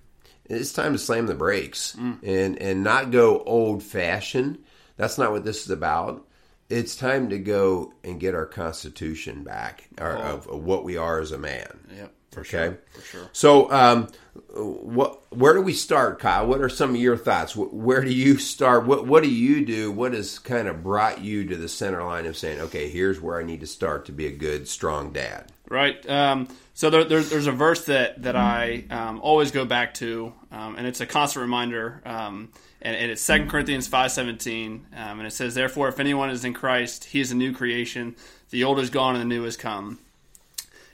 it's 0.50 0.74
time 0.74 0.94
to 0.94 1.00
slam 1.00 1.28
the 1.28 1.36
brakes 1.36 1.96
mm. 1.98 2.18
and 2.24 2.62
and 2.62 2.84
not 2.84 3.12
go 3.12 3.42
old 3.44 3.84
fashioned. 3.84 4.58
That's 4.98 5.18
not 5.18 5.32
what 5.32 5.46
this 5.46 5.64
is 5.64 5.70
about. 5.70 6.26
It's 6.70 6.96
time 6.96 7.30
to 7.30 7.40
go 7.40 7.94
and 8.04 8.20
get 8.20 8.36
our 8.36 8.46
constitution 8.46 9.44
back, 9.44 9.88
our, 9.98 10.18
oh. 10.18 10.22
of, 10.22 10.48
of, 10.48 10.64
what 10.64 10.84
we 10.84 10.98
are 10.98 11.20
as 11.20 11.32
a 11.32 11.38
man. 11.38 11.80
Yep. 11.96 12.14
For 12.32 12.40
okay, 12.42 12.50
sure. 12.50 12.80
For 12.92 13.02
sure. 13.02 13.30
So, 13.32 13.72
um, 13.72 14.08
what? 14.54 15.24
Where 15.34 15.54
do 15.54 15.62
we 15.62 15.74
start, 15.74 16.20
Kyle? 16.20 16.46
What 16.46 16.62
are 16.62 16.70
some 16.70 16.92
of 16.92 16.96
your 16.98 17.18
thoughts? 17.18 17.56
Where 17.56 18.04
do 18.04 18.14
you 18.14 18.38
start? 18.38 18.86
What 18.86 19.08
What 19.08 19.24
do 19.24 19.30
you 19.30 19.66
do? 19.66 19.92
What 19.92 20.14
has 20.14 20.38
kind 20.38 20.68
of 20.68 20.84
brought 20.84 21.22
you 21.22 21.46
to 21.46 21.56
the 21.56 21.68
center 21.68 22.04
line 22.04 22.28
of 22.28 22.38
saying, 22.38 22.60
okay, 22.62 22.90
here's 22.90 23.20
where 23.20 23.40
I 23.40 23.44
need 23.44 23.62
to 23.62 23.68
start 23.68 24.06
to 24.06 24.12
be 24.12 24.28
a 24.28 24.32
good, 24.32 24.68
strong 24.68 25.12
dad? 25.12 25.52
Right. 25.70 26.10
Um, 26.10 26.48
so 26.74 26.90
there, 26.90 27.04
there, 27.04 27.22
there's 27.22 27.46
a 27.46 27.52
verse 27.52 27.86
that 27.86 28.24
that 28.24 28.36
I 28.36 28.86
um, 28.90 29.20
always 29.22 29.52
go 29.52 29.66
back 29.66 29.94
to, 29.96 30.34
um, 30.52 30.76
and 30.78 30.88
it's 30.88 31.00
a 31.00 31.06
constant 31.06 31.44
reminder. 31.44 32.02
Um, 32.06 32.50
and, 32.82 32.96
and 32.96 33.12
it's 33.12 33.22
Second 33.22 33.50
Corinthians 33.50 33.88
five 33.88 34.12
seventeen, 34.12 34.88
um, 34.96 35.20
and 35.20 35.28
it 35.28 35.32
says, 35.32 35.54
"Therefore, 35.54 35.90
if 35.90 36.00
anyone 36.00 36.32
is 36.32 36.44
in 36.44 36.54
Christ, 36.54 37.06
he 37.06 37.20
is 37.20 37.32
a 37.32 37.36
new 37.36 37.54
creation. 37.54 38.16
The 38.50 38.64
old 38.64 38.80
is 38.80 38.90
gone, 38.90 39.16
and 39.16 39.22
the 39.22 39.36
new 39.36 39.44
has 39.44 39.58
come." 39.58 40.00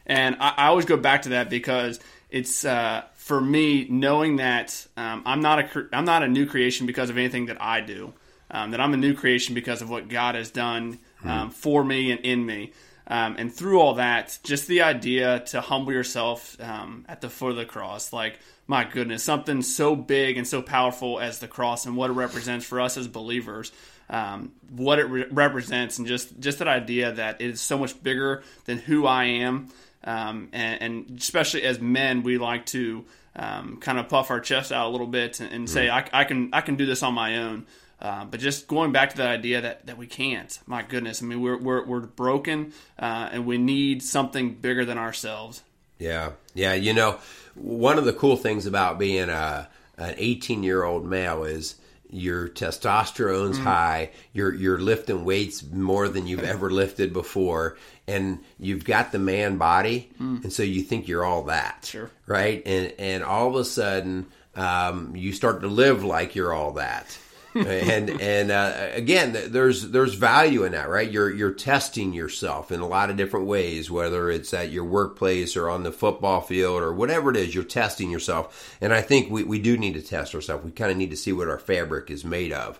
And 0.05 0.35
I, 0.39 0.53
I 0.57 0.65
always 0.67 0.85
go 0.85 0.97
back 0.97 1.21
to 1.23 1.29
that 1.29 1.49
because 1.49 1.99
it's 2.29 2.65
uh, 2.65 3.03
for 3.13 3.39
me 3.39 3.87
knowing 3.89 4.37
that 4.37 4.85
um, 4.97 5.23
I'm 5.25 5.41
not 5.41 5.59
a 5.59 5.87
I'm 5.93 6.05
not 6.05 6.23
a 6.23 6.27
new 6.27 6.45
creation 6.45 6.85
because 6.85 7.09
of 7.09 7.17
anything 7.17 7.45
that 7.45 7.61
I 7.61 7.81
do. 7.81 8.13
Um, 8.51 8.71
that 8.71 8.81
I'm 8.81 8.93
a 8.93 8.97
new 8.97 9.15
creation 9.15 9.55
because 9.55 9.81
of 9.81 9.89
what 9.89 10.07
God 10.07 10.35
has 10.35 10.51
done 10.51 10.99
um, 11.23 11.49
for 11.49 11.83
me 11.83 12.11
and 12.11 12.19
in 12.21 12.45
me. 12.45 12.73
Um, 13.07 13.35
and 13.37 13.53
through 13.53 13.79
all 13.79 13.95
that, 13.95 14.39
just 14.43 14.67
the 14.67 14.81
idea 14.81 15.41
to 15.47 15.61
humble 15.61 15.93
yourself 15.93 16.57
um, 16.59 17.05
at 17.07 17.21
the 17.21 17.29
foot 17.29 17.51
of 17.51 17.55
the 17.57 17.65
cross, 17.65 18.11
like 18.11 18.39
my 18.67 18.83
goodness, 18.83 19.23
something 19.23 19.61
so 19.61 19.95
big 19.95 20.37
and 20.37 20.47
so 20.47 20.61
powerful 20.61 21.19
as 21.19 21.39
the 21.39 21.47
cross 21.47 21.85
and 21.85 21.95
what 21.95 22.09
it 22.09 22.13
represents 22.13 22.65
for 22.65 22.81
us 22.81 22.97
as 22.97 23.07
believers, 23.07 23.71
um, 24.09 24.53
what 24.71 24.97
it 24.97 25.03
re- 25.03 25.25
represents, 25.29 25.99
and 25.99 26.07
just 26.07 26.39
just 26.39 26.59
that 26.59 26.67
idea 26.67 27.11
that 27.11 27.41
it 27.41 27.51
is 27.51 27.61
so 27.61 27.77
much 27.77 28.01
bigger 28.01 28.43
than 28.65 28.79
who 28.79 29.05
I 29.05 29.25
am, 29.25 29.69
um, 30.03 30.49
and, 30.51 30.81
and 30.81 31.19
especially 31.19 31.61
as 31.61 31.79
men, 31.79 32.23
we 32.23 32.39
like 32.39 32.65
to 32.67 33.05
um, 33.35 33.77
kind 33.77 33.99
of 33.99 34.09
puff 34.09 34.31
our 34.31 34.39
chest 34.39 34.71
out 34.71 34.87
a 34.87 34.89
little 34.89 35.07
bit 35.07 35.39
and, 35.39 35.51
and 35.51 35.69
say, 35.69 35.89
I, 35.89 36.07
I 36.11 36.23
can 36.23 36.49
I 36.53 36.61
can 36.61 36.75
do 36.75 36.85
this 36.87 37.03
on 37.03 37.13
my 37.13 37.37
own. 37.37 37.67
Uh, 38.01 38.25
but 38.25 38.39
just 38.39 38.67
going 38.67 38.91
back 38.91 39.11
to 39.11 39.17
that 39.17 39.29
idea 39.29 39.61
that, 39.61 39.85
that 39.87 39.97
we 39.97 40.05
can't. 40.05 40.59
My 40.65 40.81
goodness, 40.83 41.21
I 41.23 41.25
mean, 41.25 41.41
we're 41.41 41.57
we're, 41.57 41.85
we're 41.85 42.01
broken, 42.01 42.73
uh, 42.99 43.29
and 43.31 43.45
we 43.45 43.57
need 43.57 44.03
something 44.03 44.53
bigger 44.55 44.83
than 44.85 44.97
ourselves. 44.97 45.63
Yeah, 45.97 46.31
yeah. 46.53 46.73
You 46.73 46.93
know, 46.93 47.19
one 47.55 47.97
of 47.97 48.05
the 48.05 48.13
cool 48.13 48.35
things 48.35 48.65
about 48.65 48.99
being 48.99 49.29
a 49.29 49.69
an 49.97 50.15
18 50.17 50.61
year 50.63 50.83
old 50.83 51.05
male 51.05 51.45
is 51.45 51.75
your 52.09 52.49
testosterone's 52.49 53.57
high. 53.57 54.11
You're 54.33 54.53
you're 54.53 54.77
lifting 54.77 55.23
weights 55.25 55.63
more 55.63 56.09
than 56.09 56.27
you've 56.27 56.43
ever 56.53 56.69
lifted 56.69 57.13
before, 57.13 57.77
and 58.07 58.39
you've 58.59 58.83
got 58.83 59.13
the 59.13 59.19
man 59.19 59.57
body, 59.57 60.11
and 60.19 60.51
so 60.51 60.63
you 60.63 60.81
think 60.81 61.07
you're 61.07 61.23
all 61.23 61.43
that, 61.43 61.85
Sure. 61.89 62.11
right? 62.27 62.61
And 62.65 62.93
and 62.99 63.23
all 63.23 63.47
of 63.47 63.55
a 63.55 63.63
sudden, 63.65 64.25
um, 64.55 65.15
you 65.15 65.31
start 65.31 65.61
to 65.61 65.67
live 65.67 66.03
like 66.03 66.35
you're 66.35 66.53
all 66.53 66.73
that. 66.73 67.17
And 67.55 68.09
and 68.21 68.51
uh, 68.51 68.89
again, 68.93 69.37
there's 69.47 69.89
there's 69.89 70.13
value 70.13 70.63
in 70.63 70.73
that, 70.73 70.89
right? 70.89 71.09
You're 71.09 71.33
you're 71.33 71.53
testing 71.53 72.13
yourself 72.13 72.71
in 72.71 72.81
a 72.81 72.87
lot 72.87 73.09
of 73.09 73.17
different 73.17 73.45
ways, 73.45 73.89
whether 73.89 74.29
it's 74.29 74.53
at 74.53 74.71
your 74.71 74.83
workplace 74.83 75.55
or 75.55 75.69
on 75.69 75.83
the 75.83 75.91
football 75.91 76.41
field 76.41 76.81
or 76.81 76.93
whatever 76.93 77.29
it 77.31 77.37
is. 77.37 77.55
You're 77.55 77.63
testing 77.63 78.11
yourself, 78.11 78.77
and 78.81 78.93
I 78.93 79.01
think 79.01 79.31
we 79.31 79.43
we 79.43 79.59
do 79.59 79.77
need 79.77 79.93
to 79.93 80.01
test 80.01 80.35
ourselves. 80.35 80.65
We 80.65 80.71
kind 80.71 80.91
of 80.91 80.97
need 80.97 81.11
to 81.11 81.17
see 81.17 81.33
what 81.33 81.49
our 81.49 81.59
fabric 81.59 82.11
is 82.11 82.25
made 82.25 82.51
of. 82.51 82.79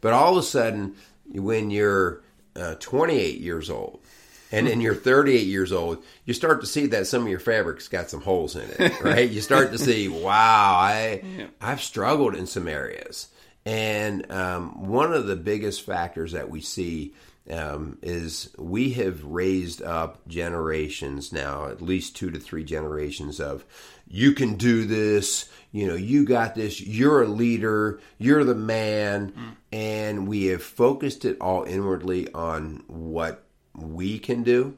But 0.00 0.12
all 0.12 0.32
of 0.32 0.38
a 0.38 0.42
sudden, 0.42 0.96
when 1.30 1.70
you're 1.70 2.22
uh, 2.54 2.74
28 2.80 3.40
years 3.40 3.70
old, 3.70 4.00
and 4.52 4.66
then 4.66 4.80
you're 4.80 4.94
38 4.94 5.46
years 5.46 5.72
old, 5.72 6.02
you 6.24 6.34
start 6.34 6.60
to 6.60 6.66
see 6.66 6.86
that 6.86 7.06
some 7.06 7.22
of 7.22 7.28
your 7.28 7.40
fabric's 7.40 7.88
got 7.88 8.10
some 8.10 8.20
holes 8.20 8.56
in 8.56 8.68
it, 8.78 9.00
right? 9.02 9.28
you 9.28 9.40
start 9.40 9.72
to 9.72 9.78
see, 9.78 10.08
wow, 10.08 10.76
I 10.78 11.48
I've 11.60 11.82
struggled 11.82 12.34
in 12.34 12.46
some 12.46 12.68
areas. 12.68 13.28
And 13.66 14.30
um, 14.30 14.86
one 14.88 15.12
of 15.12 15.26
the 15.26 15.36
biggest 15.36 15.82
factors 15.82 16.32
that 16.32 16.48
we 16.48 16.60
see 16.60 17.14
um, 17.50 17.98
is 18.00 18.50
we 18.56 18.92
have 18.92 19.24
raised 19.24 19.82
up 19.82 20.26
generations 20.28 21.32
now, 21.32 21.66
at 21.66 21.82
least 21.82 22.16
two 22.16 22.30
to 22.30 22.38
three 22.38 22.64
generations 22.64 23.40
of, 23.40 23.64
you 24.08 24.32
can 24.32 24.54
do 24.54 24.84
this, 24.84 25.48
you 25.72 25.88
know, 25.88 25.96
you 25.96 26.24
got 26.24 26.54
this, 26.54 26.80
you're 26.80 27.22
a 27.24 27.28
leader, 27.28 28.00
you're 28.18 28.44
the 28.44 28.54
man. 28.54 29.32
And 29.72 30.28
we 30.28 30.46
have 30.46 30.62
focused 30.62 31.24
it 31.24 31.36
all 31.40 31.64
inwardly 31.64 32.32
on 32.32 32.84
what 32.86 33.44
we 33.74 34.20
can 34.20 34.44
do. 34.44 34.76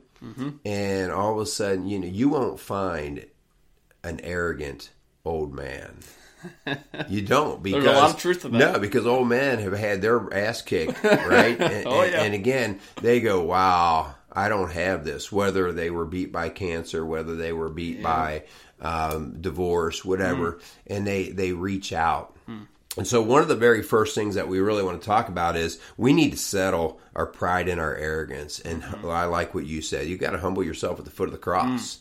And 0.64 1.12
all 1.12 1.35
of 1.35 1.40
a 1.40 1.46
sudden, 1.46 1.87
you 1.87 1.98
know, 1.98 2.07
you 2.09 2.31
won't 2.31 2.59
find 2.59 3.27
an 4.03 4.20
arrogant 4.22 4.90
old 5.24 5.53
man. 5.55 5.98
You 7.09 7.22
don't 7.22 7.62
because 7.62 7.85
a 7.85 7.92
lot 7.92 8.11
of 8.11 8.18
truth 8.18 8.42
to 8.42 8.48
that. 8.48 8.59
no, 8.59 8.79
because 8.79 9.07
old 9.07 9.29
men 9.29 9.59
have 9.61 9.72
had 9.72 10.03
their 10.03 10.33
ass 10.33 10.62
kicked, 10.62 11.03
right? 11.05 11.61
And, 11.61 11.87
Oh, 11.87 12.03
yeah. 12.03 12.22
and 12.22 12.35
again, 12.35 12.81
they 13.03 13.20
go, 13.20 13.42
"Wow, 13.42 14.14
I 14.33 14.48
don't 14.48 14.70
have 14.72 15.05
this." 15.05 15.31
Whether 15.33 15.72
they 15.72 15.90
were 15.90 16.05
beat 16.05 16.33
by 16.33 16.48
cancer, 16.48 17.05
whether 17.05 17.35
they 17.37 17.53
were 17.53 17.68
beat 17.70 18.03
by 18.03 18.44
um, 18.81 19.40
divorce, 19.40 20.05
whatever, 20.05 20.53
Mm. 20.53 20.62
and 20.88 21.07
they 21.07 21.31
they 21.31 21.53
reach 21.53 21.92
out. 21.92 22.35
And 22.96 23.07
so, 23.07 23.22
one 23.22 23.42
of 23.42 23.48
the 23.48 23.55
very 23.55 23.83
first 23.83 24.14
things 24.16 24.35
that 24.35 24.48
we 24.48 24.59
really 24.59 24.83
want 24.83 25.01
to 25.01 25.07
talk 25.07 25.29
about 25.29 25.55
is 25.57 25.79
we 25.96 26.12
need 26.12 26.33
to 26.33 26.37
settle 26.38 26.98
our 27.14 27.27
pride 27.27 27.68
and 27.68 27.81
our 27.81 27.94
arrogance. 27.94 28.59
And 28.59 28.83
Mm-hmm. 28.83 29.07
I 29.09 29.24
like 29.27 29.55
what 29.55 29.66
you 29.66 29.83
said. 29.83 30.09
You 30.09 30.16
got 30.16 30.31
to 30.31 30.38
humble 30.38 30.64
yourself 30.64 30.98
at 30.98 31.05
the 31.05 31.11
foot 31.12 31.29
of 31.29 31.33
the 31.33 31.38
cross. 31.38 31.96
Mm. 31.96 31.98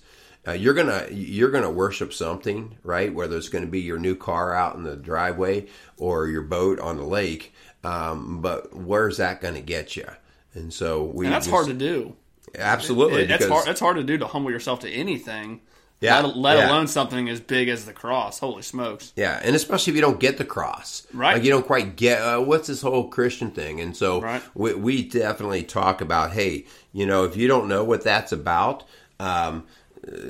Uh, 0.48 0.54
you're 0.54 0.74
gonna 0.74 1.06
you're 1.12 1.52
gonna 1.52 1.70
worship 1.70 2.14
something, 2.14 2.78
right? 2.84 3.14
Whether 3.14 3.36
it's 3.38 3.50
going 3.50 3.66
to 3.66 3.70
be 3.70 3.82
your 3.82 4.00
new 4.00 4.16
car 4.16 4.54
out 4.54 4.76
in 4.76 4.84
the 4.84 4.96
driveway 4.96 5.68
or 5.98 6.28
your 6.28 6.44
boat 6.44 6.80
on 6.80 6.96
the 6.98 7.04
lake, 7.04 7.54
um, 7.84 8.42
but 8.42 8.74
where's 8.74 9.18
that 9.18 9.42
going 9.42 9.56
to 9.56 9.62
get 9.62 9.96
you? 9.96 10.08
And 10.54 10.74
so 10.74 11.04
we 11.04 11.26
And 11.26 11.34
that's 11.36 11.46
just- 11.48 11.54
hard 11.54 11.68
to 11.68 11.74
do. 11.74 12.16
absolutely 12.58 13.24
It- 13.24 13.28
that's 13.28 13.44
because 13.44 13.52
hard. 13.54 13.68
That's 13.68 13.80
hard 13.80 13.98
to 13.98 14.04
do 14.04 14.18
to 14.20 14.28
humble 14.28 14.52
yourself 14.52 14.80
to 14.82 14.90
anything. 14.90 15.62
Yeah, 16.00 16.22
Let, 16.22 16.38
let 16.38 16.58
yeah. 16.58 16.70
alone 16.70 16.86
something 16.88 17.28
as 17.28 17.40
big 17.40 17.70
as 17.70 17.86
the 17.86 17.92
cross. 17.92 18.38
Holy 18.38 18.62
smokes! 18.62 19.14
Yeah, 19.16 19.40
and 19.44 19.56
especially 19.56 19.92
if 19.92 19.96
you 19.96 20.02
don't 20.04 20.20
get 20.20 20.38
the 20.38 20.46
cross, 20.46 21.08
Right. 21.12 21.34
Like 21.34 21.44
you 21.44 21.50
don't 21.50 21.66
quite 21.66 21.96
get 21.96 22.22
uh, 22.22 22.40
what's 22.40 22.68
this 22.68 22.84
whole 22.84 23.08
Christian 23.08 23.50
thing, 23.50 23.82
and 23.82 23.98
so 23.98 24.22
Right. 24.22 24.44
we, 24.54 24.76
we 24.76 25.04
definitely 25.04 25.64
talk 25.64 26.00
about, 26.00 26.34
hey, 26.34 26.66
you 26.94 27.08
know, 27.08 27.24
if 27.24 27.36
you 27.36 27.48
don't 27.48 27.68
know 27.68 27.84
what 27.84 28.04
that's 28.04 28.32
about, 28.32 28.84
um, 29.20 29.64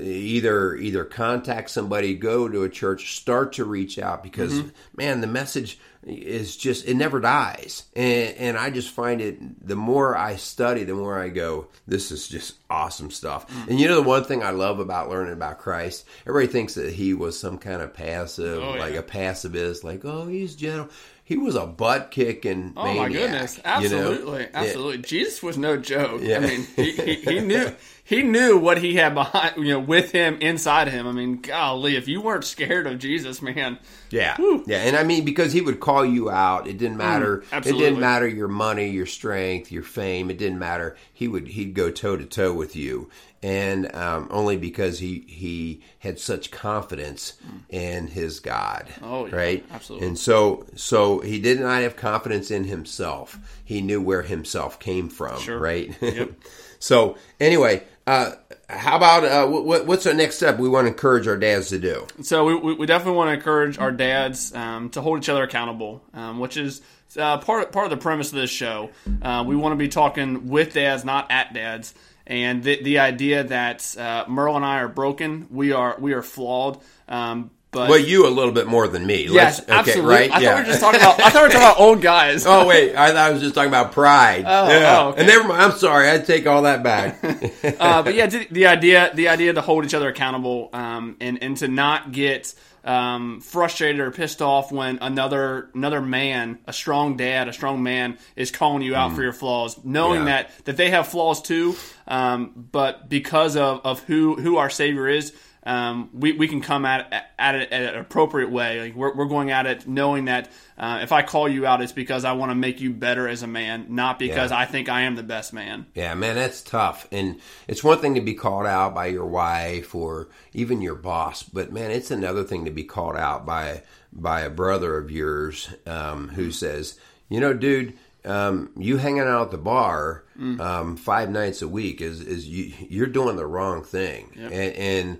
either 0.01 0.75
either 0.75 1.03
contact 1.05 1.69
somebody, 1.69 2.13
go 2.15 2.47
to 2.47 2.63
a 2.63 2.69
church, 2.69 3.15
start 3.17 3.53
to 3.53 3.65
reach 3.65 3.99
out 3.99 4.23
because 4.23 4.53
Mm-hmm. 4.53 4.67
man, 4.95 5.21
the 5.21 5.27
message 5.27 5.79
is 6.05 6.55
just 6.55 6.87
it 6.87 6.95
never 6.95 7.19
dies, 7.19 7.83
and 7.95 8.33
and 8.37 8.57
I 8.57 8.69
just 8.69 8.89
find 8.91 9.19
it 9.19 9.67
the 9.67 9.75
more 9.75 10.15
I 10.17 10.37
study, 10.37 10.83
the 10.85 10.93
more 10.95 11.19
I 11.19 11.27
go, 11.29 11.67
this 11.85 12.11
is 12.11 12.27
just 12.27 12.55
awesome 12.69 13.11
stuff. 13.11 13.49
Mm. 13.51 13.67
And 13.71 13.79
you 13.79 13.87
know 13.87 13.95
the 14.01 14.07
one 14.07 14.23
thing 14.23 14.41
I 14.41 14.51
love 14.51 14.79
about 14.79 15.09
learning 15.09 15.33
about 15.33 15.59
Christ, 15.59 16.05
everybody 16.25 16.51
thinks 16.51 16.75
that 16.75 16.93
he 16.93 17.13
was 17.13 17.37
some 17.37 17.57
kind 17.57 17.81
of 17.81 17.93
passive, 17.93 18.63
Oh, 18.63 18.75
yeah. 18.75 18.79
like 18.79 18.95
a 18.95 19.03
pacifist, 19.03 19.83
like 19.83 20.05
oh 20.05 20.27
he's 20.27 20.55
gentle. 20.55 20.89
He 21.25 21.35
was 21.35 21.55
a 21.55 21.65
butt 21.65 22.09
kicking. 22.11 22.71
Oh 22.77 22.93
my 22.93 23.09
goodness! 23.09 23.59
Absolutely, 23.65 24.47
absolutely. 24.53 24.99
Jesus 24.99 25.43
was 25.43 25.57
no 25.57 25.75
joke. 25.75 26.21
Yeah. 26.23 26.37
I 26.37 26.39
mean, 26.39 26.67
he, 26.77 26.91
he, 26.93 27.15
he 27.15 27.39
knew 27.41 27.75
he 28.07 28.23
knew 28.23 28.57
what 28.57 28.77
he 28.77 28.95
had 28.95 29.13
behind, 29.13 29.57
you 29.57 29.65
know, 29.73 29.79
with 29.79 30.11
him 30.13 30.37
inside 30.39 30.87
him. 30.87 31.05
I 31.07 31.11
mean, 31.11 31.41
golly, 31.41 31.95
if 31.97 32.07
you 32.07 32.21
weren't 32.21 32.45
scared 32.45 32.87
of 32.87 32.99
Jesus, 32.99 33.41
man, 33.41 33.77
Yeah, 34.09 34.35
Whew. 34.37 34.63
yeah, 34.65 34.77
and 34.83 34.95
I 34.95 35.03
mean 35.03 35.25
because 35.25 35.51
he 35.51 35.59
would 35.61 35.79
call 35.81 36.05
you 36.05 36.29
out. 36.29 36.67
It 36.67 36.77
didn't 36.77 36.97
matter. 36.97 37.39
it 37.39 37.43
Mm, 37.43 37.53
absolutely. 37.53 37.85
didn't 37.85 37.99
matter 37.99 38.27
your 38.27 38.47
money, 38.47 38.87
your 38.89 39.05
strength, 39.05 39.71
your 39.71 39.83
fame. 39.83 40.29
It 40.29 40.37
didn't 40.37 40.59
matter. 40.59 40.95
He 41.13 41.27
would 41.27 41.49
he'd 41.49 41.73
go 41.73 41.91
toe 41.91 42.15
to 42.15 42.25
toe 42.25 42.53
with 42.53 42.75
you, 42.77 43.09
and 43.43 43.93
um, 43.93 44.27
only 44.31 44.55
because 44.55 44.99
he 44.99 45.25
he 45.27 45.81
had 45.99 46.17
such 46.19 46.49
confidence 46.49 47.33
in 47.69 48.07
his 48.07 48.39
God. 48.39 48.87
Mm. 49.01 49.03
Oh, 49.03 49.25
yeah, 49.25 49.35
right, 49.35 49.65
absolutely. 49.71 50.07
And 50.07 50.17
so 50.17 50.65
so 50.75 51.19
he 51.19 51.39
did 51.39 51.59
not 51.59 51.81
have 51.81 51.97
confidence 51.97 52.49
in 52.51 52.63
himself. 52.63 53.37
He 53.65 53.81
knew 53.81 54.01
where 54.01 54.21
himself 54.21 54.79
came 54.79 55.09
from. 55.09 55.41
Sure. 55.41 55.59
Right. 55.59 55.93
Yep. 56.01 56.31
so 56.79 57.17
anyway. 57.41 57.83
Uh, 58.07 58.31
how 58.69 58.95
about 58.95 59.25
uh, 59.25 59.45
what, 59.47 59.85
what's 59.85 60.05
the 60.05 60.13
next 60.13 60.37
step 60.37 60.57
we 60.57 60.69
want 60.69 60.85
to 60.85 60.89
encourage 60.89 61.27
our 61.27 61.35
dads 61.35 61.69
to 61.69 61.77
do? 61.77 62.07
So 62.21 62.45
we, 62.45 62.55
we 62.55 62.73
we 62.75 62.85
definitely 62.85 63.17
want 63.17 63.29
to 63.29 63.33
encourage 63.33 63.77
our 63.77 63.91
dads 63.91 64.55
um, 64.55 64.89
to 64.91 65.01
hold 65.01 65.19
each 65.19 65.27
other 65.27 65.43
accountable, 65.43 66.01
um, 66.13 66.39
which 66.39 66.55
is 66.55 66.81
uh, 67.17 67.37
part 67.39 67.71
part 67.73 67.85
of 67.85 67.89
the 67.89 67.97
premise 67.97 68.29
of 68.29 68.35
this 68.35 68.49
show. 68.49 68.91
Uh, 69.21 69.43
we 69.45 69.57
want 69.57 69.73
to 69.73 69.77
be 69.77 69.89
talking 69.89 70.47
with 70.47 70.73
dads, 70.73 71.03
not 71.03 71.29
at 71.31 71.53
dads, 71.53 71.93
and 72.25 72.63
the 72.63 72.81
the 72.81 72.99
idea 72.99 73.43
that 73.43 73.97
uh, 73.97 74.23
Merle 74.29 74.55
and 74.55 74.65
I 74.65 74.79
are 74.79 74.87
broken, 74.87 75.47
we 75.51 75.73
are 75.73 75.97
we 75.99 76.13
are 76.13 76.23
flawed. 76.23 76.79
Um, 77.09 77.51
But 77.77 77.89
Well, 77.89 77.99
you 77.99 78.27
a 78.27 78.29
little 78.29 78.51
bit 78.51 78.67
more 78.67 78.87
than 78.87 79.05
me. 79.05 79.27
yes, 79.29 79.61
okay, 79.61 79.71
absolutely. 79.71 80.09
right? 80.13 80.31
I 80.31 80.39
yeah. 80.39 80.49
thought 80.49 80.55
we 80.55 80.61
were 80.61 80.67
just 80.67 80.79
talking 80.81 80.99
about. 80.99 81.19
I 81.21 81.29
thought 81.29 81.41
we 81.43 81.47
were 81.47 81.53
talking 81.53 81.67
about 81.67 81.79
old 81.79 82.01
guys. 82.01 82.45
Oh 82.47 82.65
wait, 82.67 82.95
I 82.95 83.07
thought 83.09 83.17
I 83.17 83.31
was 83.31 83.41
just 83.41 83.55
talking 83.55 83.69
about 83.69 83.91
pride. 83.91 84.43
Oh, 84.47 84.69
yeah. 84.69 84.99
oh, 84.99 85.09
okay. 85.09 85.19
And 85.19 85.27
never 85.27 85.47
mind. 85.47 85.61
I'm 85.61 85.71
sorry. 85.77 86.09
I 86.11 86.17
take 86.19 86.47
all 86.47 86.63
that 86.63 86.81
back. 86.83 87.19
uh, 87.79 88.03
but 88.03 88.13
yeah, 88.15 88.25
the, 88.27 88.65
idea 88.67 89.11
the 89.13 89.27
idea 89.29 89.53
to 89.53 89.61
hold 89.61 89.85
each 89.85 89.93
other 89.93 90.07
accountable 90.09 90.69
um, 90.73 91.15
and 91.21 91.41
and 91.43 91.57
to 91.57 91.67
not 91.67 92.11
get 92.11 92.53
um, 92.83 93.41
frustrated 93.41 93.99
or 93.99 94.11
pissed 94.11 94.41
off 94.41 94.71
when 94.71 94.99
another 95.01 95.69
another 95.73 96.01
man, 96.01 96.59
a 96.67 96.71
strong 96.73 97.17
dad, 97.17 97.47
a 97.49 97.53
strong 97.53 97.83
man, 97.83 98.17
is 98.37 98.49
calling 98.49 98.81
you 98.81 98.95
out 98.95 99.13
for 99.13 99.21
your 99.21 99.33
flaws, 99.33 99.77
knowing 99.83 100.21
Mm. 100.21 100.27
Yeah. 100.27 100.43
that 100.43 100.65
that 100.65 100.77
they 100.77 100.89
have 100.91 101.07
flaws 101.07 101.41
too, 101.41 101.75
um, 102.07 102.51
but 102.71 103.09
because 103.09 103.57
of, 103.57 103.81
of 103.83 104.03
who 104.03 104.35
who 104.35 104.57
our 104.57 104.69
Savior 104.69 105.07
is. 105.07 105.33
Um, 105.67 106.09
we, 106.13 106.31
we 106.31 106.47
can 106.47 106.61
come 106.61 106.85
at, 106.85 107.31
at 107.37 107.55
it 107.55 107.71
at 107.73 107.93
an 107.95 107.99
appropriate 107.99 108.49
way. 108.49 108.79
Like 108.81 108.95
we're, 108.95 109.13
we're 109.13 109.25
going 109.25 109.51
at 109.51 109.65
it 109.65 109.85
knowing 109.87 110.25
that 110.25 110.49
uh, 110.77 110.99
if 111.01 111.11
I 111.11 111.23
call 111.23 111.49
you 111.49 111.65
out, 111.65 111.81
it's 111.81 111.91
because 111.91 112.23
I 112.23 112.31
want 112.31 112.51
to 112.51 112.55
make 112.55 112.79
you 112.79 112.93
better 112.93 113.27
as 113.27 113.43
a 113.43 113.47
man, 113.47 113.87
not 113.89 114.17
because 114.17 114.51
Yeah. 114.51 114.59
I 114.59 114.65
think 114.65 114.87
I 114.87 115.01
am 115.01 115.15
the 115.15 115.23
best 115.23 115.51
man. 115.51 115.85
Yeah, 115.93 116.13
man, 116.13 116.35
that's 116.35 116.61
tough. 116.61 117.05
And 117.11 117.41
it's 117.67 117.83
one 117.83 117.97
thing 117.99 118.15
to 118.15 118.21
be 118.21 118.33
called 118.33 118.65
out 118.65 118.95
by 118.95 119.07
your 119.07 119.25
wife 119.25 119.93
or 119.93 120.29
even 120.53 120.81
your 120.81 120.95
boss, 120.95 121.43
but 121.43 121.73
man, 121.73 121.91
it's 121.91 122.11
another 122.11 122.43
thing 122.45 122.63
to 122.65 122.71
be 122.71 122.83
called 122.85 123.17
out 123.17 123.45
by 123.45 123.83
by 124.13 124.41
a 124.41 124.49
brother 124.49 124.97
of 124.97 125.11
yours 125.11 125.69
um, 125.85 126.29
who 126.29 126.49
says, 126.51 126.97
you 127.27 127.39
know, 127.41 127.53
dude, 127.53 127.93
um, 128.25 128.71
you 128.77 128.97
hanging 128.97 129.21
out 129.23 129.41
at 129.43 129.51
the 129.51 129.57
bar 129.57 130.23
um, 130.59 130.95
five 130.97 131.29
nights 131.29 131.61
a 131.61 131.67
week 131.67 131.99
is 131.99 132.21
is 132.21 132.47
you, 132.47 132.71
you're 132.89 133.07
doing 133.07 133.35
the 133.35 133.45
wrong 133.45 133.83
thing, 133.83 134.31
and, 134.35 134.53
and 134.53 135.19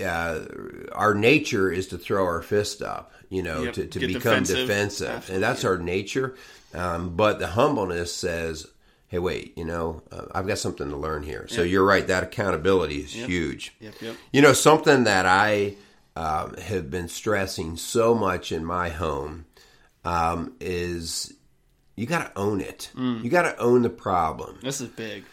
uh, 0.00 0.40
our 0.92 1.14
nature 1.14 1.70
is 1.70 1.88
to 1.88 1.98
throw 1.98 2.24
our 2.24 2.42
fist 2.42 2.82
up, 2.82 3.12
you 3.28 3.42
know, 3.42 3.62
Yep, 3.64 3.74
to, 3.74 3.86
to 3.86 3.98
get 3.98 4.06
become 4.08 4.20
defensive. 4.44 4.56
defensive, 4.68 5.30
and 5.30 5.42
that's 5.42 5.64
our 5.64 5.78
nature. 5.78 6.34
Um, 6.74 7.16
but 7.16 7.38
the 7.38 7.48
humbleness 7.48 8.14
says, 8.14 8.66
"Hey, 9.08 9.18
wait, 9.18 9.56
you 9.56 9.64
know, 9.64 10.02
uh, 10.10 10.26
I've 10.34 10.46
got 10.46 10.58
something 10.58 10.88
to 10.88 10.96
learn 10.96 11.22
here." 11.22 11.46
So 11.48 11.62
you're 11.62 11.84
right; 11.84 12.06
that 12.06 12.22
accountability 12.22 13.00
is 13.00 13.12
huge. 13.12 13.74
Yep, 13.80 13.94
yep. 14.00 14.16
You 14.32 14.42
know, 14.42 14.52
something 14.52 15.04
that 15.04 15.26
I 15.26 15.74
um, 16.16 16.54
have 16.56 16.90
been 16.90 17.08
stressing 17.08 17.76
so 17.76 18.14
much 18.14 18.52
in 18.52 18.64
my 18.64 18.88
home 18.90 19.46
um, 20.04 20.54
is 20.60 21.32
you 21.96 22.06
got 22.06 22.34
to 22.34 22.40
own 22.40 22.60
it. 22.60 22.90
Mm. 22.96 23.22
You 23.22 23.30
got 23.30 23.42
to 23.42 23.56
own 23.58 23.82
the 23.82 23.90
problem. 23.90 24.58
This 24.62 24.80
is 24.80 24.88
big. 24.88 25.24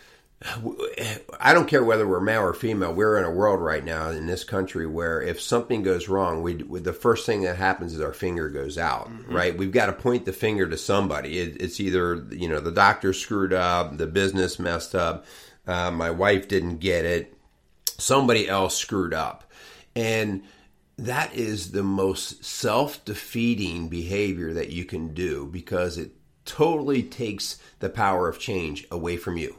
I 1.39 1.53
don't 1.53 1.67
care 1.67 1.83
whether 1.83 2.07
we're 2.07 2.19
male 2.21 2.41
or 2.41 2.53
female. 2.53 2.93
We're 2.93 3.17
in 3.17 3.25
a 3.25 3.31
world 3.31 3.61
right 3.61 3.83
now 3.83 4.09
in 4.09 4.27
this 4.27 4.43
country 4.43 4.87
where 4.87 5.21
if 5.21 5.41
something 5.41 5.83
goes 5.83 6.07
wrong, 6.07 6.41
we, 6.41 6.55
we 6.55 6.79
the 6.79 6.93
first 6.93 7.25
thing 7.25 7.41
that 7.43 7.57
happens 7.57 7.93
is 7.93 8.01
our 8.01 8.13
finger 8.13 8.49
goes 8.49 8.77
out. 8.77 9.09
Right? 9.33 9.57
We've 9.57 9.71
got 9.71 9.87
to 9.87 9.93
point 9.93 10.25
the 10.25 10.33
finger 10.33 10.67
to 10.67 10.77
somebody. 10.77 11.39
It, 11.39 11.61
it's 11.61 11.79
either 11.79 12.25
you 12.31 12.47
know 12.47 12.59
the 12.59 12.71
doctor 12.71 13.13
screwed 13.13 13.53
up, 13.53 13.97
the 13.97 14.07
business 14.07 14.59
messed 14.59 14.95
up, 14.95 15.25
uh, 15.67 15.91
my 15.91 16.09
wife 16.09 16.47
didn't 16.47 16.77
get 16.77 17.05
it, 17.05 17.33
somebody 17.97 18.47
else 18.47 18.77
screwed 18.77 19.13
up, 19.13 19.43
and 19.95 20.43
that 20.97 21.33
is 21.33 21.71
the 21.71 21.83
most 21.83 22.43
self-defeating 22.43 23.87
behavior 23.87 24.53
that 24.53 24.69
you 24.69 24.83
can 24.83 25.13
do 25.13 25.45
because 25.45 25.97
it 25.97 26.11
totally 26.43 27.03
takes 27.03 27.57
the 27.79 27.89
power 27.89 28.27
of 28.27 28.39
change 28.39 28.85
away 28.91 29.15
from 29.15 29.37
you. 29.37 29.58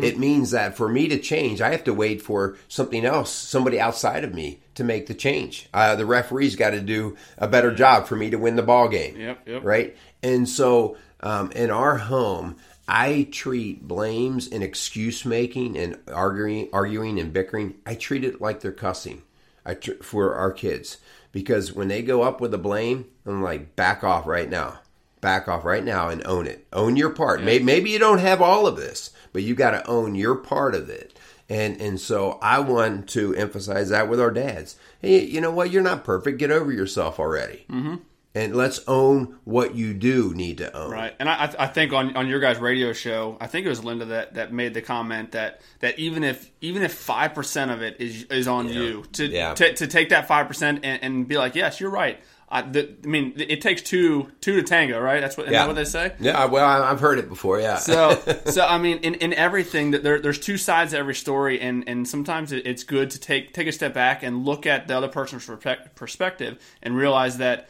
It 0.00 0.18
means 0.18 0.50
that 0.50 0.76
for 0.76 0.88
me 0.88 1.08
to 1.08 1.18
change, 1.18 1.60
I 1.60 1.70
have 1.70 1.84
to 1.84 1.94
wait 1.94 2.22
for 2.22 2.56
something 2.68 3.04
else, 3.04 3.32
somebody 3.32 3.80
outside 3.80 4.24
of 4.24 4.34
me 4.34 4.60
to 4.74 4.84
make 4.84 5.06
the 5.06 5.14
change. 5.14 5.68
Uh, 5.72 5.96
the 5.96 6.06
referee's 6.06 6.56
got 6.56 6.70
to 6.70 6.80
do 6.80 7.16
a 7.38 7.48
better 7.48 7.74
job 7.74 8.06
for 8.06 8.16
me 8.16 8.30
to 8.30 8.38
win 8.38 8.56
the 8.56 8.62
ball 8.62 8.88
game. 8.88 9.16
Yep, 9.16 9.48
yep. 9.48 9.64
Right? 9.64 9.96
And 10.22 10.48
so 10.48 10.96
um, 11.20 11.50
in 11.52 11.70
our 11.70 11.96
home, 11.96 12.56
I 12.88 13.28
treat 13.30 13.86
blames 13.86 14.48
and 14.48 14.62
excuse 14.62 15.24
making 15.24 15.76
and 15.78 15.98
arguing, 16.12 16.68
arguing 16.72 17.20
and 17.20 17.32
bickering. 17.32 17.76
I 17.86 17.94
treat 17.94 18.24
it 18.24 18.40
like 18.40 18.60
they're 18.60 18.72
cussing. 18.72 19.22
I 19.64 19.74
tr- 19.74 20.02
for 20.02 20.34
our 20.34 20.50
kids 20.50 20.96
because 21.32 21.72
when 21.72 21.88
they 21.88 22.02
go 22.02 22.22
up 22.22 22.40
with 22.40 22.52
a 22.54 22.58
blame, 22.58 23.06
I'm 23.26 23.42
like, 23.42 23.76
back 23.76 24.02
off 24.02 24.26
right 24.26 24.48
now, 24.48 24.80
back 25.20 25.48
off 25.48 25.64
right 25.64 25.84
now 25.84 26.08
and 26.08 26.26
own 26.26 26.46
it. 26.46 26.66
Own 26.72 26.96
your 26.96 27.10
part. 27.10 27.42
Maybe, 27.42 27.64
maybe 27.64 27.90
you 27.90 27.98
don't 27.98 28.18
have 28.18 28.40
all 28.40 28.66
of 28.66 28.76
this, 28.76 29.10
but 29.32 29.42
you 29.42 29.54
got 29.54 29.72
to 29.72 29.86
own 29.86 30.14
your 30.14 30.34
part 30.36 30.74
of 30.74 30.88
it. 30.88 31.16
And 31.48 31.80
and 31.80 32.00
so 32.00 32.38
I 32.40 32.60
want 32.60 33.08
to 33.10 33.34
emphasize 33.34 33.88
that 33.88 34.08
with 34.08 34.20
our 34.20 34.30
dads. 34.30 34.76
Hey, 35.00 35.24
you 35.24 35.40
know 35.40 35.50
what? 35.50 35.70
You're 35.72 35.82
not 35.82 36.04
perfect. 36.04 36.38
Get 36.38 36.52
over 36.52 36.70
yourself 36.70 37.18
already. 37.18 37.64
Mm-hmm. 37.68 37.96
And 38.32 38.54
let's 38.54 38.78
own 38.86 39.40
what 39.42 39.74
you 39.74 39.92
do 39.92 40.32
need 40.34 40.58
to 40.58 40.72
own. 40.72 40.92
Right, 40.92 41.12
and 41.18 41.28
I, 41.28 41.52
I 41.58 41.66
think 41.66 41.92
on, 41.92 42.16
on 42.16 42.28
your 42.28 42.38
guys' 42.38 42.58
radio 42.58 42.92
show, 42.92 43.36
I 43.40 43.48
think 43.48 43.66
it 43.66 43.68
was 43.68 43.82
Linda 43.82 44.04
that, 44.04 44.34
that 44.34 44.52
made 44.52 44.72
the 44.72 44.80
comment 44.82 45.32
that, 45.32 45.60
that 45.80 45.98
even 45.98 46.22
if 46.22 46.48
even 46.60 46.82
if 46.84 46.94
five 46.94 47.34
percent 47.34 47.72
of 47.72 47.82
it 47.82 47.96
is 48.00 48.22
is 48.30 48.46
on 48.46 48.68
you 48.68 49.02
to, 49.14 49.26
Yeah. 49.26 49.54
to 49.54 49.74
to 49.74 49.86
take 49.88 50.10
that 50.10 50.28
five 50.28 50.46
percent 50.46 50.84
and, 50.84 51.02
and 51.02 51.26
be 51.26 51.38
like, 51.38 51.56
yes, 51.56 51.80
you're 51.80 51.90
right. 51.90 52.20
I, 52.52 52.62
the, 52.62 52.96
I 53.04 53.06
mean, 53.06 53.34
it 53.36 53.60
takes 53.60 53.80
two 53.82 54.30
two 54.40 54.56
to 54.56 54.62
tango, 54.64 54.98
right? 55.00 55.20
That's 55.20 55.36
what 55.36 55.44
isn't 55.44 55.52
that 55.52 55.66
what 55.68 55.76
they 55.76 55.84
say. 55.84 56.12
Yeah. 56.18 56.46
Well, 56.46 56.64
I- 56.66 56.90
I've 56.90 56.98
heard 56.98 57.18
it 57.20 57.28
before. 57.28 57.60
Yeah. 57.60 57.76
So, 57.76 58.20
so 58.46 58.66
I 58.66 58.78
mean, 58.78 58.98
in, 58.98 59.14
in 59.14 59.32
everything 59.34 59.92
that 59.92 60.02
there, 60.02 60.18
there's 60.20 60.38
two 60.40 60.56
sides 60.56 60.90
to 60.90 60.98
every 60.98 61.14
story, 61.14 61.60
and, 61.60 61.88
and 61.88 62.08
sometimes 62.08 62.50
it, 62.50 62.66
it's 62.66 62.82
good 62.82 63.10
to 63.10 63.20
take 63.20 63.52
take 63.54 63.68
a 63.68 63.72
step 63.72 63.94
back 63.94 64.22
and 64.24 64.44
look 64.44 64.66
at 64.66 64.88
the 64.88 64.96
other 64.96 65.08
person's 65.08 65.48
perspective 65.94 66.58
and 66.82 66.96
realize 66.96 67.38
that 67.38 67.68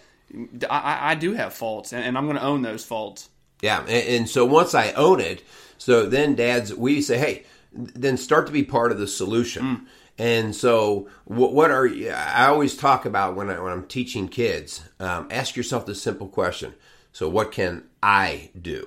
I, 0.71 0.79
I- 0.79 1.11
I 1.11 1.15
do 1.15 1.35
have 1.35 1.53
faults, 1.53 1.93
and, 1.93 2.03
and 2.05 2.17
I'm 2.17 2.25
going 2.25 2.37
to 2.39 2.43
own 2.45 2.63
those 2.63 2.85
faults. 2.85 3.29
Yeah, 3.63 3.81
and, 3.81 3.91
and 3.91 4.29
so 4.31 4.47
once 4.47 4.75
I 4.75 4.93
own 4.93 5.21
it, 5.21 5.43
so 5.77 6.07
then 6.07 6.35
dads, 6.35 6.75
we 6.75 7.03
say, 7.03 7.19
hey, 7.19 7.45
then 7.73 8.17
start 8.17 8.47
to 8.47 8.53
be 8.53 8.63
part 8.65 8.93
of 8.93 8.99
the 8.99 9.07
solution. 9.07 9.63
Mm. 9.63 9.87
And 10.21 10.55
so, 10.55 11.09
what, 11.25 11.55
what 11.55 11.71
are 11.71 11.87
you- 11.87 12.11
I 12.11 12.47
always 12.49 12.77
talk 12.77 13.07
about 13.07 13.37
when 13.37 13.49
I 13.49 13.59
when 13.59 13.73
I'm 13.73 13.87
teaching 13.87 14.29
kids? 14.29 14.83
Um, 15.01 15.29
ask 15.31 15.57
yourself 15.57 15.87
this 15.87 16.03
simple 16.03 16.29
question: 16.29 16.75
So, 17.13 17.27
what 17.29 17.53
can 17.53 17.85
I 18.03 18.51
do? 18.61 18.87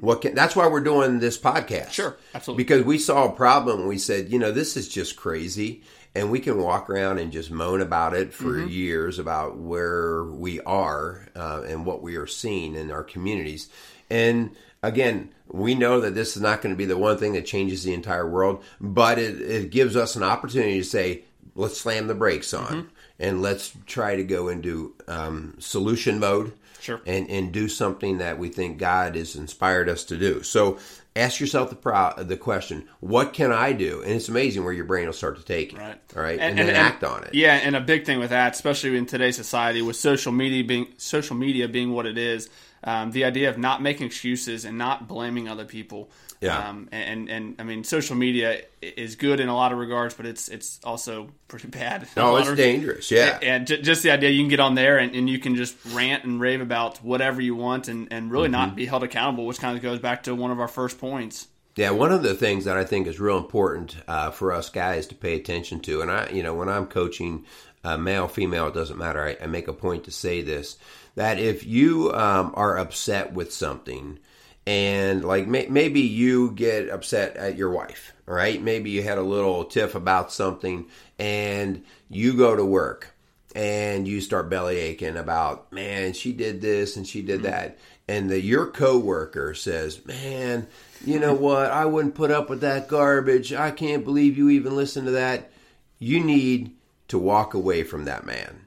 What 0.00 0.20
can? 0.20 0.34
That's 0.34 0.54
why 0.54 0.66
we're 0.66 0.80
doing 0.80 1.20
this 1.20 1.38
podcast. 1.38 1.92
Sure, 1.92 2.16
absolutely. 2.34 2.64
Because 2.64 2.84
we 2.84 2.98
saw 2.98 3.24
a 3.24 3.32
problem, 3.32 3.86
we 3.86 3.96
said, 3.98 4.30
you 4.30 4.38
know, 4.38 4.52
this 4.52 4.76
is 4.76 4.86
just 4.88 5.16
crazy, 5.16 5.82
and 6.14 6.30
we 6.30 6.38
can 6.38 6.58
walk 6.58 6.90
around 6.90 7.18
and 7.18 7.32
just 7.32 7.50
moan 7.50 7.80
about 7.80 8.12
it 8.14 8.34
for 8.34 8.60
years 8.60 9.18
about 9.18 9.56
where 9.56 10.24
we 10.24 10.60
are 10.60 11.28
uh, 11.34 11.62
and 11.66 11.86
what 11.86 12.02
we 12.02 12.16
are 12.16 12.26
seeing 12.26 12.74
in 12.74 12.90
our 12.90 13.04
communities. 13.04 13.70
And 14.10 14.50
again, 14.86 15.30
we 15.48 15.74
know 15.74 16.00
that 16.00 16.14
this 16.14 16.36
is 16.36 16.42
not 16.42 16.62
going 16.62 16.74
to 16.74 16.78
be 16.78 16.84
the 16.84 16.96
one 16.96 17.16
thing 17.18 17.32
that 17.32 17.46
changes 17.46 17.84
the 17.84 17.94
entire 17.94 18.28
world, 18.28 18.62
but 18.80 19.18
it, 19.18 19.40
it 19.40 19.70
gives 19.70 19.96
us 19.96 20.16
an 20.16 20.22
opportunity 20.22 20.78
to 20.78 20.84
say, 20.84 21.22
let's 21.54 21.80
slam 21.80 22.06
the 22.06 22.14
brakes 22.14 22.52
on 22.52 22.90
and 23.18 23.40
let's 23.42 23.72
try 23.86 24.16
to 24.16 24.24
go 24.24 24.48
into 24.48 24.94
um, 25.08 25.54
solution 25.58 26.18
mode 26.18 26.52
Sure. 26.80 27.00
and, 27.06 27.30
and 27.30 27.50
do 27.50 27.66
something 27.66 28.18
that 28.18 28.38
we 28.38 28.50
think 28.50 28.76
God 28.76 29.16
has 29.16 29.36
inspired 29.36 29.88
us 29.88 30.04
to 30.04 30.18
do. 30.18 30.42
So 30.42 30.78
ask 31.16 31.40
yourself 31.40 31.70
the 31.70 31.76
pro- 31.76 32.12
the 32.18 32.36
question, 32.36 32.86
what 33.00 33.32
can 33.32 33.52
I 33.52 33.72
do? 33.72 34.02
And 34.02 34.12
it's 34.12 34.28
amazing 34.28 34.64
where 34.64 34.72
your 34.72 34.84
brain 34.84 35.06
will 35.06 35.14
start 35.14 35.38
to 35.38 35.44
take 35.44 35.72
it. 35.72 35.78
Right. 35.78 35.98
All 36.14 36.22
right. 36.22 36.38
And, 36.38 36.58
then 36.58 36.68
act 36.68 37.02
on 37.02 37.24
it. 37.24 37.32
Yeah, 37.32 37.54
and 37.54 37.74
a 37.74 37.80
big 37.80 38.04
thing 38.04 38.18
with 38.18 38.30
that, 38.30 38.52
especially 38.52 38.98
in 38.98 39.06
today's 39.06 39.36
society, 39.36 39.80
with 39.80 39.96
social 39.96 40.30
media 40.30 40.62
being 40.62 40.88
social 40.98 41.36
media 41.36 41.68
being 41.68 41.92
what 41.92 42.04
it 42.04 42.18
is, 42.18 42.50
um, 42.84 43.10
the 43.10 43.24
idea 43.24 43.48
of 43.50 43.58
not 43.58 43.82
making 43.82 44.06
excuses 44.06 44.64
and 44.64 44.78
not 44.78 45.08
blaming 45.08 45.48
other 45.48 45.64
people. 45.64 46.10
Yeah. 46.40 46.68
Um, 46.68 46.88
and, 46.92 47.30
and 47.30 47.54
I 47.58 47.62
mean, 47.62 47.84
social 47.84 48.16
media 48.16 48.60
is 48.82 49.16
good 49.16 49.40
in 49.40 49.48
a 49.48 49.54
lot 49.54 49.72
of 49.72 49.78
regards, 49.78 50.12
but 50.14 50.26
it's 50.26 50.48
it's 50.48 50.78
also 50.84 51.30
pretty 51.48 51.68
bad. 51.68 52.06
Oh, 52.18 52.36
it's 52.36 52.48
of- 52.50 52.56
dangerous. 52.56 53.10
Yeah. 53.10 53.38
and 53.40 53.66
ju- 53.66 53.80
just 53.80 54.02
the 54.02 54.10
idea 54.10 54.28
you 54.30 54.42
can 54.42 54.48
get 54.50 54.60
on 54.60 54.74
there 54.74 54.98
and, 54.98 55.14
and 55.14 55.30
you 55.30 55.38
can 55.38 55.56
just 55.56 55.74
rant 55.92 56.24
and 56.24 56.38
rave 56.40 56.60
about 56.60 56.98
whatever 56.98 57.40
you 57.40 57.56
want 57.56 57.88
and, 57.88 58.08
and 58.12 58.30
really 58.30 58.44
Mm-hmm. 58.48 58.52
not 58.52 58.76
be 58.76 58.84
held 58.84 59.02
accountable, 59.02 59.46
which 59.46 59.58
kind 59.58 59.74
of 59.76 59.82
goes 59.82 59.98
back 60.00 60.24
to 60.24 60.34
one 60.34 60.50
of 60.50 60.60
our 60.60 60.68
first 60.68 60.98
points. 60.98 61.48
Yeah, 61.76 61.90
one 61.90 62.12
of 62.12 62.22
the 62.22 62.34
things 62.34 62.66
that 62.66 62.76
I 62.76 62.84
think 62.84 63.06
is 63.06 63.18
real 63.18 63.38
important 63.38 63.96
uh, 64.06 64.30
for 64.30 64.52
us 64.52 64.68
guys 64.68 65.06
to 65.08 65.14
pay 65.14 65.34
attention 65.36 65.80
to, 65.80 66.02
and 66.02 66.10
I, 66.10 66.28
you 66.30 66.42
know, 66.42 66.54
when 66.54 66.68
I'm 66.68 66.86
coaching 66.86 67.46
uh, 67.82 67.96
male, 67.96 68.28
female, 68.28 68.68
it 68.68 68.74
doesn't 68.74 68.96
matter. 68.98 69.24
I, 69.24 69.36
I 69.42 69.46
make 69.46 69.66
a 69.66 69.72
point 69.72 70.04
to 70.04 70.12
say 70.12 70.40
this: 70.42 70.76
that 71.16 71.38
if 71.38 71.66
you 71.66 72.12
um, 72.12 72.52
are 72.54 72.78
upset 72.78 73.32
with 73.32 73.52
something, 73.52 74.18
and 74.66 75.24
like 75.24 75.46
may, 75.46 75.66
maybe 75.66 76.00
you 76.00 76.50
get 76.52 76.88
upset 76.88 77.36
at 77.36 77.56
your 77.56 77.70
wife, 77.70 78.12
all 78.26 78.34
right? 78.34 78.60
Maybe 78.60 78.90
you 78.90 79.02
had 79.02 79.18
a 79.18 79.22
little 79.22 79.64
tiff 79.64 79.94
about 79.94 80.32
something, 80.32 80.86
and 81.18 81.84
you 82.08 82.34
go 82.34 82.56
to 82.56 82.64
work 82.64 83.10
and 83.54 84.08
you 84.08 84.20
start 84.20 84.50
belly 84.50 84.78
aching 84.78 85.16
about, 85.16 85.72
man, 85.72 86.12
she 86.12 86.32
did 86.32 86.60
this 86.60 86.96
and 86.96 87.06
she 87.06 87.22
did 87.22 87.42
that, 87.44 87.78
and 88.08 88.28
the, 88.28 88.40
your 88.40 88.66
coworker 88.66 89.54
says, 89.54 90.04
man, 90.04 90.66
you 91.04 91.20
know 91.20 91.34
what? 91.34 91.70
I 91.70 91.84
wouldn't 91.84 92.14
put 92.14 92.30
up 92.30 92.50
with 92.50 92.60
that 92.62 92.88
garbage. 92.88 93.52
I 93.52 93.70
can't 93.70 94.04
believe 94.04 94.36
you 94.36 94.50
even 94.50 94.74
listened 94.74 95.06
to 95.06 95.12
that. 95.12 95.50
You 95.98 96.22
need 96.22 96.74
to 97.08 97.18
walk 97.18 97.54
away 97.54 97.84
from 97.84 98.04
that 98.06 98.26
man. 98.26 98.60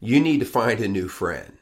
you 0.00 0.20
need 0.20 0.40
to 0.40 0.46
find 0.46 0.80
a 0.80 0.88
new 0.88 1.08
friend. 1.08 1.53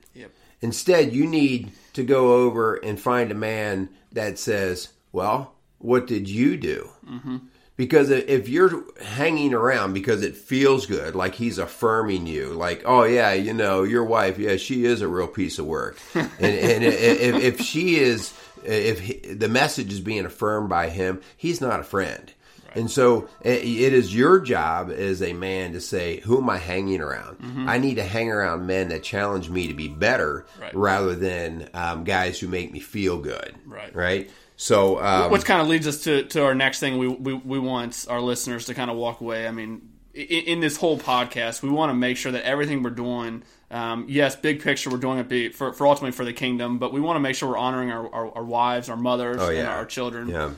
Instead, 0.63 1.13
you 1.13 1.27
need 1.27 1.73
to 1.93 2.05
go 2.05 2.35
over 2.35 2.77
and 2.77 2.99
find 2.99 3.31
a 3.31 3.35
man 3.35 3.89
that 4.13 4.39
says, 4.39 4.89
Well, 5.11 5.55
what 5.79 6.07
did 6.07 6.29
you 6.29 6.57
do? 6.57 6.89
Mm-hmm. 7.07 7.39
Because 7.77 8.11
if 8.11 8.49
you're 8.49 8.85
hanging 9.03 9.55
around 9.55 9.95
because 9.95 10.23
it 10.23 10.37
feels 10.37 10.87
good, 10.87 11.17
like 11.17 11.35
he's 11.35 11.59
affirming 11.59 12.27
you, 12.27 12.51
like, 12.51 12.83
oh, 12.85 13.05
yeah, 13.05 13.33
you 13.33 13.55
know, 13.55 13.83
your 13.83 14.05
wife, 14.05 14.39
yeah, 14.39 14.57
she 14.57 14.85
is 14.85 15.01
a 15.01 15.09
real 15.09 15.27
piece 15.27 15.59
of 15.59 15.67
work. 15.67 15.99
and, 16.15 16.29
and 16.39 16.85
if, 16.85 17.35
if 17.35 17.61
she 17.61 17.97
is, 17.97 18.33
if 18.63 19.01
he, 19.01 19.15
the 19.15 19.49
message 19.49 19.91
is 19.91 20.01
being 20.01 20.27
affirmed 20.27 20.69
by 20.69 20.91
him, 20.91 21.23
he's 21.37 21.61
not 21.61 21.81
a 21.81 21.85
friend. 21.85 22.33
And 22.77 22.91
so 22.91 23.29
it 23.43 23.93
is 23.93 24.15
your 24.15 24.41
job 24.41 24.91
as 24.91 25.23
a 25.23 25.33
man 25.33 25.73
to 25.73 25.81
say, 25.81 26.21
who 26.21 26.39
am 26.39 26.49
I 26.51 26.59
hanging 26.59 27.01
around? 27.01 27.39
Mm-hmm. 27.39 27.69
I 27.69 27.79
need 27.79 27.95
to 27.97 28.05
hang 28.05 28.31
around 28.31 28.67
men 28.67 28.89
that 28.89 29.03
challenge 29.03 29.49
me 29.49 29.69
to 29.69 29.75
be 29.75 29.89
better 29.89 30.47
Right. 30.61 30.75
rather 30.75 31.15
than 31.15 31.69
um, 31.75 32.05
guys 32.05 32.39
who 32.41 32.49
make 32.49 32.73
me 32.73 32.81
feel 32.81 33.19
good. 33.19 33.55
Right. 33.67 33.95
Right. 33.95 34.31
So, 34.57 35.03
um, 35.03 35.31
Which 35.33 35.45
kind 35.45 35.61
of 35.61 35.69
leads 35.69 35.87
us 35.89 36.05
to, 36.05 36.23
to 36.25 36.45
our 36.45 36.55
next 36.55 36.79
thing 36.79 36.99
we, 36.99 37.09
we, 37.09 37.33
we 37.35 37.59
want 37.59 38.07
our 38.09 38.21
listeners 38.21 38.67
to 38.67 38.75
kind 38.75 38.91
of 38.91 38.97
walk 38.97 39.21
away. 39.21 39.49
I 39.49 39.51
mean, 39.51 39.89
in, 40.15 40.23
in 40.25 40.61
this 40.61 40.77
whole 40.77 40.99
podcast, 40.99 41.63
we 41.63 41.71
want 41.71 41.91
to 41.91 41.95
make 41.95 42.17
sure 42.17 42.31
that 42.33 42.45
everything 42.45 42.83
we're 42.83 42.91
doing, 42.91 43.43
um, 43.71 44.07
yes, 44.09 44.37
big 44.37 44.63
picture, 44.63 44.91
we're 44.91 44.99
doing 44.99 45.19
it 45.19 45.55
for, 45.55 45.73
for 45.73 45.87
ultimately 45.87 46.13
for 46.13 46.25
the 46.25 46.33
kingdom, 46.35 46.79
but 46.79 46.93
we 46.93 47.01
want 47.01 47.17
to 47.17 47.21
make 47.21 47.35
sure 47.35 47.49
we're 47.49 47.57
honoring 47.59 47.91
our, 47.91 48.09
our, 48.15 48.37
our 48.37 48.45
wives, 48.45 48.89
our 48.89 48.97
mothers, 48.97 49.37
and 49.41 49.45
Oh, 49.47 49.51
yeah. 49.51 49.75
our 49.75 49.87
children. 49.87 50.29
yeah, 50.29 50.51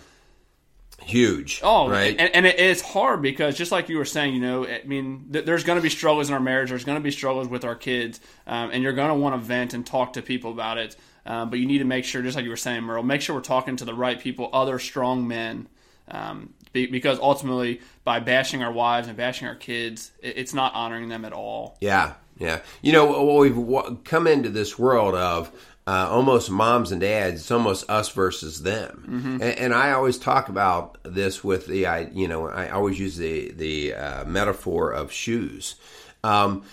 huge. 1.05 1.61
Oh, 1.63 1.89
right. 1.89 2.17
and, 2.19 2.35
and 2.35 2.47
it, 2.47 2.59
it's 2.59 2.81
hard 2.81 3.23
because 3.23 3.57
just 3.57 3.73
like 3.73 3.89
you 3.89 3.99
were 3.99 4.05
saying, 4.05 4.35
you 4.35 4.41
know, 4.41 4.67
I 4.67 4.83
mean, 4.85 5.29
th- 5.33 5.45
there's 5.45 5.65
going 5.65 5.77
to 5.79 5.83
be 5.83 5.91
struggles 5.91 6.29
in 6.29 6.35
our 6.35 6.41
marriage. 6.41 6.71
There's 6.71 6.85
going 6.85 6.99
to 6.99 7.03
be 7.03 7.11
struggles 7.11 7.49
with 7.49 7.65
our 7.65 7.75
kids, 7.75 8.21
um, 8.47 8.71
and 8.73 8.83
you're 8.83 8.93
going 8.93 9.09
to 9.09 9.15
want 9.15 9.35
to 9.35 9.41
vent 9.41 9.75
and 9.75 9.87
talk 9.87 10.15
to 10.15 10.23
people 10.23 10.51
about 10.51 10.79
it. 10.79 10.97
Um, 11.27 11.51
but 11.51 11.59
you 11.59 11.67
need 11.67 11.79
to 11.79 11.85
make 11.85 12.05
sure, 12.05 12.23
just 12.23 12.37
like 12.37 12.45
you 12.45 12.51
were 12.51 12.57
saying, 12.57 12.83
Merle, 12.83 13.03
make 13.03 13.21
sure 13.21 13.35
we're 13.35 13.43
talking 13.43 13.77
to 13.77 13.85
the 13.85 13.95
right 13.95 14.21
people, 14.21 14.51
other 14.53 14.79
strong 14.79 15.27
men, 15.27 15.69
um, 16.09 16.53
be, 16.73 16.87
because 16.87 17.19
ultimately, 17.19 17.81
by 18.05 18.21
bashing 18.21 18.63
our 18.63 18.73
wives 18.73 19.09
and 19.09 19.17
bashing 19.17 19.49
our 19.49 19.55
kids, 19.55 20.13
it, 20.23 20.37
it's 20.37 20.53
not 20.53 20.75
honoring 20.75 21.09
them 21.09 21.25
at 21.25 21.33
all. 21.33 21.79
Yeah, 21.81 22.15
yeah. 22.39 22.61
You 22.83 22.93
know, 22.93 23.37
we've 23.39 24.05
come 24.05 24.27
into 24.27 24.51
this 24.51 24.79
world 24.79 25.15
of 25.15 25.51
uh, 25.87 26.09
almost 26.11 26.51
moms 26.51 26.93
and 26.93 27.01
dads. 27.01 27.41
It's 27.43 27.51
almost 27.51 27.89
us 27.91 28.09
versus 28.11 28.63
them. 28.63 29.05
And, 29.43 29.59
and 29.59 29.75
I 29.75 29.93
always 29.93 30.19
talk 30.19 30.49
about 30.49 30.99
this 31.03 31.45
with 31.45 31.67
the, 31.67 31.87
I, 31.87 32.09
you 32.13 32.27
know, 32.27 32.49
I 32.49 32.71
always 32.71 32.99
use 32.99 33.17
the 33.17 33.53
the 33.53 33.95
uh, 33.95 34.25
metaphor 34.25 34.91
of 34.93 35.13
shoes. 35.13 35.77
Um, 36.23 36.65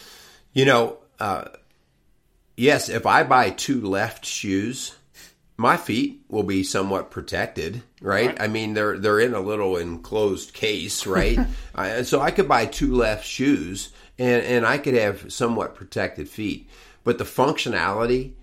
you 0.54 0.66
know, 0.66 0.98
uh, 1.20 1.46
yes, 2.56 2.90
if 2.90 3.06
I 3.06 3.24
buy 3.24 3.50
two 3.50 3.82
left 3.82 4.26
shoes, 4.26 4.96
my 5.58 5.78
feet 5.78 6.22
will 6.30 6.44
be 6.44 6.64
somewhat 6.64 7.12
protected, 7.12 7.84
right? 8.02 8.28
Right. 8.28 8.42
I 8.42 8.48
mean, 8.48 8.74
they're 8.74 8.98
they're 8.98 9.20
in 9.20 9.34
a 9.34 9.42
little 9.42 9.76
enclosed 9.76 10.54
case, 10.54 11.06
right? 11.06 11.38
so 12.04 12.22
I 12.22 12.32
could 12.32 12.48
buy 12.48 12.66
two 12.66 12.96
left 12.96 13.26
shoes, 13.26 13.92
and 14.18 14.42
and 14.44 14.66
I 14.66 14.78
could 14.78 14.94
have 14.94 15.34
somewhat 15.34 15.76
protected 15.76 16.30
feet, 16.30 16.70
but 17.04 17.18
the 17.18 17.26
functionality 17.26 18.34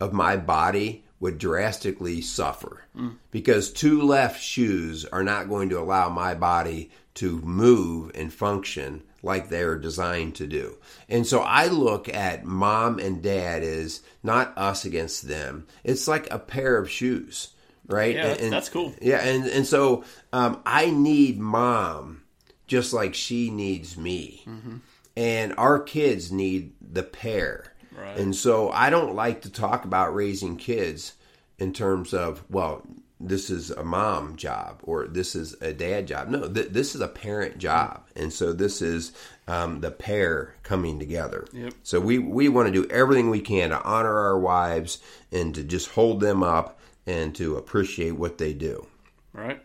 of 0.00 0.12
my 0.12 0.36
body 0.36 1.04
would 1.20 1.38
drastically 1.38 2.20
suffer 2.20 2.84
because 3.32 3.72
two 3.72 4.02
left 4.02 4.40
shoes 4.42 5.04
are 5.04 5.24
not 5.24 5.48
going 5.48 5.68
to 5.70 5.78
allow 5.80 6.08
my 6.08 6.34
body 6.34 6.90
to 7.14 7.38
move 7.40 8.12
and 8.14 8.32
function 8.32 9.02
like 9.20 9.48
they're 9.48 9.76
designed 9.76 10.36
to 10.36 10.46
do. 10.46 10.76
And 11.08 11.26
so 11.26 11.40
I 11.40 11.66
look 11.66 12.08
at 12.08 12.44
mom 12.44 13.00
and 13.00 13.20
dad 13.20 13.64
as 13.64 14.00
not 14.22 14.56
us 14.56 14.84
against 14.84 15.26
them. 15.26 15.66
It's 15.82 16.06
like 16.06 16.30
a 16.32 16.38
pair 16.38 16.76
of 16.76 16.88
shoes, 16.88 17.48
right? 17.88 18.14
Yeah, 18.14 18.28
that's- 18.28 18.50
that's 18.50 18.68
cool. 18.68 18.94
Yeah, 19.02 19.18
and 19.20 19.44
and 19.46 19.66
so 19.66 20.04
um, 20.32 20.62
I 20.64 20.90
need 20.92 21.40
mom 21.40 22.22
just 22.68 22.92
like 22.92 23.14
she 23.14 23.50
needs 23.50 23.96
me, 23.96 24.44
Mm-hmm. 24.46 24.76
and 25.16 25.54
our 25.58 25.80
kids 25.80 26.30
need 26.30 26.74
the 26.80 27.02
pair. 27.02 27.72
Right. 27.98 28.16
And 28.16 28.34
so 28.34 28.70
I 28.70 28.90
don't 28.90 29.14
like 29.14 29.42
to 29.42 29.50
talk 29.50 29.84
about 29.84 30.14
raising 30.14 30.56
kids 30.56 31.14
in 31.58 31.72
terms 31.72 32.14
of 32.14 32.44
well, 32.48 32.82
this 33.20 33.50
is 33.50 33.70
a 33.70 33.82
mom 33.82 34.36
job 34.36 34.78
or 34.82 35.06
this 35.08 35.34
is 35.34 35.56
a 35.60 35.72
dad 35.72 36.06
job. 36.06 36.28
No, 36.28 36.48
th- 36.48 36.68
this 36.68 36.94
is 36.94 37.00
a 37.00 37.08
parent 37.08 37.58
job, 37.58 38.06
and 38.14 38.32
so 38.32 38.52
this 38.52 38.80
is 38.80 39.12
um, 39.48 39.80
the 39.80 39.90
pair 39.90 40.54
coming 40.62 40.98
together. 40.98 41.46
Yep. 41.52 41.74
So 41.82 42.00
we 42.00 42.18
we 42.18 42.48
want 42.48 42.66
to 42.68 42.72
do 42.72 42.88
everything 42.90 43.30
we 43.30 43.40
can 43.40 43.70
to 43.70 43.82
honor 43.82 44.18
our 44.18 44.38
wives 44.38 44.98
and 45.32 45.54
to 45.54 45.64
just 45.64 45.90
hold 45.90 46.20
them 46.20 46.42
up 46.42 46.78
and 47.06 47.34
to 47.36 47.56
appreciate 47.56 48.12
what 48.12 48.38
they 48.38 48.52
do. 48.52 48.86
Right? 49.32 49.62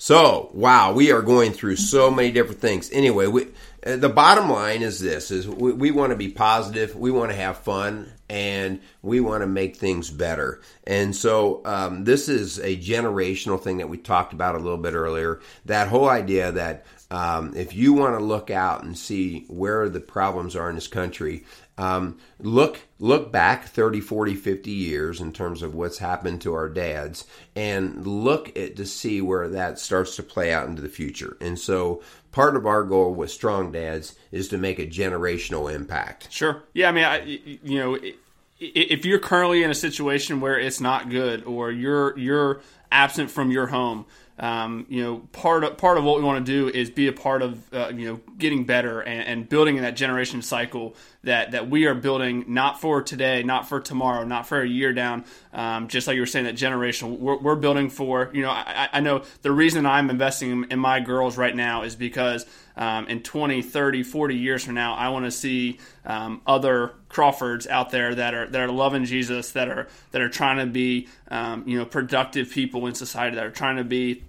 So, 0.00 0.50
wow, 0.54 0.92
we 0.92 1.10
are 1.10 1.22
going 1.22 1.52
through 1.52 1.74
so 1.74 2.08
many 2.08 2.30
different 2.30 2.60
things. 2.60 2.88
Anyway, 2.92 3.26
we, 3.26 3.48
uh, 3.84 3.96
the 3.96 4.08
bottom 4.08 4.48
line 4.48 4.82
is 4.82 5.00
this: 5.00 5.32
is 5.32 5.48
we, 5.48 5.72
we 5.72 5.90
want 5.90 6.10
to 6.10 6.16
be 6.16 6.28
positive, 6.28 6.94
we 6.94 7.10
want 7.10 7.32
to 7.32 7.36
have 7.36 7.58
fun, 7.58 8.12
and 8.30 8.80
we 9.02 9.18
want 9.18 9.42
to 9.42 9.48
make 9.48 9.76
things 9.76 10.08
better. 10.08 10.60
And 10.84 11.16
so, 11.16 11.62
um, 11.64 12.04
this 12.04 12.28
is 12.28 12.60
a 12.60 12.76
generational 12.76 13.60
thing 13.60 13.78
that 13.78 13.88
we 13.88 13.98
talked 13.98 14.32
about 14.32 14.54
a 14.54 14.58
little 14.58 14.78
bit 14.78 14.94
earlier. 14.94 15.40
That 15.64 15.88
whole 15.88 16.08
idea 16.08 16.52
that 16.52 16.86
um, 17.10 17.54
if 17.56 17.74
you 17.74 17.92
want 17.92 18.16
to 18.16 18.24
look 18.24 18.50
out 18.50 18.84
and 18.84 18.96
see 18.96 19.46
where 19.48 19.88
the 19.88 20.00
problems 20.00 20.54
are 20.54 20.68
in 20.68 20.76
this 20.76 20.86
country, 20.86 21.44
um, 21.78 22.18
look 22.38 22.80
look 22.98 23.32
back 23.32 23.66
30 23.66 24.00
40 24.00 24.34
50 24.34 24.70
years 24.70 25.20
in 25.20 25.32
terms 25.32 25.62
of 25.62 25.74
what's 25.74 25.98
happened 25.98 26.40
to 26.42 26.52
our 26.52 26.68
dads 26.68 27.26
and 27.56 28.06
look 28.06 28.56
at 28.58 28.76
to 28.76 28.84
see 28.84 29.20
where 29.20 29.48
that 29.48 29.78
starts 29.78 30.16
to 30.16 30.22
play 30.22 30.52
out 30.52 30.68
into 30.68 30.82
the 30.82 30.88
future 30.88 31.36
and 31.40 31.58
so 31.58 32.02
part 32.32 32.56
of 32.56 32.66
our 32.66 32.84
goal 32.84 33.14
with 33.14 33.30
strong 33.30 33.72
dads 33.72 34.16
is 34.30 34.48
to 34.48 34.58
make 34.58 34.78
a 34.78 34.86
generational 34.86 35.72
impact 35.72 36.28
Sure. 36.30 36.62
Yeah, 36.72 36.88
I 36.88 36.92
mean, 36.92 37.04
I, 37.04 37.22
you 37.24 37.78
know, 37.78 37.98
if 38.60 39.04
you're 39.04 39.18
currently 39.18 39.62
in 39.62 39.70
a 39.70 39.74
situation 39.74 40.40
where 40.40 40.58
it's 40.58 40.80
not 40.80 41.10
good 41.10 41.44
or 41.44 41.70
you're 41.70 42.18
you're 42.18 42.60
absent 42.90 43.30
from 43.30 43.50
your 43.50 43.66
home, 43.68 44.06
um, 44.38 44.86
you 44.88 45.02
know, 45.02 45.18
part 45.32 45.64
of 45.64 45.76
part 45.78 45.98
of 45.98 46.04
what 46.04 46.18
we 46.18 46.22
want 46.22 46.44
to 46.46 46.52
do 46.52 46.68
is 46.68 46.90
be 46.90 47.08
a 47.08 47.12
part 47.12 47.42
of 47.42 47.74
uh, 47.74 47.90
you 47.94 48.06
know 48.06 48.20
getting 48.38 48.64
better 48.64 49.00
and, 49.00 49.26
and 49.26 49.48
building 49.48 49.76
in 49.76 49.82
that 49.82 49.96
generation 49.96 50.42
cycle 50.42 50.94
that 51.24 51.50
that 51.50 51.68
we 51.68 51.86
are 51.86 51.94
building 51.94 52.44
not 52.46 52.80
for 52.80 53.02
today, 53.02 53.42
not 53.42 53.68
for 53.68 53.80
tomorrow, 53.80 54.24
not 54.24 54.46
for 54.46 54.60
a 54.60 54.68
year 54.68 54.92
down. 54.92 55.24
Um, 55.52 55.88
just 55.88 56.06
like 56.06 56.14
you 56.14 56.22
were 56.22 56.26
saying, 56.26 56.44
that 56.44 56.52
generation 56.52 57.18
we're, 57.18 57.36
we're 57.38 57.56
building 57.56 57.90
for. 57.90 58.30
You 58.32 58.42
know, 58.42 58.50
I, 58.50 58.88
I 58.92 59.00
know 59.00 59.24
the 59.42 59.50
reason 59.50 59.86
I'm 59.86 60.08
investing 60.08 60.66
in, 60.70 60.78
my 60.78 61.00
girls 61.00 61.36
right 61.36 61.54
now 61.54 61.82
is 61.82 61.96
because 61.96 62.46
um, 62.76 63.08
in 63.08 63.24
20, 63.24 63.62
30, 63.62 64.04
40 64.04 64.36
years 64.36 64.64
from 64.64 64.74
now, 64.74 64.94
I 64.94 65.08
want 65.08 65.24
to 65.24 65.32
see 65.32 65.80
um, 66.04 66.42
other 66.46 66.92
Crawfords 67.08 67.66
out 67.66 67.90
there 67.90 68.14
that 68.14 68.34
are 68.34 68.46
that 68.46 68.60
are 68.60 68.70
loving 68.70 69.04
Jesus, 69.04 69.50
that 69.52 69.68
are 69.68 69.88
that 70.12 70.22
are 70.22 70.28
trying 70.28 70.58
to 70.58 70.66
be 70.66 71.08
um, 71.28 71.64
you 71.66 71.76
know 71.76 71.84
productive 71.84 72.50
people 72.50 72.86
in 72.86 72.94
society, 72.94 73.34
that 73.34 73.44
are 73.44 73.50
trying 73.50 73.78
to 73.78 73.84
be 73.84 74.22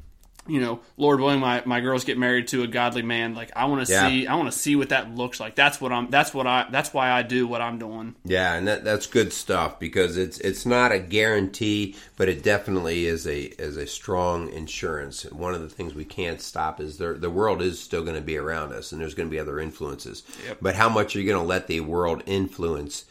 you 0.48 0.60
know, 0.62 0.80
Lord 0.98 1.20
willing, 1.20 1.40
my, 1.40 1.62
my 1.66 1.80
girls 1.80 2.04
get 2.04 2.18
married 2.18 2.48
to 2.50 2.64
a 2.64 2.68
godly 2.68 3.04
man. 3.04 3.36
Like 3.36 3.52
I 3.56 3.66
want 3.66 3.86
to 3.86 3.92
Yeah. 3.92 4.08
see, 4.08 4.26
I 4.26 4.36
want 4.36 4.52
to 4.52 4.58
see 4.58 4.76
what 4.76 4.90
that 4.90 5.14
looks 5.14 5.40
like. 5.40 5.54
That's 5.56 5.80
what 5.80 5.92
I'm. 5.92 6.10
That's 6.10 6.34
what 6.34 6.48
I. 6.48 6.66
That's 6.72 6.92
why 6.94 7.12
I 7.12 7.22
do 7.22 7.46
what 7.48 7.62
I'm 7.62 7.78
doing. 7.78 8.16
yeah 8.26 8.56
and 8.56 8.68
that, 8.68 8.84
that's 8.84 9.06
good 9.06 9.32
stuff 9.32 9.80
because 9.80 10.18
it's 10.18 10.40
it's 10.40 10.66
not 10.66 10.92
a 10.92 10.98
guarantee 11.00 11.96
but 12.18 12.30
it 12.30 12.42
definitely 12.44 13.06
is 13.06 13.28
a 13.28 13.42
is 13.62 13.78
a 13.78 13.86
strong 13.86 14.50
insurance 14.52 15.24
one 15.32 15.54
of 15.54 15.62
the 15.62 15.70
things 15.70 15.94
we 15.94 16.06
can't 16.06 16.42
stop 16.42 16.80
is 16.82 16.98
there 16.98 17.14
the 17.14 17.30
world 17.30 17.62
is 17.62 17.80
still 17.80 18.02
going 18.04 18.16
to 18.16 18.22
be 18.22 18.38
around 18.38 18.72
us 18.74 18.92
and 18.92 19.00
there's 19.00 19.14
going 19.14 19.28
to 19.30 19.32
be 19.32 19.40
other 19.40 19.60
influences 19.60 20.24
Yep. 20.48 20.58
but 20.62 20.76
how 20.76 20.90
much 20.90 21.16
are 21.16 21.20
you 21.22 21.28
going 21.30 21.42
to 21.42 21.48
let 21.48 21.68
the 21.68 21.82
world 21.82 22.24
influence 22.26 23.06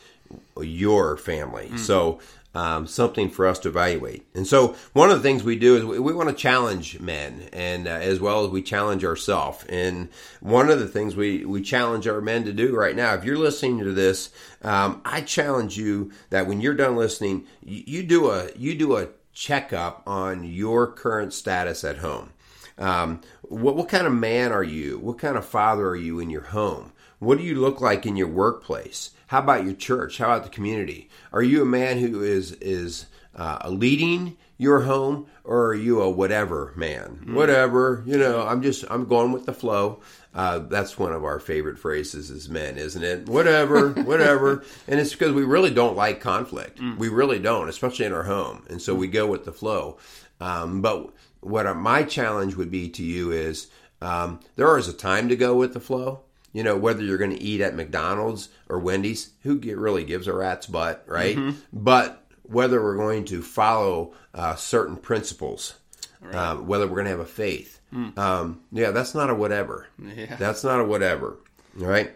your 0.60 1.16
family 1.16 1.66
mm-hmm. 1.66 1.76
so 1.78 2.20
um, 2.54 2.86
something 2.86 3.28
for 3.28 3.46
us 3.46 3.58
to 3.58 3.68
evaluate 3.68 4.26
and 4.34 4.46
so 4.46 4.74
one 4.92 5.10
of 5.10 5.16
the 5.16 5.22
things 5.22 5.44
we 5.44 5.56
do 5.56 5.76
is 5.76 5.84
we, 5.84 5.98
we 5.98 6.12
want 6.12 6.28
to 6.28 6.34
challenge 6.34 6.98
men 6.98 7.48
and 7.52 7.86
uh, 7.86 7.90
as 7.90 8.20
well 8.20 8.44
as 8.44 8.50
we 8.50 8.62
challenge 8.62 9.04
ourselves 9.04 9.64
and 9.68 10.08
one 10.40 10.70
of 10.70 10.78
the 10.78 10.88
things 10.88 11.14
we, 11.14 11.44
we 11.44 11.62
challenge 11.62 12.06
our 12.06 12.20
men 12.20 12.44
to 12.44 12.52
do 12.52 12.74
right 12.74 12.96
now 12.96 13.14
if 13.14 13.24
you're 13.24 13.36
listening 13.36 13.78
to 13.78 13.92
this 13.92 14.30
um, 14.62 15.00
i 15.04 15.20
challenge 15.20 15.76
you 15.76 16.10
that 16.30 16.46
when 16.46 16.60
you're 16.60 16.74
done 16.74 16.96
listening 16.96 17.46
you, 17.62 17.82
you 17.86 18.02
do 18.02 18.30
a 18.30 18.50
you 18.56 18.74
do 18.74 18.96
a 18.96 19.08
checkup 19.32 20.02
on 20.06 20.42
your 20.42 20.90
current 20.90 21.32
status 21.32 21.84
at 21.84 21.98
home 21.98 22.30
um, 22.78 23.20
what, 23.42 23.76
what 23.76 23.88
kind 23.88 24.06
of 24.06 24.12
man 24.12 24.52
are 24.52 24.62
you? 24.62 24.98
What 24.98 25.18
kind 25.18 25.36
of 25.36 25.44
father 25.44 25.88
are 25.88 25.96
you 25.96 26.20
in 26.20 26.30
your 26.30 26.42
home? 26.42 26.92
What 27.18 27.38
do 27.38 27.44
you 27.44 27.54
look 27.54 27.80
like 27.80 28.06
in 28.06 28.16
your 28.16 28.28
workplace? 28.28 29.10
How 29.28 29.40
about 29.40 29.64
your 29.64 29.74
church? 29.74 30.18
How 30.18 30.26
about 30.26 30.44
the 30.44 30.50
community? 30.50 31.10
Are 31.32 31.42
you 31.42 31.62
a 31.62 31.66
man 31.66 31.98
who 31.98 32.22
is 32.22 32.52
is 32.52 33.06
uh, 33.34 33.68
leading 33.68 34.36
your 34.56 34.80
home, 34.80 35.26
or 35.44 35.66
are 35.66 35.74
you 35.74 36.00
a 36.00 36.10
whatever 36.10 36.72
man? 36.76 37.20
Mm. 37.24 37.34
Whatever, 37.34 38.02
you 38.06 38.16
know. 38.18 38.46
I'm 38.46 38.62
just 38.62 38.84
I'm 38.90 39.06
going 39.06 39.32
with 39.32 39.46
the 39.46 39.52
flow. 39.52 40.00
Uh, 40.34 40.60
that's 40.60 40.98
one 40.98 41.12
of 41.12 41.24
our 41.24 41.40
favorite 41.40 41.78
phrases 41.78 42.30
as 42.30 42.48
men, 42.48 42.78
isn't 42.78 43.02
it? 43.02 43.28
Whatever, 43.28 43.90
whatever. 44.04 44.64
And 44.86 45.00
it's 45.00 45.12
because 45.12 45.32
we 45.32 45.44
really 45.44 45.70
don't 45.70 45.96
like 45.96 46.20
conflict. 46.20 46.78
Mm. 46.78 46.98
We 46.98 47.08
really 47.08 47.38
don't, 47.38 47.68
especially 47.68 48.06
in 48.06 48.12
our 48.12 48.24
home. 48.24 48.64
And 48.70 48.80
so 48.80 48.94
we 48.94 49.08
go 49.08 49.26
with 49.26 49.44
the 49.44 49.52
flow. 49.52 49.98
Um, 50.40 50.80
but 50.80 51.12
what 51.40 51.74
my 51.76 52.02
challenge 52.02 52.54
would 52.54 52.70
be 52.70 52.88
to 52.90 53.02
you 53.02 53.32
is 53.32 53.68
um, 54.00 54.40
there 54.56 54.76
is 54.78 54.88
a 54.88 54.92
time 54.92 55.28
to 55.28 55.36
go 55.36 55.56
with 55.56 55.74
the 55.74 55.80
flow. 55.80 56.20
You 56.58 56.64
know, 56.64 56.76
whether 56.76 57.04
you're 57.04 57.18
going 57.18 57.30
to 57.30 57.40
eat 57.40 57.60
at 57.60 57.76
McDonald's 57.76 58.48
or 58.68 58.80
Wendy's, 58.80 59.30
who 59.44 59.60
get, 59.60 59.78
really 59.78 60.02
gives 60.02 60.26
a 60.26 60.32
rat's 60.32 60.66
butt, 60.66 61.04
right? 61.06 61.36
Mm-hmm. 61.36 61.56
But 61.72 62.26
whether 62.42 62.82
we're 62.82 62.96
going 62.96 63.26
to 63.26 63.42
follow 63.42 64.14
uh, 64.34 64.56
certain 64.56 64.96
principles, 64.96 65.74
right. 66.20 66.34
um, 66.34 66.66
whether 66.66 66.88
we're 66.88 66.96
going 66.96 67.04
to 67.04 67.12
have 67.12 67.20
a 67.20 67.26
faith, 67.26 67.80
mm. 67.94 68.18
um, 68.18 68.60
yeah, 68.72 68.90
that's 68.90 69.14
not 69.14 69.30
a 69.30 69.36
whatever. 69.36 69.86
Yeah. 70.02 70.34
That's 70.34 70.64
not 70.64 70.80
a 70.80 70.84
whatever, 70.84 71.36
right? 71.76 72.10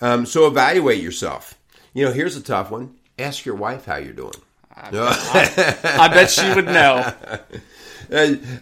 Um, 0.00 0.26
so 0.26 0.48
evaluate 0.48 1.00
yourself. 1.00 1.56
You 1.92 2.06
know, 2.06 2.12
here's 2.12 2.36
a 2.36 2.42
tough 2.42 2.72
one. 2.72 2.96
Ask 3.16 3.44
your 3.44 3.54
wife 3.54 3.84
how 3.84 3.98
you're 3.98 4.12
doing. 4.12 4.34
I, 4.74 4.88
I, 4.92 6.06
I 6.06 6.08
bet 6.08 6.32
she 6.32 6.52
would 6.52 6.66
know. 6.66 7.14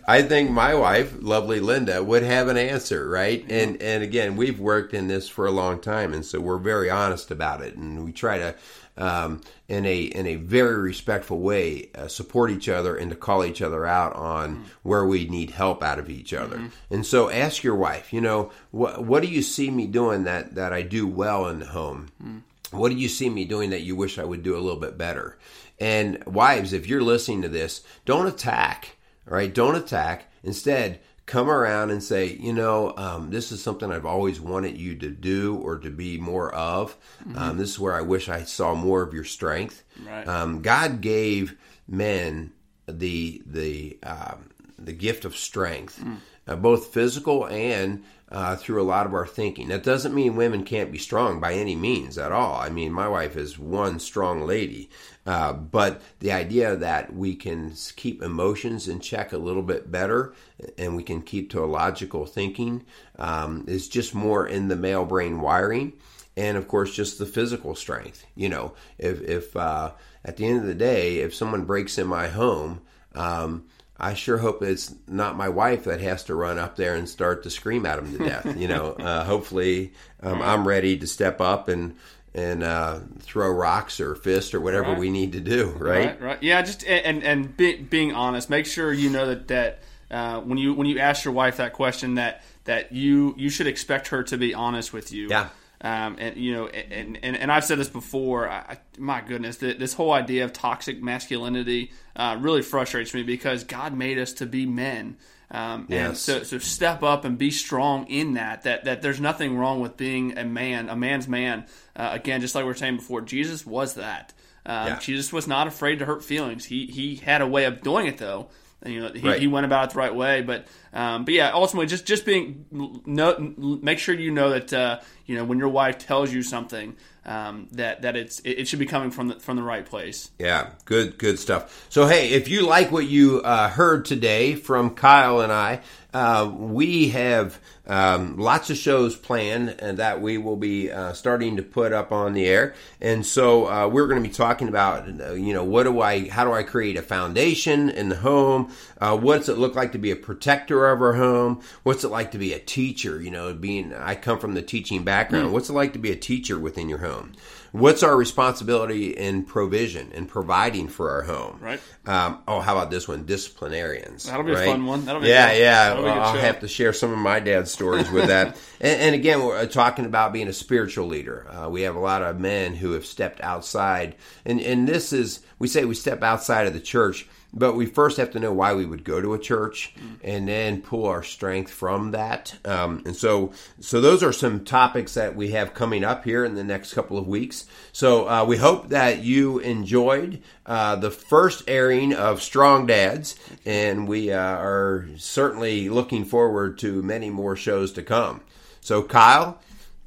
I 0.07 0.23
think 0.23 0.51
my 0.51 0.75
wife, 0.75 1.15
lovely 1.21 1.61
Linda, 1.61 2.03
would 2.03 2.23
have 2.23 2.49
an 2.49 2.57
answer, 2.57 3.09
right? 3.09 3.45
And 3.49 3.81
and 3.83 4.03
again, 4.03 4.37
we've 4.37 4.61
worked 4.61 4.95
in 4.95 5.09
this 5.09 5.29
for 5.29 5.47
a 5.47 5.51
long 5.51 5.81
time, 5.81 6.13
and 6.13 6.25
so 6.25 6.41
we're 6.41 6.59
very 6.59 6.91
honest 6.91 7.31
about 7.31 7.63
it, 7.63 7.77
and 7.77 8.05
we 8.05 8.13
try 8.13 8.39
to, 8.39 8.55
um, 8.97 9.41
in 9.69 9.87
a 9.87 10.03
in 10.03 10.27
a 10.27 10.37
very 10.37 10.77
respectful 10.77 11.41
way, 11.41 11.91
uh, 11.95 12.09
support 12.09 12.51
each 12.51 12.69
other 12.69 12.97
and 12.97 13.11
to 13.11 13.17
call 13.17 13.45
each 13.45 13.63
other 13.63 13.87
out 13.87 14.15
on 14.15 14.57
mm-hmm. 14.57 14.65
where 14.83 15.05
we 15.05 15.27
need 15.27 15.51
help 15.51 15.83
out 15.83 15.99
of 15.99 16.11
each 16.11 16.33
other. 16.33 16.57
Mm-hmm. 16.57 16.95
And 16.95 17.07
so, 17.07 17.31
ask 17.31 17.63
your 17.63 17.77
wife, 17.77 18.13
you 18.13 18.21
know, 18.21 18.51
what 18.71 19.05
what 19.05 19.23
do 19.23 19.29
you 19.29 19.43
see 19.43 19.71
me 19.71 19.87
doing 19.87 20.25
that 20.25 20.55
that 20.55 20.73
I 20.73 20.83
do 20.83 21.07
well 21.07 21.49
in 21.49 21.61
the 21.61 21.67
home? 21.67 22.09
Mm-hmm. 22.23 22.39
What 22.73 22.89
do 22.91 22.97
you 22.97 23.09
see 23.09 23.29
me 23.29 23.45
doing 23.45 23.71
that 23.71 23.83
you 23.83 23.95
wish 23.95 24.19
I 24.19 24.25
would 24.25 24.43
do 24.43 24.57
a 24.57 24.61
little 24.61 24.81
bit 24.81 24.97
better? 24.97 25.39
And 25.79 26.25
wives, 26.27 26.73
if 26.73 26.87
you're 26.87 27.03
listening 27.03 27.43
to 27.43 27.49
this, 27.49 27.83
don't 28.05 28.27
attack 28.27 28.97
all 29.29 29.35
right, 29.37 29.53
don't 29.53 29.77
attack. 29.77 30.31
Instead, 30.43 31.01
come 31.27 31.49
around 31.49 31.91
and 31.91 32.03
say, 32.03 32.27
you 32.27 32.53
know, 32.53 32.95
um, 32.97 33.31
this 33.31 33.53
is 33.53 33.63
something 33.63 33.93
I've 33.93 34.07
always 34.07 34.41
wanted 34.41 34.77
you 34.77 34.97
to 34.97 35.11
do 35.11 35.57
or 35.57 35.79
to 35.79 35.91
be 35.91 36.19
more 36.19 36.53
of. 36.53 36.97
Mm-hmm. 37.21 37.39
Um, 37.39 37.59
this 37.59 37.71
is 37.71 37.79
where 37.79 37.95
I 37.95 38.03
wish 38.03 38.29
I 38.29 38.43
saw 38.43 38.75
more 38.75 39.03
of 39.03 39.15
your 39.15 39.25
strength. 39.25 39.85
Right. 40.05 40.27
Um, 40.27 40.63
God 40.63 41.01
gave 41.01 41.57
men 41.87 42.53
the 42.87 43.43
the 43.47 43.99
um, 44.03 44.51
the 44.79 44.93
gift 44.93 45.25
of 45.25 45.37
strength, 45.37 46.01
mm. 46.03 46.17
uh, 46.49 46.57
both 46.57 46.87
physical 46.87 47.47
and 47.47 48.03
uh, 48.33 48.57
through 48.57 48.81
a 48.81 48.85
lot 48.85 49.05
of 49.05 49.13
our 49.13 49.27
thinking. 49.27 49.69
That 49.69 49.83
doesn't 49.83 50.15
mean 50.15 50.37
women 50.37 50.65
can't 50.65 50.91
be 50.91 50.99
strong 50.99 51.39
by 51.39 51.53
any 51.53 51.77
means 51.77 52.17
at 52.17 52.33
all. 52.33 52.55
I 52.55 52.71
mean, 52.71 52.91
my 52.91 53.07
wife 53.07 53.37
is 53.37 53.59
one 53.59 54.01
strong 54.01 54.47
lady, 54.47 54.89
uh, 55.27 55.53
but 55.53 56.01
the 56.21 56.33
idea 56.33 56.75
that 56.75 57.15
we 57.15 57.37
can 57.37 57.75
keep 57.95 58.23
emotions 58.23 58.89
in 58.89 59.01
check 59.01 59.33
a 59.33 59.39
little 59.39 59.63
bit 59.63 59.93
better 59.93 60.33
and 60.79 60.97
we 60.97 61.03
can 61.03 61.21
keep 61.21 61.51
to 61.51 61.63
a 61.63 61.67
logical 61.67 62.25
thinking 62.25 62.85
um, 63.19 63.67
is 63.69 63.87
just 63.87 64.15
more 64.15 64.47
in 64.47 64.69
the 64.69 64.77
male 64.77 65.05
brain 65.05 65.41
wiring. 65.43 65.93
And 66.35 66.57
of 66.57 66.67
course, 66.67 66.95
just 66.95 67.19
the 67.19 67.27
physical 67.27 67.75
strength. 67.75 68.25
You 68.35 68.49
know, 68.49 68.73
if, 68.97 69.21
if 69.21 69.55
uh, 69.55 69.93
at 70.25 70.39
the 70.39 70.47
end 70.47 70.61
of 70.61 70.67
the 70.67 70.75
day, 70.75 71.19
if 71.19 71.35
someone 71.35 71.67
breaks 71.67 71.99
in 71.99 72.07
my 72.07 72.29
home, 72.29 72.81
um, 73.15 73.67
I 74.03 74.15
sure 74.15 74.39
hope 74.39 74.63
it's 74.63 74.93
not 75.07 75.37
my 75.37 75.49
wife 75.49 75.85
that 75.85 76.01
has 76.01 76.25
to 76.25 76.35
run 76.35 76.59
up 76.59 76.75
there 76.75 76.97
and 76.97 77.09
start 77.09 77.45
to 77.45 77.51
scream 77.51 77.87
at 77.87 78.01
him 78.01 78.19
to 78.19 78.19
death. 78.19 78.57
You 78.57 78.67
know, 78.67 78.93
uh, 78.99 79.25
hopefully 79.25 79.93
um, 80.21 80.43
I'm 80.43 80.67
ready 80.67 80.99
to 80.99 81.07
step 81.07 81.41
up 81.41 81.69
and 81.69 81.97
and 82.35 82.65
uh, 82.65 83.01
throw 83.21 83.51
rocks 83.51 84.01
or 84.01 84.15
fists 84.17 84.55
or 84.55 84.61
whatever 84.61 84.91
right. 84.91 84.99
we 84.99 85.11
need 85.11 85.33
to 85.33 85.41
do. 85.41 85.71
Right? 85.71 86.07
right, 86.07 86.21
right. 86.21 86.43
Yeah, 86.43 86.63
just 86.63 86.85
and 86.85 87.23
and 87.23 87.57
be, 87.57 87.77
being 87.77 88.13
honest. 88.13 88.51
Make 88.51 88.67
sure 88.67 88.93
you 88.93 89.09
know 89.09 89.27
that 89.27 89.49
that 89.49 89.79
uh, 90.11 90.41
when 90.41 90.59
you 90.59 90.75
when 90.75 90.89
you 90.89 90.99
ask 90.99 91.25
your 91.25 91.35
wife 91.35 91.59
that 91.59 91.73
question 91.73 92.17
that 92.17 92.43
that 92.65 92.91
you 92.91 93.35
you 93.39 93.51
should 93.51 93.69
expect 93.69 94.09
her 94.09 94.25
to 94.25 94.37
be 94.37 94.53
honest 94.53 94.93
with 94.93 95.13
you. 95.13 95.29
Yeah. 95.29 95.49
Um, 95.83 96.17
and 96.21 96.37
you 96.37 96.55
know, 96.55 96.69
and, 96.69 97.19
and, 97.23 97.37
and 97.37 97.51
I've 97.51 97.65
said 97.65 97.79
this 97.79 97.89
before. 97.89 98.49
I, 98.49 98.79
my 98.99 99.21
goodness, 99.21 99.57
this 99.57 99.95
whole 99.95 100.13
idea 100.13 100.45
of 100.45 100.53
toxic 100.53 101.03
masculinity 101.03 101.91
uh, 102.15 102.37
really 102.41 102.63
frustrates 102.63 103.13
me 103.13 103.25
because 103.25 103.65
God 103.65 103.93
made 103.93 104.19
us 104.19 104.33
to 104.35 104.47
be 104.47 104.65
men. 104.65 105.17
Um, 105.51 105.87
yes. 105.89 106.09
And 106.09 106.17
so, 106.17 106.43
so 106.45 106.59
step 106.59 107.03
up 107.03 107.25
and 107.25 107.37
be 107.37 107.51
strong 107.51 108.07
in 108.07 108.35
that. 108.35 108.63
That 108.63 108.85
that 108.85 109.03
there's 109.03 109.21
nothing 109.21 109.57
wrong 109.59 109.81
with 109.81 109.97
being 109.97 110.39
a 110.39 110.45
man, 110.45 110.89
a 110.89 110.97
man's 110.97 111.27
man. 111.27 111.67
Uh, 111.97 112.11
again, 112.13 112.41
just 112.41 112.55
like 112.55 112.63
we 112.63 112.69
were 112.69 112.75
saying 112.75 112.97
before, 112.97 113.21
Jesus 113.21 113.67
was 113.67 113.95
that. 113.95 114.33
Um, 114.65 114.87
yeah. 114.87 114.99
Jesus 115.01 115.33
was 115.33 115.49
not 115.49 115.67
afraid 115.67 115.99
to 115.99 116.07
hurt 116.07 116.25
feelings. 116.25 116.65
He 116.65 116.87
he 116.87 117.17
had 117.17 117.43
a 117.43 117.47
way 117.47 117.65
of 117.65 117.83
doing 117.83 118.07
it 118.07 118.19
though. 118.19 118.49
You 118.85 119.01
know, 119.01 119.13
he, 119.13 119.29
right. 119.29 119.41
he, 119.41 119.47
went 119.47 119.65
about 119.65 119.91
it 119.91 119.93
the 119.93 119.99
right 119.99 120.15
way. 120.15 120.43
But 120.43 120.67
um, 120.93 121.25
but 121.25 121.35
yeah, 121.35 121.53
ultimately, 121.53 121.87
just 121.87 122.05
just 122.05 122.27
being 122.27 122.67
no, 123.07 123.55
make 123.57 123.99
sure 123.99 124.15
you 124.15 124.31
know 124.31 124.51
that 124.51 124.73
uh, 124.73 125.01
you 125.27 125.37
know 125.37 125.45
when 125.45 125.59
your 125.59 125.69
wife 125.69 125.99
tells 125.99 126.33
you 126.33 126.43
something 126.43 126.97
um, 127.25 127.69
that 127.73 128.03
that 128.03 128.17
it's 128.17 128.41
it, 128.45 128.67
should 128.67 128.81
be 128.81 128.87
coming 128.87 129.11
from 129.11 129.29
the 129.29 129.41
from 129.41 129.57
the 129.57 129.63
right 129.63 129.87
place. 129.87 130.31
Yeah, 130.39 130.71
good 130.85 131.19
good 131.19 131.39
stuff. 131.39 131.87
So 131.91 132.07
hey, 132.07 132.31
if 132.31 132.49
you 132.49 132.67
like 132.67 132.91
what 132.91 133.07
you 133.07 133.41
uh, 133.43 133.69
heard 133.69 134.05
today 134.05 134.57
from 134.57 134.95
Kyle 134.95 135.41
and 135.41 135.53
I, 135.53 135.81
uh, 136.15 136.51
we 136.55 137.09
have 137.09 137.59
um, 137.87 138.37
lots 138.37 138.71
of 138.71 138.77
shows 138.77 139.17
planned 139.17 139.77
and 139.79 139.99
that 139.99 140.21
we 140.21 140.39
will 140.39 140.57
be 140.57 140.91
uh, 140.91 141.13
starting 141.13 141.57
to 141.57 141.63
put 141.63 141.93
up 141.93 142.13
on 142.13 142.33
the 142.33 142.47
air. 142.47 142.75
And 143.01 143.25
so 143.25 143.67
uh, 143.67 143.89
we're 143.89 144.07
going 144.07 144.23
to 144.23 144.29
be 144.29 144.35
talking 144.35 144.69
about, 144.69 145.09
you 145.09 145.53
know, 145.53 145.65
what 145.65 145.85
do 145.85 146.01
I, 146.01 146.29
how 146.29 146.45
do 146.45 146.53
I 146.53 146.63
create 146.63 146.97
a 146.97 147.03
foundation 147.03 147.89
in 147.89 148.09
the 148.09 148.17
home? 148.17 148.73
Uh, 149.01 149.17
what's 149.17 149.49
it 149.49 149.59
look 149.59 149.75
like 149.75 149.93
to 149.93 149.99
be 149.99 150.11
a 150.11 150.17
protector 150.17 150.89
of 150.89 151.01
our 151.01 151.15
home? 151.15 151.63
What's 151.83 152.05
it 152.05 152.09
like 152.09 152.31
to 152.33 152.39
be 152.39 152.53
a 152.53 152.59
teacher? 152.59 153.21
You 153.21 153.31
know, 153.31 153.53
being, 153.55 153.95
I 153.95 154.15
come 154.15 154.39
from 154.39 154.55
the 154.55 154.63
teaching 154.63 155.05
background. 155.05 155.49
Mm. 155.49 155.53
What's 155.53 155.71
it 155.71 155.75
like 155.75 155.93
to 155.95 155.99
be 155.99 156.13
a 156.13 156.17
teacher 156.17 156.59
within 156.59 156.89
your 156.89 156.99
home? 156.99 157.33
What's 157.73 158.03
our 158.03 158.15
responsibility 158.15 159.09
in 159.11 159.45
provision 159.45 160.13
and 160.15 160.29
providing 160.29 160.89
for 160.89 161.11
our 161.11 161.23
home? 161.23 161.59
Right. 161.59 161.81
Um, 162.05 162.43
oh, 162.47 162.61
how 162.61 162.77
about 162.77 162.91
this 162.91 163.09
one? 163.09 163.25
Disciplinarians. 163.25 164.25
That'll 164.25 164.45
be 164.45 164.53
right? 164.53 164.69
a 164.69 164.71
fun 164.71 164.85
one. 164.85 165.07
That'll 165.07 165.23
be 165.23 165.29
yeah, 165.29 165.53
yeah. 165.53 165.95
Well, 165.95 166.21
I'll 166.21 166.39
have 166.39 166.61
to 166.61 166.69
share 166.69 166.93
some 166.93 167.11
of 167.11 167.19
my 167.19 167.41
dad's 167.41 167.71
stories 167.71 168.11
with 168.11 168.27
that. 168.27 168.59
and, 168.81 169.01
and, 169.01 169.15
again, 169.15 169.43
we're 169.43 169.57
uh, 169.57 169.65
talking 169.65 170.05
about 170.05 170.35
being 170.35 170.49
a 170.49 170.53
spiritual 170.53 171.07
leader. 171.07 171.47
Uh, 171.51 171.71
we 171.71 171.83
have 171.83 171.97
a 171.97 172.01
lot 172.01 172.23
of 172.23 172.39
men 172.39 172.75
who 172.75 172.93
have 172.93 173.07
stepped 173.07 173.41
outside, 173.41 174.17
and 174.45 174.61
and 174.61 174.87
this 174.87 175.15
is 175.15 175.41
we 175.59 175.67
say 175.67 175.87
we 175.87 175.95
step 175.95 176.23
outside 176.23 176.67
of 176.67 176.75
the 176.75 176.81
church 176.81 177.27
but 177.55 177.75
we 177.75 177.87
first 177.87 178.17
have 178.17 178.31
to 178.31 178.41
know 178.41 178.53
why 178.53 178.73
we 178.73 178.87
would 178.87 179.05
go 179.05 179.21
to 179.21 179.35
a 179.35 179.39
church 179.39 179.95
and 180.23 180.49
then 180.49 180.81
pull 180.81 181.07
our 181.07 181.23
strength 181.23 181.71
from 181.71 182.13
that. 182.13 182.57
Um, 182.65 183.03
and 183.05 183.15
so 183.15 183.53
so 183.81 184.01
those 184.01 184.23
are 184.23 184.33
some 184.33 184.65
topics 184.65 185.15
that 185.15 185.37
we 185.37 185.51
have 185.51 185.75
coming 185.75 186.03
up 186.03 186.25
here 186.25 186.45
in 186.45 186.55
the 186.55 186.65
next 186.65 186.95
couple 186.95 187.19
of 187.19 187.29
weeks. 187.29 187.67
So 187.93 188.29
uh, 188.29 188.45
we 188.45 188.57
hope 188.57 188.89
that 188.89 189.23
you 189.23 189.59
enjoyed 189.59 190.43
uh, 190.65 190.97
the 190.97 191.11
first 191.11 191.65
airing 191.69 192.15
of 192.15 192.43
strong 192.43 192.87
dads. 192.87 193.37
And 193.67 194.09
we 194.09 194.33
uh, 194.33 194.39
are 194.39 195.09
certainly 195.17 195.89
looking 195.89 196.25
forward 196.25 196.79
to 196.79 197.03
many 197.03 197.29
more 197.29 197.57
shows 197.57 197.93
to 197.93 198.03
come. 198.03 198.41
So 198.81 199.03
kyle 199.03 199.61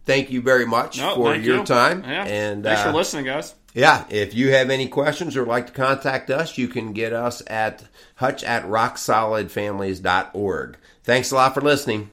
thank 0.06 0.30
you 0.30 0.42
very 0.42 0.66
much 0.66 1.00
no, 1.00 1.16
for 1.16 1.36
your 1.36 1.58
you. 1.58 1.64
time. 1.64 2.04
Yeah. 2.04 2.26
and 2.26 2.64
thanks 2.64 2.84
for 2.84 2.90
uh, 2.90 2.94
listening 2.94 3.26
guys 3.26 3.56
yeah, 3.76 4.06
if 4.10 4.34
you 4.34 4.52
have 4.52 4.70
any 4.70 4.88
questions 4.88 5.36
or 5.36 5.46
like 5.46 5.68
to 5.68 5.74
contact 5.74 6.32
us, 6.32 6.58
you 6.58 6.70
can 6.70 6.94
get 6.94 7.12
us 7.12 7.44
at 7.46 7.84
hutch 8.16 8.42
at 8.46 8.64
rocksolidfamilies.org. 8.64 10.78
Thanks 11.04 11.32
a 11.32 11.36
lot 11.36 11.54
for 11.54 11.60
listening. 11.62 12.10